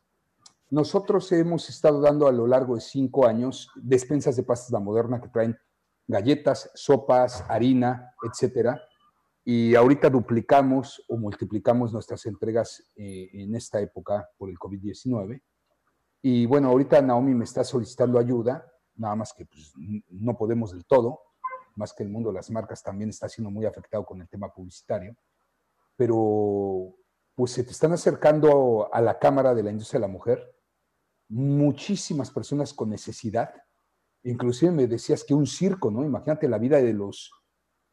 Nosotros 0.71 1.31
hemos 1.31 1.69
estado 1.69 2.01
dando 2.01 2.27
a 2.27 2.31
lo 2.31 2.47
largo 2.47 2.73
de 2.73 2.81
cinco 2.81 3.27
años 3.27 3.69
despensas 3.75 4.35
de 4.35 4.41
pastas 4.41 4.71
la 4.71 4.79
moderna 4.79 5.21
que 5.21 5.29
traen 5.29 5.55
galletas, 6.07 6.71
sopas, 6.73 7.45
harina, 7.49 8.15
etcétera. 8.23 8.81
Y 9.43 9.75
ahorita 9.75 10.09
duplicamos 10.09 11.05
o 11.07 11.17
multiplicamos 11.17 11.93
nuestras 11.93 12.25
entregas 12.25 12.83
eh, 12.95 13.29
en 13.31 13.53
esta 13.53 13.79
época 13.79 14.27
por 14.39 14.49
el 14.49 14.57
COVID-19. 14.57 15.39
Y 16.23 16.47
bueno, 16.47 16.69
ahorita 16.69 16.99
Naomi 17.03 17.35
me 17.35 17.43
está 17.43 17.63
solicitando 17.63 18.17
ayuda, 18.17 18.65
nada 18.95 19.15
más 19.15 19.33
que 19.33 19.45
pues, 19.45 19.71
no 20.09 20.35
podemos 20.35 20.71
del 20.71 20.83
todo, 20.87 21.25
más 21.75 21.93
que 21.93 22.03
el 22.03 22.09
mundo 22.09 22.29
de 22.29 22.35
las 22.35 22.49
marcas 22.51 22.81
también 22.81 23.09
está 23.09 23.29
siendo 23.29 23.51
muy 23.51 23.65
afectado 23.65 24.05
con 24.05 24.21
el 24.21 24.27
tema 24.27 24.53
publicitario, 24.53 25.15
pero 25.95 26.95
pues 27.35 27.51
se 27.51 27.63
te 27.63 27.71
están 27.71 27.91
acercando 27.91 28.89
a 28.93 29.01
la 29.01 29.19
Cámara 29.19 29.53
de 29.53 29.63
la 29.63 29.71
Industria 29.71 29.99
de 29.99 30.07
la 30.07 30.13
Mujer 30.13 30.55
muchísimas 31.29 32.31
personas 32.31 32.73
con 32.73 32.89
necesidad. 32.89 33.53
Inclusive 34.23 34.71
me 34.71 34.87
decías 34.87 35.23
que 35.23 35.33
un 35.33 35.47
circo, 35.47 35.91
¿no? 35.91 36.03
Imagínate 36.03 36.47
la 36.47 36.57
vida 36.57 36.77
de 36.77 36.93
los, 36.93 37.31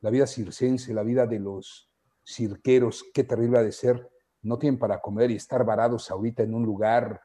la 0.01 0.11
vida 0.11 0.27
circense, 0.27 0.95
la 0.95 1.03
vida 1.03 1.27
de 1.27 1.39
los 1.39 1.91
cirqueros, 2.27 3.05
qué 3.13 3.25
terrible 3.25 3.59
ha 3.59 3.63
de 3.63 3.73
ser. 3.73 4.11
No 4.43 4.59
tienen 4.59 4.79
para 4.79 5.01
comer 5.01 5.31
y 5.31 5.37
estar 5.37 5.65
varados 5.65 6.11
ahorita 6.11 6.43
en 6.43 6.55
un 6.55 6.65
lugar, 6.65 7.21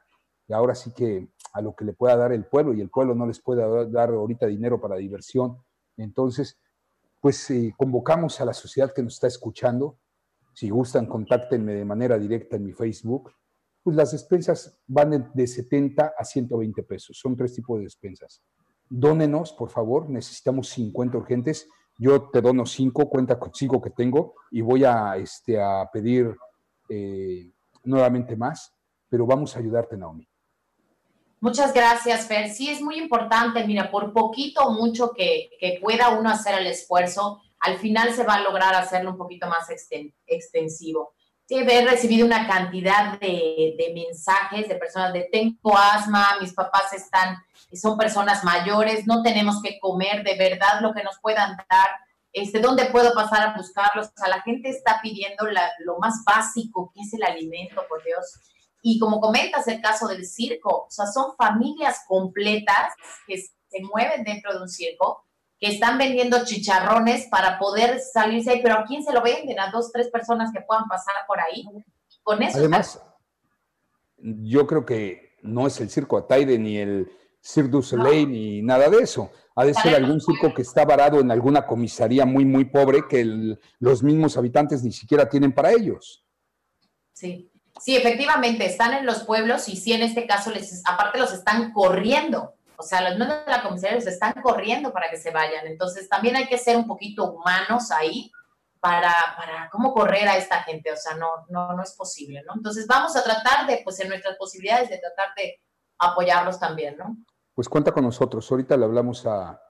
y 0.46 0.52
ahora 0.52 0.74
sí 0.74 0.92
que 0.92 1.28
a 1.52 1.60
lo 1.60 1.74
que 1.74 1.84
le 1.84 1.92
pueda 1.92 2.16
dar 2.16 2.32
el 2.32 2.46
pueblo, 2.46 2.72
y 2.74 2.80
el 2.80 2.90
pueblo 2.90 3.14
no 3.14 3.26
les 3.26 3.40
puede 3.40 3.90
dar 3.90 4.10
ahorita 4.10 4.46
dinero 4.46 4.80
para 4.80 4.96
diversión. 4.96 5.58
Entonces, 5.98 6.58
pues 7.20 7.50
eh, 7.50 7.74
convocamos 7.76 8.40
a 8.40 8.44
la 8.44 8.54
sociedad 8.54 8.92
que 8.94 9.02
nos 9.02 9.14
está 9.14 9.26
escuchando. 9.26 9.98
Si 10.54 10.70
gustan, 10.70 11.06
contáctenme 11.06 11.74
de 11.74 11.84
manera 11.84 12.18
directa 12.18 12.56
en 12.56 12.64
mi 12.64 12.72
Facebook 12.72 13.32
pues 13.88 13.96
las 13.96 14.12
despensas 14.12 14.78
van 14.86 15.30
de 15.32 15.46
70 15.46 16.12
a 16.18 16.22
120 16.22 16.82
pesos. 16.82 17.18
Son 17.18 17.34
tres 17.34 17.54
tipos 17.54 17.78
de 17.78 17.84
despensas. 17.84 18.42
Dónenos, 18.86 19.54
por 19.54 19.70
favor, 19.70 20.10
necesitamos 20.10 20.68
50 20.68 21.16
urgentes. 21.16 21.66
Yo 21.96 22.28
te 22.28 22.42
dono 22.42 22.66
5, 22.66 23.08
cuenta 23.08 23.38
con 23.38 23.54
5 23.54 23.80
que 23.80 23.88
tengo 23.88 24.34
y 24.50 24.60
voy 24.60 24.84
a, 24.84 25.16
este, 25.16 25.58
a 25.58 25.88
pedir 25.90 26.36
eh, 26.90 27.50
nuevamente 27.84 28.36
más, 28.36 28.74
pero 29.08 29.26
vamos 29.26 29.56
a 29.56 29.60
ayudarte, 29.60 29.96
Naomi. 29.96 30.27
Muchas 31.40 31.72
gracias, 31.72 32.26
Fer. 32.26 32.50
Sí, 32.50 32.68
es 32.68 32.80
muy 32.80 32.98
importante, 32.98 33.64
mira, 33.64 33.90
por 33.90 34.12
poquito 34.12 34.62
o 34.62 34.72
mucho 34.72 35.12
que, 35.12 35.50
que, 35.60 35.78
pueda 35.80 36.08
uno 36.10 36.30
hacer 36.30 36.58
el 36.58 36.66
esfuerzo, 36.66 37.40
al 37.60 37.78
final 37.78 38.12
se 38.12 38.24
va 38.24 38.34
a 38.34 38.42
lograr 38.42 38.74
hacerlo 38.74 39.12
un 39.12 39.18
poquito 39.18 39.46
más 39.46 39.68
extensivo. 40.26 41.14
Sí, 41.48 41.54
he 41.56 41.86
recibido 41.86 42.26
una 42.26 42.46
cantidad 42.46 43.18
de, 43.18 43.90
mensajes 43.94 44.68
de 44.68 44.74
personas 44.74 45.14
de 45.14 45.30
tengo 45.32 45.74
asma, 45.78 46.36
mis 46.42 46.52
papás 46.52 46.92
están, 46.92 47.38
son 47.72 47.96
personas 47.96 48.44
mayores, 48.44 49.06
no 49.06 49.22
tenemos 49.22 49.62
que 49.62 49.80
comer 49.80 50.22
de 50.24 50.36
verdad 50.36 50.82
lo 50.82 50.92
que 50.92 51.02
nos 51.02 51.18
puedan 51.20 51.56
dar, 51.56 51.88
este, 52.34 52.60
¿dónde 52.60 52.84
puedo 52.86 53.14
pasar 53.14 53.48
a 53.48 53.56
buscarlos? 53.56 54.08
O 54.08 54.12
sea, 54.14 54.28
la 54.28 54.42
gente 54.42 54.68
está 54.68 55.00
pidiendo 55.02 55.46
lo 55.78 55.98
más 55.98 56.22
básico, 56.22 56.92
que 56.94 57.00
es 57.00 57.14
el 57.14 57.22
alimento, 57.22 57.82
por 57.88 58.04
Dios. 58.04 58.34
Y 58.82 58.98
como 58.98 59.20
comentas 59.20 59.66
el 59.68 59.80
caso 59.80 60.06
del 60.08 60.24
circo, 60.26 60.84
o 60.86 60.90
sea, 60.90 61.06
son 61.06 61.34
familias 61.36 62.02
completas 62.06 62.94
que 63.26 63.38
se 63.38 63.80
mueven 63.92 64.24
dentro 64.24 64.52
de 64.52 64.62
un 64.62 64.68
circo 64.68 65.24
que 65.58 65.68
están 65.68 65.98
vendiendo 65.98 66.44
chicharrones 66.44 67.26
para 67.26 67.58
poder 67.58 67.98
salirse 68.00 68.50
ahí, 68.50 68.60
pero 68.62 68.76
¿a 68.76 68.84
quién 68.84 69.02
se 69.02 69.12
lo 69.12 69.22
venden? 69.22 69.58
A 69.58 69.70
dos, 69.70 69.90
tres 69.92 70.08
personas 70.08 70.52
que 70.52 70.60
puedan 70.60 70.86
pasar 70.86 71.14
por 71.26 71.40
ahí. 71.40 71.64
Con 72.22 72.42
eso. 72.42 72.58
Además, 72.58 73.02
yo 74.16 74.66
creo 74.66 74.84
que 74.86 75.36
no 75.42 75.66
es 75.66 75.80
el 75.80 75.90
circo 75.90 76.18
Ataide 76.18 76.58
ni 76.58 76.76
el 76.76 77.10
Cirque 77.40 77.70
du 77.70 77.82
Soleil 77.82 78.30
ni 78.30 78.62
nada 78.62 78.88
de 78.88 78.98
eso. 78.98 79.30
Ha 79.54 79.64
de 79.64 79.74
ser 79.74 79.94
algún 79.94 80.20
circo 80.20 80.54
que 80.54 80.62
está 80.62 80.84
varado 80.84 81.20
en 81.20 81.30
alguna 81.30 81.66
comisaría 81.66 82.24
muy, 82.24 82.44
muy 82.44 82.64
pobre 82.64 83.08
que 83.08 83.56
los 83.80 84.02
mismos 84.02 84.36
habitantes 84.36 84.84
ni 84.84 84.92
siquiera 84.92 85.28
tienen 85.28 85.52
para 85.52 85.72
ellos. 85.72 86.24
Sí, 87.12 87.50
sí, 87.80 87.96
efectivamente, 87.96 88.66
están 88.66 88.94
en 88.94 89.06
los 89.06 89.24
pueblos 89.24 89.68
y 89.68 89.76
sí, 89.76 89.92
en 89.92 90.02
este 90.02 90.26
caso, 90.26 90.50
les, 90.50 90.82
aparte 90.86 91.18
los 91.18 91.32
están 91.32 91.72
corriendo 91.72 92.54
o 92.80 92.84
sea, 92.84 93.02
los 93.02 93.18
miembros 93.18 93.44
de 93.44 93.50
la 93.50 93.62
comisaría 93.62 94.00
se 94.00 94.10
están 94.10 94.34
corriendo 94.40 94.92
para 94.92 95.10
que 95.10 95.16
se 95.16 95.32
vayan. 95.32 95.66
Entonces, 95.66 96.08
también 96.08 96.36
hay 96.36 96.46
que 96.46 96.58
ser 96.58 96.76
un 96.76 96.86
poquito 96.86 97.32
humanos 97.32 97.90
ahí 97.90 98.30
para, 98.78 99.12
para 99.36 99.68
cómo 99.70 99.92
correr 99.92 100.28
a 100.28 100.36
esta 100.36 100.62
gente. 100.62 100.92
O 100.92 100.96
sea, 100.96 101.16
no, 101.16 101.44
no, 101.48 101.72
no 101.72 101.82
es 101.82 101.92
posible, 101.96 102.44
¿no? 102.46 102.54
Entonces, 102.54 102.86
vamos 102.86 103.16
a 103.16 103.24
tratar 103.24 103.66
de, 103.66 103.80
pues, 103.82 103.98
en 103.98 104.08
nuestras 104.08 104.36
posibilidades, 104.36 104.90
de 104.90 104.98
tratar 104.98 105.34
de 105.36 105.60
apoyarlos 105.98 106.60
también, 106.60 106.96
¿no? 106.96 107.16
Pues 107.52 107.68
cuenta 107.68 107.90
con 107.90 108.04
nosotros. 108.04 108.48
Ahorita 108.48 108.76
le 108.76 108.84
hablamos 108.84 109.26
a, 109.26 109.60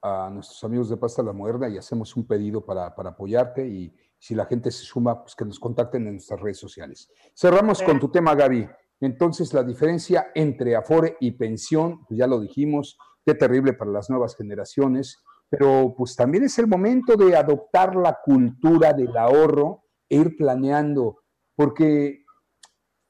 a 0.00 0.30
nuestros 0.30 0.62
amigos 0.62 0.88
de 0.88 0.96
Pasta 0.96 1.24
La 1.24 1.32
Moderna 1.32 1.68
y 1.68 1.76
hacemos 1.76 2.14
un 2.14 2.24
pedido 2.24 2.64
para, 2.64 2.94
para, 2.94 3.10
apoyarte 3.10 3.66
y 3.66 3.92
si 4.18 4.34
la 4.34 4.46
gente 4.46 4.70
se 4.70 4.84
suma, 4.84 5.22
pues 5.22 5.34
que 5.34 5.44
nos 5.44 5.60
contacten 5.60 6.06
en 6.06 6.14
nuestras 6.14 6.40
redes 6.40 6.58
sociales. 6.58 7.10
Cerramos 7.34 7.82
con 7.82 8.00
tu 8.00 8.10
tema, 8.10 8.34
Gaby. 8.34 8.68
Entonces, 9.00 9.54
la 9.54 9.62
diferencia 9.62 10.32
entre 10.34 10.74
Afore 10.74 11.16
y 11.20 11.32
pensión, 11.32 12.04
pues 12.06 12.18
ya 12.18 12.26
lo 12.26 12.40
dijimos, 12.40 12.98
qué 13.24 13.34
terrible 13.34 13.74
para 13.74 13.92
las 13.92 14.10
nuevas 14.10 14.34
generaciones, 14.34 15.22
pero 15.48 15.94
pues 15.96 16.16
también 16.16 16.44
es 16.44 16.58
el 16.58 16.66
momento 16.66 17.16
de 17.16 17.36
adoptar 17.36 17.94
la 17.94 18.18
cultura 18.24 18.92
del 18.92 19.16
ahorro 19.16 19.84
e 20.08 20.16
ir 20.16 20.36
planeando, 20.36 21.22
porque 21.54 22.24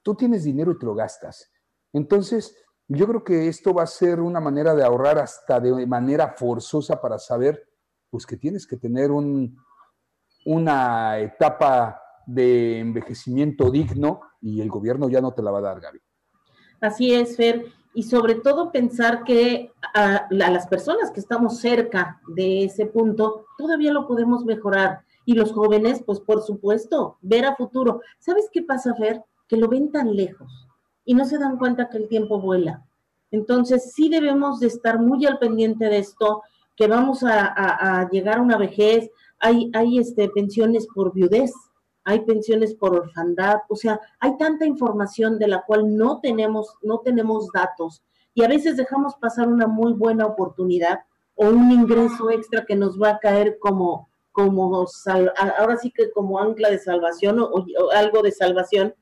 tú 0.02 0.14
tienes 0.14 0.44
dinero 0.44 0.72
y 0.72 0.78
te 0.78 0.86
lo 0.86 0.94
gastas. 0.94 1.50
Entonces, 1.92 2.54
yo 2.86 3.06
creo 3.06 3.24
que 3.24 3.48
esto 3.48 3.72
va 3.72 3.82
a 3.82 3.86
ser 3.86 4.20
una 4.20 4.40
manera 4.40 4.74
de 4.74 4.84
ahorrar 4.84 5.18
hasta 5.18 5.58
de 5.60 5.86
manera 5.86 6.34
forzosa 6.36 7.00
para 7.00 7.18
saber, 7.18 7.68
pues 8.10 8.26
que 8.26 8.36
tienes 8.36 8.66
que 8.66 8.76
tener 8.76 9.10
un, 9.10 9.56
una 10.44 11.18
etapa 11.18 12.00
de 12.26 12.78
envejecimiento 12.78 13.70
digno 13.70 14.20
y 14.40 14.60
el 14.60 14.68
gobierno 14.68 15.08
ya 15.08 15.20
no 15.20 15.32
te 15.32 15.42
la 15.42 15.50
va 15.50 15.58
a 15.58 15.62
dar, 15.62 15.80
Gaby. 15.80 15.98
Así 16.80 17.12
es, 17.12 17.36
Fer. 17.36 17.66
Y 17.94 18.04
sobre 18.04 18.36
todo 18.36 18.70
pensar 18.70 19.24
que 19.24 19.72
a, 19.94 20.26
las 20.30 20.66
personas 20.68 21.10
que 21.10 21.20
estamos 21.20 21.58
cerca 21.58 22.20
de 22.28 22.64
ese 22.64 22.86
punto, 22.86 23.46
todavía 23.56 23.92
lo 23.92 24.06
podemos 24.06 24.44
mejorar. 24.44 25.00
Y 25.24 25.34
los 25.34 25.52
jóvenes, 25.52 26.02
pues 26.04 26.20
por 26.20 26.42
supuesto, 26.42 27.18
ver 27.22 27.44
a 27.46 27.56
futuro. 27.56 28.00
¿Sabes 28.18 28.48
qué 28.52 28.62
pasa, 28.62 28.94
Fer? 28.94 29.24
Que 29.48 29.56
lo 29.56 29.68
ven 29.68 29.90
tan 29.90 30.14
lejos 30.14 30.68
y 31.04 31.14
no 31.14 31.24
se 31.24 31.38
dan 31.38 31.58
cuenta 31.58 31.88
que 31.88 31.96
el 31.96 32.08
tiempo 32.08 32.40
vuela. 32.40 32.84
Entonces, 33.30 33.92
sí 33.94 34.08
debemos 34.08 34.60
de 34.60 34.68
estar 34.68 34.98
muy 35.00 35.26
al 35.26 35.38
pendiente 35.38 35.86
de 35.86 35.98
esto, 35.98 36.42
que 36.76 36.86
vamos 36.86 37.24
a, 37.24 38.00
a 38.00 38.08
llegar 38.10 38.38
a 38.38 38.42
una 38.42 38.56
vejez. 38.56 39.10
Hay, 39.40 39.70
hay 39.74 39.98
este, 39.98 40.28
pensiones 40.28 40.86
por 40.94 41.12
viudez, 41.12 41.52
hay 42.04 42.20
pensiones 42.20 42.74
por 42.74 42.94
orfandad, 42.94 43.58
o 43.68 43.76
sea, 43.76 44.00
hay 44.18 44.36
tanta 44.38 44.64
información 44.64 45.38
de 45.38 45.48
la 45.48 45.62
cual 45.62 45.96
no 45.96 46.20
tenemos, 46.20 46.74
no 46.82 47.00
tenemos 47.00 47.48
datos 47.52 48.02
y 48.34 48.44
a 48.44 48.48
veces 48.48 48.76
dejamos 48.76 49.14
pasar 49.16 49.48
una 49.48 49.66
muy 49.66 49.92
buena 49.92 50.24
oportunidad 50.24 51.00
o 51.34 51.48
un 51.48 51.70
ingreso 51.70 52.30
extra 52.30 52.64
que 52.64 52.76
nos 52.76 53.00
va 53.00 53.10
a 53.10 53.18
caer 53.18 53.58
como, 53.58 54.08
como 54.32 54.86
ahora 55.58 55.76
sí 55.76 55.90
que 55.90 56.10
como 56.12 56.38
ancla 56.38 56.70
de 56.70 56.78
salvación 56.78 57.40
o, 57.40 57.64
algo 57.94 58.22
de 58.22 58.32
salvación, 58.32 58.94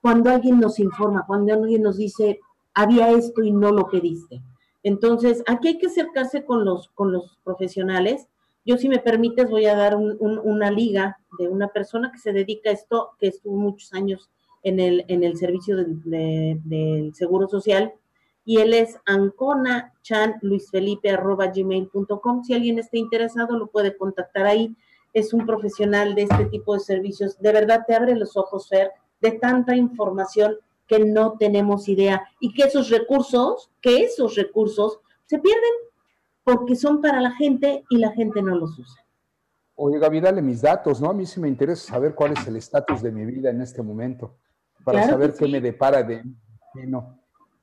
cuando 0.00 0.30
alguien 0.30 0.60
nos 0.60 0.78
informa, 0.78 1.24
cuando 1.26 1.52
alguien 1.52 1.82
nos 1.82 1.98
dice, 1.98 2.40
había 2.74 3.10
esto 3.10 3.42
y 3.42 3.52
no 3.52 3.70
lo 3.70 3.88
pediste. 3.88 4.42
Entonces, 4.82 5.44
aquí 5.46 5.68
hay 5.68 5.78
que 5.78 5.88
acercarse 5.88 6.44
con 6.44 6.64
los, 6.64 6.88
con 6.94 7.12
los 7.12 7.38
profesionales 7.44 8.28
yo, 8.68 8.76
si 8.76 8.86
me 8.86 8.98
permites, 8.98 9.48
voy 9.48 9.64
a 9.64 9.74
dar 9.74 9.96
una 9.96 10.70
liga 10.70 11.16
de 11.38 11.48
una 11.48 11.68
persona 11.68 12.12
que 12.12 12.18
se 12.18 12.34
dedica 12.34 12.68
a 12.68 12.74
esto, 12.74 13.12
que 13.18 13.28
estuvo 13.28 13.56
muchos 13.56 13.94
años 13.94 14.28
en 14.62 14.78
el, 14.78 15.06
en 15.08 15.24
el 15.24 15.38
servicio 15.38 15.74
del 15.74 17.14
Seguro 17.14 17.48
Social, 17.48 17.94
y 18.44 18.58
él 18.58 18.74
es 18.74 18.98
Ancona 19.06 19.94
gmail.com. 21.54 22.44
Si 22.44 22.52
alguien 22.52 22.78
está 22.78 22.98
interesado, 22.98 23.56
lo 23.58 23.68
puede 23.68 23.96
contactar 23.96 24.44
ahí. 24.44 24.76
Es 25.14 25.32
un 25.32 25.46
profesional 25.46 26.14
de 26.14 26.24
este 26.24 26.44
tipo 26.44 26.74
de 26.74 26.80
servicios. 26.80 27.38
De 27.38 27.52
verdad 27.52 27.84
te 27.86 27.94
abre 27.94 28.16
los 28.16 28.36
ojos, 28.36 28.68
Fer, 28.68 28.90
de 29.22 29.30
tanta 29.32 29.76
información 29.76 30.58
que 30.86 30.98
no 30.98 31.38
tenemos 31.38 31.88
idea 31.88 32.22
y 32.38 32.52
que 32.52 32.64
esos 32.64 32.90
recursos, 32.90 33.70
que 33.80 34.02
esos 34.02 34.34
recursos 34.34 35.00
se 35.24 35.38
pierden 35.38 35.87
porque 36.48 36.76
son 36.76 37.02
para 37.02 37.20
la 37.20 37.32
gente 37.32 37.84
y 37.90 37.98
la 37.98 38.10
gente 38.12 38.40
no 38.40 38.56
los 38.56 38.78
usa. 38.78 39.04
Oye, 39.74 39.98
Gaby, 39.98 40.20
dale 40.20 40.40
mis 40.40 40.62
datos, 40.62 40.98
¿no? 40.98 41.10
A 41.10 41.12
mí 41.12 41.26
sí 41.26 41.40
me 41.40 41.48
interesa 41.48 41.92
saber 41.92 42.14
cuál 42.14 42.32
es 42.32 42.46
el 42.46 42.56
estatus 42.56 43.02
de 43.02 43.12
mi 43.12 43.26
vida 43.26 43.50
en 43.50 43.60
este 43.60 43.82
momento, 43.82 44.38
para 44.82 45.06
saber 45.06 45.34
qué 45.34 45.46
me 45.46 45.60
depara 45.60 46.02
de 46.02 46.24
no. 46.86 47.20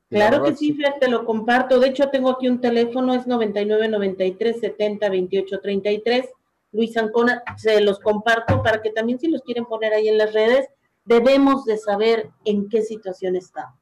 Claro 0.08 0.44
que 0.44 0.56
sí, 0.56 0.74
Fer, 0.76 1.00
te 1.00 1.10
lo 1.10 1.26
comparto. 1.26 1.80
De 1.80 1.88
hecho, 1.88 2.12
tengo 2.12 2.30
aquí 2.30 2.48
un 2.48 2.62
teléfono, 2.62 3.16
es 3.16 3.26
9993 3.26 4.60
70 4.60 5.10
28 5.10 5.60
33. 5.60 6.30
Luis 6.72 6.96
Ancona, 6.96 7.42
se 7.58 7.82
los 7.82 8.00
comparto 8.00 8.62
para 8.62 8.84
que 8.84 8.92
también 8.92 9.18
si 9.18 9.30
los 9.30 9.42
quieren 9.42 9.66
poner 9.66 9.94
ahí 9.94 10.10
en 10.10 10.20
las 10.20 10.32
redes, 10.32 10.68
debemos 11.06 11.66
de 11.66 11.78
saber 11.78 12.30
en 12.44 12.70
qué 12.70 12.84
situación 12.84 13.36
estamos. 13.36 13.80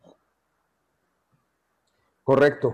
Correcto. 2.24 2.74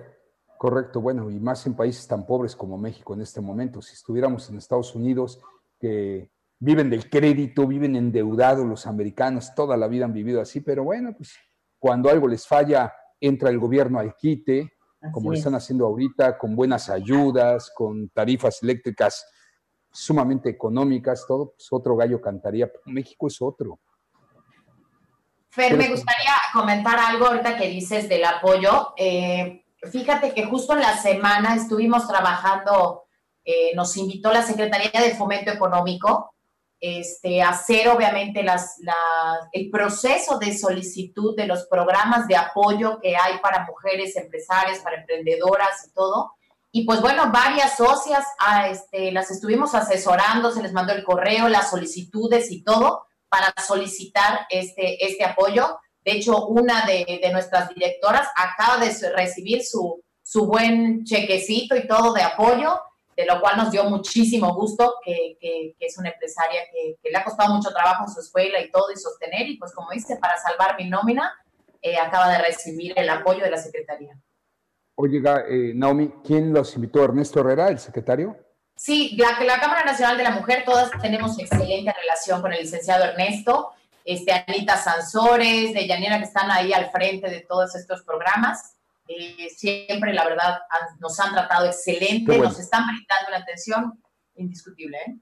Correcto, 0.59 0.99
bueno, 0.99 1.31
y 1.31 1.39
más 1.39 1.65
en 1.67 1.73
países 1.73 2.05
tan 2.05 2.25
pobres 2.25 2.53
como 2.53 2.77
México 2.77 3.13
en 3.13 3.21
este 3.21 3.39
momento. 3.39 3.81
Si 3.81 3.93
estuviéramos 3.93 4.49
en 4.49 4.57
Estados 4.57 4.93
Unidos, 4.93 5.39
que 5.79 6.29
viven 6.59 6.89
del 6.89 7.09
crédito, 7.09 7.65
viven 7.65 7.95
endeudados 7.95 8.67
los 8.67 8.85
americanos, 8.85 9.55
toda 9.55 9.77
la 9.77 9.87
vida 9.87 10.03
han 10.03 10.11
vivido 10.11 10.41
así, 10.41 10.59
pero 10.59 10.83
bueno, 10.83 11.13
pues 11.15 11.33
cuando 11.79 12.09
algo 12.09 12.27
les 12.27 12.45
falla, 12.45 12.93
entra 13.21 13.49
el 13.49 13.57
gobierno 13.57 13.99
al 13.99 14.17
quite, 14.17 14.73
como 15.13 15.31
lo 15.31 15.37
están 15.37 15.55
haciendo 15.55 15.85
ahorita, 15.85 16.37
con 16.37 16.57
buenas 16.57 16.89
ayudas, 16.89 17.71
con 17.73 18.09
tarifas 18.09 18.61
eléctricas 18.61 19.25
sumamente 19.89 20.49
económicas, 20.49 21.23
todo, 21.25 21.51
pues 21.51 21.69
otro 21.71 21.95
gallo 21.95 22.19
cantaría. 22.19 22.69
México 22.83 23.27
es 23.27 23.41
otro. 23.41 23.79
Fer, 25.47 25.77
me 25.77 25.87
gustaría 25.87 26.33
comentar 26.51 26.99
algo 26.99 27.27
ahorita 27.27 27.55
que 27.55 27.69
dices 27.69 28.09
del 28.09 28.25
apoyo. 28.25 28.93
Eh, 28.97 29.63
fíjate 29.91 30.33
que 30.33 30.45
justo 30.45 30.73
en 30.73 30.81
la 30.81 30.97
semana 30.97 31.55
estuvimos 31.55 32.07
trabajando, 32.07 33.03
eh, 33.43 33.73
nos 33.75 33.95
invitó 33.97 34.31
la 34.31 34.43
Secretaría 34.43 35.01
de 35.01 35.15
Fomento 35.15 35.51
Económico 35.51 36.33
este, 36.81 37.41
hacer 37.41 37.89
obviamente 37.89 38.41
las, 38.41 38.77
el 39.51 39.69
proceso 39.69 40.39
de 40.39 40.57
solicitud 40.57 41.35
de 41.35 41.45
los 41.45 41.65
programas 41.65 42.27
de 42.27 42.37
apoyo 42.37 42.99
que 43.01 43.17
hay 43.17 43.39
para 43.39 43.65
mujeres 43.65 44.15
empresarias, 44.15 44.79
para 44.79 44.97
emprendedoras 44.97 45.87
y 45.87 45.93
todo. 45.93 46.31
Y 46.71 46.85
pues 46.85 47.01
bueno, 47.01 47.31
varias 47.31 47.75
socias 47.75 48.25
ah, 48.39 48.69
este, 48.69 49.11
las 49.11 49.31
estuvimos 49.31 49.75
asesorando, 49.75 50.51
se 50.51 50.61
les 50.61 50.71
mandó 50.71 50.93
el 50.93 51.03
correo, 51.03 51.49
las 51.49 51.69
solicitudes 51.69 52.51
y 52.51 52.63
todo 52.63 53.05
para 53.27 53.53
solicitar 53.65 54.47
este, 54.49 55.03
este 55.05 55.25
apoyo. 55.25 55.79
De 56.03 56.13
hecho, 56.13 56.47
una 56.47 56.85
de, 56.85 57.19
de 57.21 57.31
nuestras 57.31 57.69
directoras 57.69 58.27
acaba 58.35 58.83
de 58.83 58.91
recibir 59.11 59.63
su, 59.63 60.01
su 60.23 60.45
buen 60.45 61.03
chequecito 61.03 61.75
y 61.75 61.87
todo 61.87 62.13
de 62.13 62.21
apoyo 62.21 62.79
de 63.19 63.25
lo 63.25 63.41
cual 63.41 63.57
nos 63.57 63.69
dio 63.69 63.83
muchísimo 63.83 64.55
gusto, 64.55 64.95
que, 65.03 65.75
es 65.77 65.97
una 65.97 66.09
empresaria 66.09 66.61
que, 66.71 66.95
le 67.09 67.17
ha 67.17 67.23
costado 67.25 67.53
mucho 67.53 67.69
trabajo 67.71 68.05
en 68.07 68.13
su 68.13 68.21
escuela 68.21 68.61
y 68.61 68.71
todo 68.71 68.85
y 68.93 68.95
sostener, 68.95 69.45
y 69.45 69.57
pues 69.57 69.73
como 69.73 69.91
dice, 69.91 70.15
para 70.15 70.37
salvar 70.37 70.77
mi 70.77 70.89
nómina, 70.89 71.33
eh, 71.81 71.97
acaba 71.97 72.29
de 72.29 72.37
recibir 72.37 72.93
el 72.95 73.09
apoyo 73.09 73.43
de 73.43 73.51
la 73.51 73.57
Secretaría. 73.57 74.17
Oye, 74.95 75.21
eh, 75.49 75.73
Naomi, 75.75 76.13
¿quién 76.23 76.53
los 76.53 76.73
invitó? 76.75 77.03
¿Ernesto 77.03 77.41
Herrera, 77.41 77.67
el 77.67 77.79
secretario? 77.79 78.37
Sí, 78.77 79.17
la, 79.17 79.37
la 79.43 79.59
Cámara 79.59 79.83
Nacional 79.83 80.15
de 80.15 80.23
la 80.23 80.31
Mujer, 80.31 80.63
todas 80.63 80.89
tenemos 81.01 81.37
excelente 81.39 81.93
relación 81.93 82.41
con 82.41 82.53
el 82.53 82.61
licenciado 82.61 83.03
Ernesto, 83.03 83.71
este, 84.05 84.31
Anita 84.47 84.77
Sansores, 84.77 85.73
de 85.73 85.87
Yanira, 85.87 86.17
que 86.17 86.25
están 86.25 86.49
ahí 86.51 86.73
al 86.73 86.89
frente 86.91 87.29
de 87.29 87.41
todos 87.41 87.75
estos 87.75 88.03
programas. 88.03 88.75
Eh, 89.07 89.49
siempre, 89.49 90.13
la 90.13 90.23
verdad, 90.23 90.59
nos 90.99 91.19
han 91.19 91.33
tratado 91.33 91.65
excelente, 91.65 92.37
nos 92.37 92.59
están 92.59 92.85
brindando 92.85 93.31
la 93.31 93.37
atención 93.37 94.01
indiscutible. 94.35 94.97
¿eh? 94.97 95.19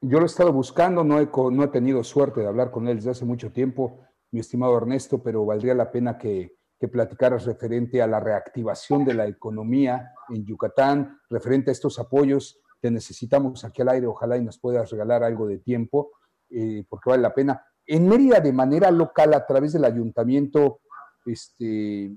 Yo 0.00 0.18
lo 0.18 0.24
he 0.24 0.26
estado 0.26 0.52
buscando, 0.52 1.04
no 1.04 1.20
he, 1.20 1.28
no 1.52 1.64
he 1.64 1.68
tenido 1.68 2.02
suerte 2.04 2.40
de 2.40 2.48
hablar 2.48 2.70
con 2.70 2.88
él 2.88 2.96
desde 2.96 3.10
hace 3.10 3.24
mucho 3.24 3.52
tiempo, 3.52 4.00
mi 4.30 4.40
estimado 4.40 4.76
Ernesto, 4.76 5.22
pero 5.22 5.44
valdría 5.44 5.74
la 5.74 5.90
pena 5.90 6.18
que, 6.18 6.56
que 6.82 6.88
platicaras 6.88 7.44
referente 7.44 8.02
a 8.02 8.08
la 8.08 8.18
reactivación 8.18 9.04
de 9.04 9.14
la 9.14 9.26
economía 9.26 10.12
en 10.30 10.44
Yucatán, 10.44 11.20
referente 11.30 11.70
a 11.70 11.72
estos 11.72 11.98
apoyos. 12.00 12.60
Te 12.80 12.90
necesitamos 12.90 13.64
aquí 13.64 13.82
al 13.82 13.90
aire, 13.90 14.08
ojalá 14.08 14.36
y 14.36 14.42
nos 14.42 14.58
puedas 14.58 14.90
regalar 14.90 15.22
algo 15.22 15.46
de 15.46 15.58
tiempo, 15.58 16.10
eh, 16.52 16.84
porque 16.88 17.10
vale 17.10 17.22
la 17.22 17.34
pena. 17.34 17.64
En 17.86 18.08
Mérida, 18.08 18.40
de 18.40 18.52
manera 18.52 18.90
local, 18.90 19.34
a 19.34 19.44
través 19.46 19.72
del 19.72 19.84
ayuntamiento, 19.84 20.80
este, 21.26 22.12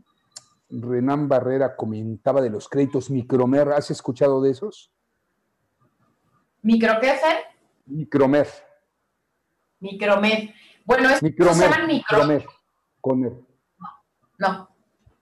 Renan 0.69 1.27
Barrera 1.27 1.75
comentaba 1.75 2.41
de 2.41 2.49
los 2.49 2.69
créditos 2.69 3.09
Micromer. 3.09 3.69
¿Has 3.69 3.91
escuchado 3.91 4.41
de 4.41 4.51
esos? 4.51 4.91
¿Micro 6.61 6.93
qué, 6.99 7.13
Micromer. 7.85 8.47
Micromer. 9.79 10.53
Bueno, 10.83 11.09
es 11.09 11.21
Micromer, 11.21 11.55
se 11.55 11.61
llaman 11.61 11.87
micro... 11.87 13.45
No. 14.37 14.69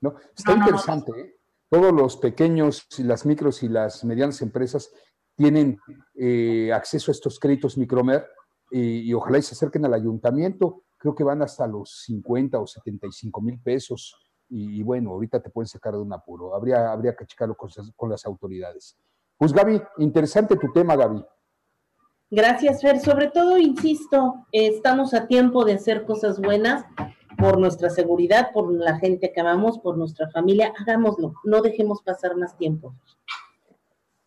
No, 0.00 0.16
está 0.36 0.52
interesante, 0.52 1.12
¿eh? 1.18 1.36
Todos 1.70 1.92
los 1.92 2.16
pequeños, 2.16 2.86
las 2.98 3.24
micros 3.26 3.62
y 3.62 3.68
las 3.68 4.04
medianas 4.04 4.42
empresas 4.42 4.92
tienen 5.34 5.78
eh, 6.14 6.72
acceso 6.72 7.10
a 7.10 7.12
estos 7.12 7.38
créditos 7.38 7.76
Micromer 7.76 8.26
y, 8.74 9.08
y 9.08 9.14
ojalá 9.14 9.38
y 9.38 9.42
se 9.42 9.54
acerquen 9.54 9.84
al 9.84 9.94
ayuntamiento. 9.94 10.82
Creo 10.98 11.14
que 11.14 11.22
van 11.22 11.42
hasta 11.42 11.66
los 11.66 12.02
50 12.06 12.58
o 12.58 12.66
75 12.66 13.40
mil 13.40 13.60
pesos 13.60 14.16
y, 14.48 14.82
bueno, 14.82 15.10
ahorita 15.10 15.40
te 15.40 15.50
pueden 15.50 15.68
sacar 15.68 15.94
de 15.94 16.00
un 16.00 16.12
apuro. 16.12 16.54
Habría, 16.54 16.90
habría 16.92 17.14
que 17.14 17.24
checarlo 17.24 17.56
con, 17.56 17.70
con 17.96 18.10
las 18.10 18.26
autoridades. 18.26 18.96
Pues 19.36 19.52
Gaby, 19.52 19.80
interesante 19.98 20.56
tu 20.56 20.72
tema, 20.72 20.96
Gaby. 20.96 21.24
Gracias, 22.30 22.82
Fer. 22.82 22.98
Sobre 22.98 23.28
todo, 23.28 23.58
insisto, 23.58 24.46
estamos 24.50 25.14
a 25.14 25.26
tiempo 25.26 25.64
de 25.64 25.74
hacer 25.74 26.04
cosas 26.04 26.40
buenas 26.40 26.84
por 27.38 27.58
nuestra 27.58 27.90
seguridad, 27.90 28.50
por 28.52 28.72
la 28.72 28.98
gente 28.98 29.32
que 29.32 29.40
amamos, 29.40 29.78
por 29.78 29.96
nuestra 29.96 30.30
familia. 30.30 30.72
Hagámoslo, 30.78 31.34
no 31.44 31.62
dejemos 31.62 32.02
pasar 32.02 32.36
más 32.36 32.56
tiempo. 32.56 32.94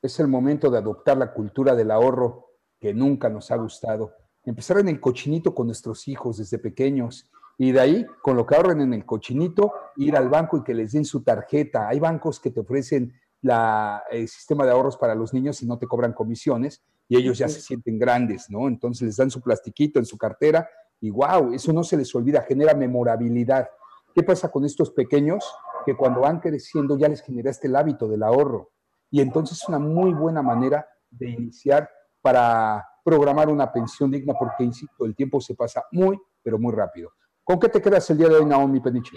Es 0.01 0.19
el 0.19 0.27
momento 0.27 0.69
de 0.69 0.77
adoptar 0.77 1.17
la 1.17 1.33
cultura 1.33 1.75
del 1.75 1.91
ahorro 1.91 2.51
que 2.79 2.93
nunca 2.93 3.29
nos 3.29 3.51
ha 3.51 3.57
gustado. 3.57 4.13
Empezar 4.47 4.79
en 4.79 4.87
el 4.87 5.01
cochinito 5.01 5.53
con 5.53 5.67
nuestros 5.67 6.07
hijos 6.07 6.37
desde 6.37 6.57
pequeños 6.57 7.29
y 7.57 7.73
de 7.73 7.81
ahí, 7.81 8.05
con 8.21 8.37
lo 8.37 8.45
que 8.45 8.55
ahorren 8.55 8.79
en 8.79 8.93
el 8.93 9.05
cochinito, 9.05 9.73
ir 9.97 10.15
al 10.15 10.29
banco 10.29 10.55
y 10.55 10.63
que 10.63 10.73
les 10.73 10.93
den 10.93 11.03
su 11.03 11.21
tarjeta. 11.21 11.89
Hay 11.89 11.99
bancos 11.99 12.39
que 12.39 12.49
te 12.49 12.61
ofrecen 12.61 13.13
la, 13.41 14.03
el 14.09 14.25
sistema 14.29 14.63
de 14.63 14.71
ahorros 14.71 14.95
para 14.95 15.15
los 15.15 15.33
niños 15.33 15.61
y 15.61 15.65
no 15.65 15.77
te 15.77 15.85
cobran 15.85 16.13
comisiones 16.13 16.81
y 17.09 17.17
ellos 17.17 17.37
ya 17.37 17.49
se 17.49 17.59
sienten 17.59 17.99
grandes, 17.99 18.49
¿no? 18.49 18.69
Entonces 18.69 19.07
les 19.07 19.17
dan 19.17 19.29
su 19.29 19.41
plastiquito 19.41 19.99
en 19.99 20.05
su 20.05 20.17
cartera 20.17 20.69
y 21.01 21.09
wow, 21.09 21.51
eso 21.51 21.73
no 21.73 21.83
se 21.83 21.97
les 21.97 22.15
olvida, 22.15 22.41
genera 22.43 22.73
memorabilidad. 22.73 23.67
¿Qué 24.15 24.23
pasa 24.23 24.49
con 24.49 24.63
estos 24.63 24.91
pequeños? 24.91 25.43
Que 25.85 25.97
cuando 25.97 26.21
van 26.21 26.39
creciendo 26.39 26.97
ya 26.97 27.09
les 27.09 27.21
generaste 27.21 27.67
el 27.67 27.75
hábito 27.75 28.07
del 28.07 28.23
ahorro. 28.23 28.71
Y 29.11 29.19
entonces 29.19 29.57
es 29.61 29.67
una 29.67 29.79
muy 29.79 30.13
buena 30.13 30.41
manera 30.41 30.87
de 31.09 31.31
iniciar 31.31 31.89
para 32.21 32.85
programar 33.07 33.47
una 33.47 33.71
pensión 33.71 34.11
digna, 34.11 34.33
porque, 34.37 34.65
insisto, 34.65 35.05
el 35.05 35.15
tiempo 35.15 35.39
se 35.39 35.55
pasa 35.55 35.81
muy, 35.93 36.19
pero 36.43 36.59
muy 36.59 36.73
rápido. 36.73 37.13
¿Con 37.41 37.57
qué 37.57 37.69
te 37.69 37.81
quedas 37.81 38.09
el 38.09 38.17
día 38.17 38.27
de 38.27 38.35
hoy, 38.35 38.45
Naomi 38.45 38.81
Peniche? 38.81 39.15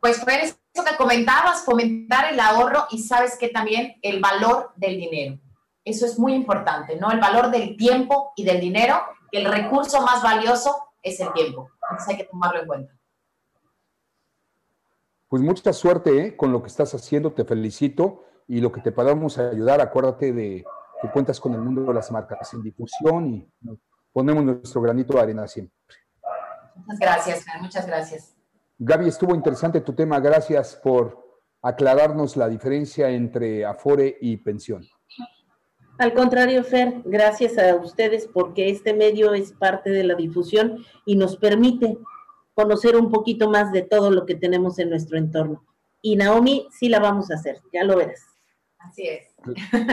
Pues 0.00 0.18
fue 0.24 0.42
eso 0.42 0.56
que 0.72 0.96
comentabas, 0.96 1.62
fomentar 1.62 2.32
el 2.32 2.40
ahorro 2.40 2.86
y 2.90 3.02
sabes 3.02 3.36
que 3.36 3.50
también 3.50 3.96
el 4.00 4.18
valor 4.18 4.70
del 4.76 4.96
dinero. 4.96 5.38
Eso 5.84 6.06
es 6.06 6.18
muy 6.18 6.32
importante, 6.32 6.96
¿no? 6.96 7.10
El 7.10 7.20
valor 7.20 7.50
del 7.50 7.76
tiempo 7.76 8.32
y 8.34 8.46
del 8.46 8.60
dinero, 8.60 8.98
el 9.30 9.44
recurso 9.44 10.00
más 10.00 10.22
valioso 10.22 10.74
es 11.02 11.20
el 11.20 11.30
tiempo. 11.34 11.68
Entonces 11.82 12.08
hay 12.08 12.16
que 12.16 12.24
tomarlo 12.24 12.62
en 12.62 12.66
cuenta. 12.66 12.98
Pues 15.28 15.42
mucha 15.42 15.70
suerte 15.74 16.28
¿eh? 16.28 16.34
con 16.34 16.50
lo 16.50 16.62
que 16.62 16.68
estás 16.68 16.94
haciendo, 16.94 17.30
te 17.30 17.44
felicito 17.44 18.24
y 18.48 18.62
lo 18.62 18.72
que 18.72 18.80
te 18.80 18.90
podamos 18.90 19.36
ayudar, 19.36 19.82
acuérdate 19.82 20.32
de 20.32 20.64
que 21.00 21.10
cuentas 21.10 21.40
con 21.40 21.54
el 21.54 21.60
mundo 21.60 21.82
de 21.82 21.94
las 21.94 22.10
marcas 22.10 22.52
en 22.54 22.62
difusión 22.62 23.26
y 23.26 23.48
ponemos 24.12 24.44
nuestro 24.44 24.80
granito 24.80 25.14
de 25.14 25.20
arena 25.20 25.46
siempre. 25.46 25.74
Muchas 26.76 26.98
gracias, 26.98 27.44
muchas 27.60 27.86
gracias. 27.86 28.36
Gaby, 28.78 29.08
estuvo 29.08 29.34
interesante 29.34 29.80
tu 29.80 29.92
tema. 29.92 30.18
Gracias 30.20 30.76
por 30.82 31.24
aclararnos 31.62 32.36
la 32.36 32.48
diferencia 32.48 33.08
entre 33.10 33.64
Afore 33.64 34.18
y 34.20 34.36
pensión. 34.36 34.84
Al 35.98 36.12
contrario, 36.12 36.64
Fer, 36.64 37.02
gracias 37.04 37.56
a 37.56 37.76
ustedes 37.76 38.26
porque 38.26 38.68
este 38.68 38.94
medio 38.94 39.32
es 39.32 39.52
parte 39.52 39.90
de 39.90 40.02
la 40.02 40.14
difusión 40.14 40.84
y 41.06 41.16
nos 41.16 41.36
permite 41.36 41.98
conocer 42.54 42.96
un 42.96 43.10
poquito 43.10 43.48
más 43.48 43.70
de 43.72 43.82
todo 43.82 44.10
lo 44.10 44.26
que 44.26 44.34
tenemos 44.34 44.78
en 44.78 44.90
nuestro 44.90 45.18
entorno. 45.18 45.64
Y 46.02 46.16
Naomi, 46.16 46.68
sí 46.72 46.88
la 46.88 46.98
vamos 46.98 47.30
a 47.30 47.34
hacer, 47.34 47.62
ya 47.72 47.84
lo 47.84 47.96
verás. 47.96 48.26
Así 48.78 49.08
es. 49.08 49.34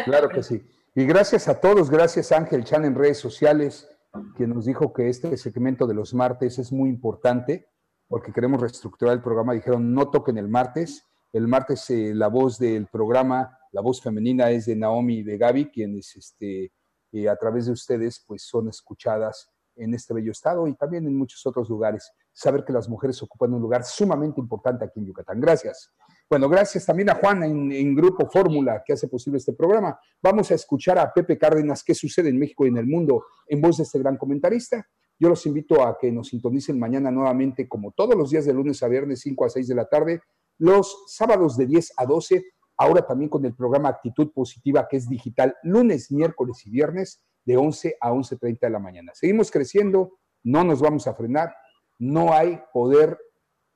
Claro 0.05 0.29
que 0.29 0.43
sí. 0.43 0.61
Y 0.93 1.05
gracias 1.05 1.47
a 1.47 1.61
todos, 1.61 1.89
gracias 1.89 2.33
Ángel 2.33 2.65
Chan 2.65 2.83
en 2.83 2.95
redes 2.95 3.17
sociales, 3.17 3.89
que 4.35 4.45
nos 4.45 4.65
dijo 4.65 4.91
que 4.91 5.07
este 5.07 5.37
segmento 5.37 5.87
de 5.87 5.93
los 5.93 6.13
martes 6.13 6.59
es 6.59 6.73
muy 6.73 6.89
importante 6.89 7.69
porque 8.09 8.33
queremos 8.33 8.59
reestructurar 8.59 9.13
el 9.13 9.21
programa. 9.21 9.53
Dijeron, 9.53 9.93
no 9.93 10.09
toquen 10.09 10.37
el 10.37 10.49
martes. 10.49 11.07
El 11.31 11.47
martes 11.47 11.89
eh, 11.91 12.11
la 12.13 12.27
voz 12.27 12.59
del 12.59 12.87
programa, 12.87 13.57
la 13.71 13.79
voz 13.79 14.01
femenina 14.01 14.49
es 14.49 14.65
de 14.65 14.75
Naomi 14.75 15.19
y 15.19 15.23
de 15.23 15.37
Gaby, 15.37 15.71
quienes 15.71 16.13
este, 16.17 16.73
eh, 17.13 17.29
a 17.29 17.37
través 17.37 17.67
de 17.67 17.71
ustedes 17.71 18.21
pues 18.27 18.43
son 18.43 18.67
escuchadas 18.67 19.49
en 19.77 19.93
este 19.93 20.13
bello 20.13 20.33
estado 20.33 20.67
y 20.67 20.75
también 20.75 21.07
en 21.07 21.15
muchos 21.15 21.45
otros 21.45 21.69
lugares. 21.69 22.11
Saber 22.33 22.65
que 22.65 22.73
las 22.73 22.89
mujeres 22.89 23.23
ocupan 23.23 23.53
un 23.53 23.61
lugar 23.61 23.85
sumamente 23.85 24.41
importante 24.41 24.83
aquí 24.83 24.99
en 24.99 25.05
Yucatán. 25.05 25.39
Gracias. 25.39 25.93
Bueno, 26.32 26.47
gracias 26.47 26.86
también 26.86 27.09
a 27.09 27.15
Juan 27.15 27.43
en, 27.43 27.93
Grupo 27.93 28.25
Fórmula 28.25 28.82
que 28.86 28.93
hace 28.93 29.09
posible 29.09 29.38
este 29.38 29.51
programa. 29.51 29.99
Vamos 30.23 30.49
a 30.49 30.55
escuchar 30.55 30.97
a 30.97 31.11
Pepe 31.11 31.38
Cárdenas 31.38 31.84
qué 31.84 31.93
sucede 31.93 32.29
en 32.29 32.39
México 32.39 32.65
y 32.65 32.69
en 32.69 32.77
el 32.77 32.88
mundo 32.88 33.25
en 33.49 33.59
voz 33.59 33.75
de 33.75 33.84
este 33.84 33.99
gran 33.99 34.15
comentarista. 34.15 34.88
Yo 35.19 35.27
los 35.27 35.45
invito 35.45 35.86
a 35.86 35.97
que 35.99 36.09
nos 36.09 36.29
sintonicen 36.29 36.79
mañana 36.79 37.11
nuevamente, 37.11 37.67
como 37.67 37.91
todos 37.91 38.15
los 38.15 38.29
días 38.29 38.45
de 38.45 38.53
lunes 38.53 38.82
a 38.82 38.88
viernes, 38.88 39.19
5 39.19 39.43
a 39.43 39.49
6 39.49 39.67
de 39.67 39.75
la 39.75 39.89
tarde, 39.89 40.21
los 40.57 41.03
sábados 41.07 41.57
de 41.57 41.65
10 41.65 41.95
a 41.97 42.05
12, 42.05 42.45
ahora 42.77 43.05
también 43.05 43.27
con 43.27 43.43
el 43.43 43.53
programa 43.53 43.89
Actitud 43.89 44.32
Positiva, 44.32 44.88
que 44.89 44.95
es 44.95 45.09
digital, 45.09 45.57
lunes, 45.63 46.13
miércoles 46.13 46.65
y 46.65 46.69
viernes, 46.69 47.25
de 47.43 47.57
11 47.57 47.97
a 47.99 48.09
11.30 48.09 48.57
de 48.61 48.69
la 48.69 48.79
mañana. 48.79 49.11
Seguimos 49.15 49.51
creciendo, 49.51 50.13
no 50.43 50.63
nos 50.63 50.79
vamos 50.79 51.07
a 51.07 51.13
frenar, 51.13 51.53
no 51.99 52.32
hay 52.32 52.57
poder 52.71 53.19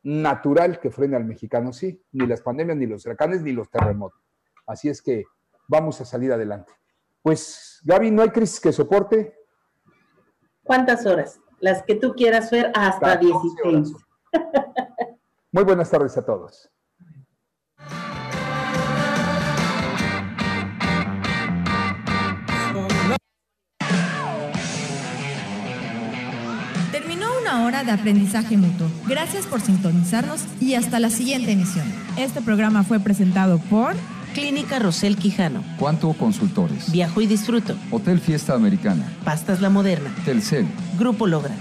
natural 0.06 0.80
que 0.80 0.92
frene 0.92 1.18
al 1.18 1.26
mexicano, 1.26 1.74
sí, 1.74 2.00
ni 2.12 2.28
las 2.28 2.42
pandemias, 2.42 2.78
ni 2.78 2.86
los 2.86 3.06
huracanes, 3.06 3.42
ni 3.42 3.52
los 3.52 3.70
terremotos. 3.72 4.22
Así 4.68 4.88
es 4.88 5.02
que 5.02 5.26
vamos 5.68 6.00
a 6.00 6.06
salir 6.06 6.32
adelante. 6.32 6.72
Pues, 7.24 7.82
Gaby, 7.84 8.12
¿no 8.12 8.22
hay 8.22 8.30
crisis 8.30 8.60
que 8.60 8.72
soporte? 8.72 9.36
¿Cuántas 10.64 11.08
horas? 11.08 11.40
Las 11.60 11.82
que 11.82 11.96
tú 11.96 12.14
quieras, 12.14 12.52
Fer, 12.52 12.72
hasta 12.76 13.18
16. 13.18 13.94
Muy 15.52 15.64
buenas 15.64 15.90
tardes 15.90 16.16
a 16.18 16.24
todos. 16.24 16.72
Hora 27.66 27.84
de 27.84 27.92
aprendizaje 27.92 28.58
mutuo. 28.58 28.88
Gracias 29.08 29.46
por 29.46 29.62
sintonizarnos 29.62 30.42
y 30.62 30.76
hasta 30.76 31.00
la 31.00 31.10
siguiente 31.10 31.52
emisión. 31.52 31.86
Este 32.18 32.42
programa 32.42 32.84
fue 32.84 33.00
presentado 33.00 33.60
por 33.60 33.96
Clínica 34.34 34.80
Rosel 34.80 35.18
Quijano. 35.18 35.64
Cuanto 35.78 36.12
Consultores. 36.14 36.92
Viajo 36.92 37.22
y 37.22 37.28
disfruto. 37.28 37.76
Hotel 37.92 38.20
Fiesta 38.20 38.54
Americana. 38.54 39.06
Pastas 39.24 39.62
La 39.62 39.70
Moderna. 39.70 40.14
Telcel. 40.26 40.68
Grupo 40.98 41.26
Logra. 41.26 41.56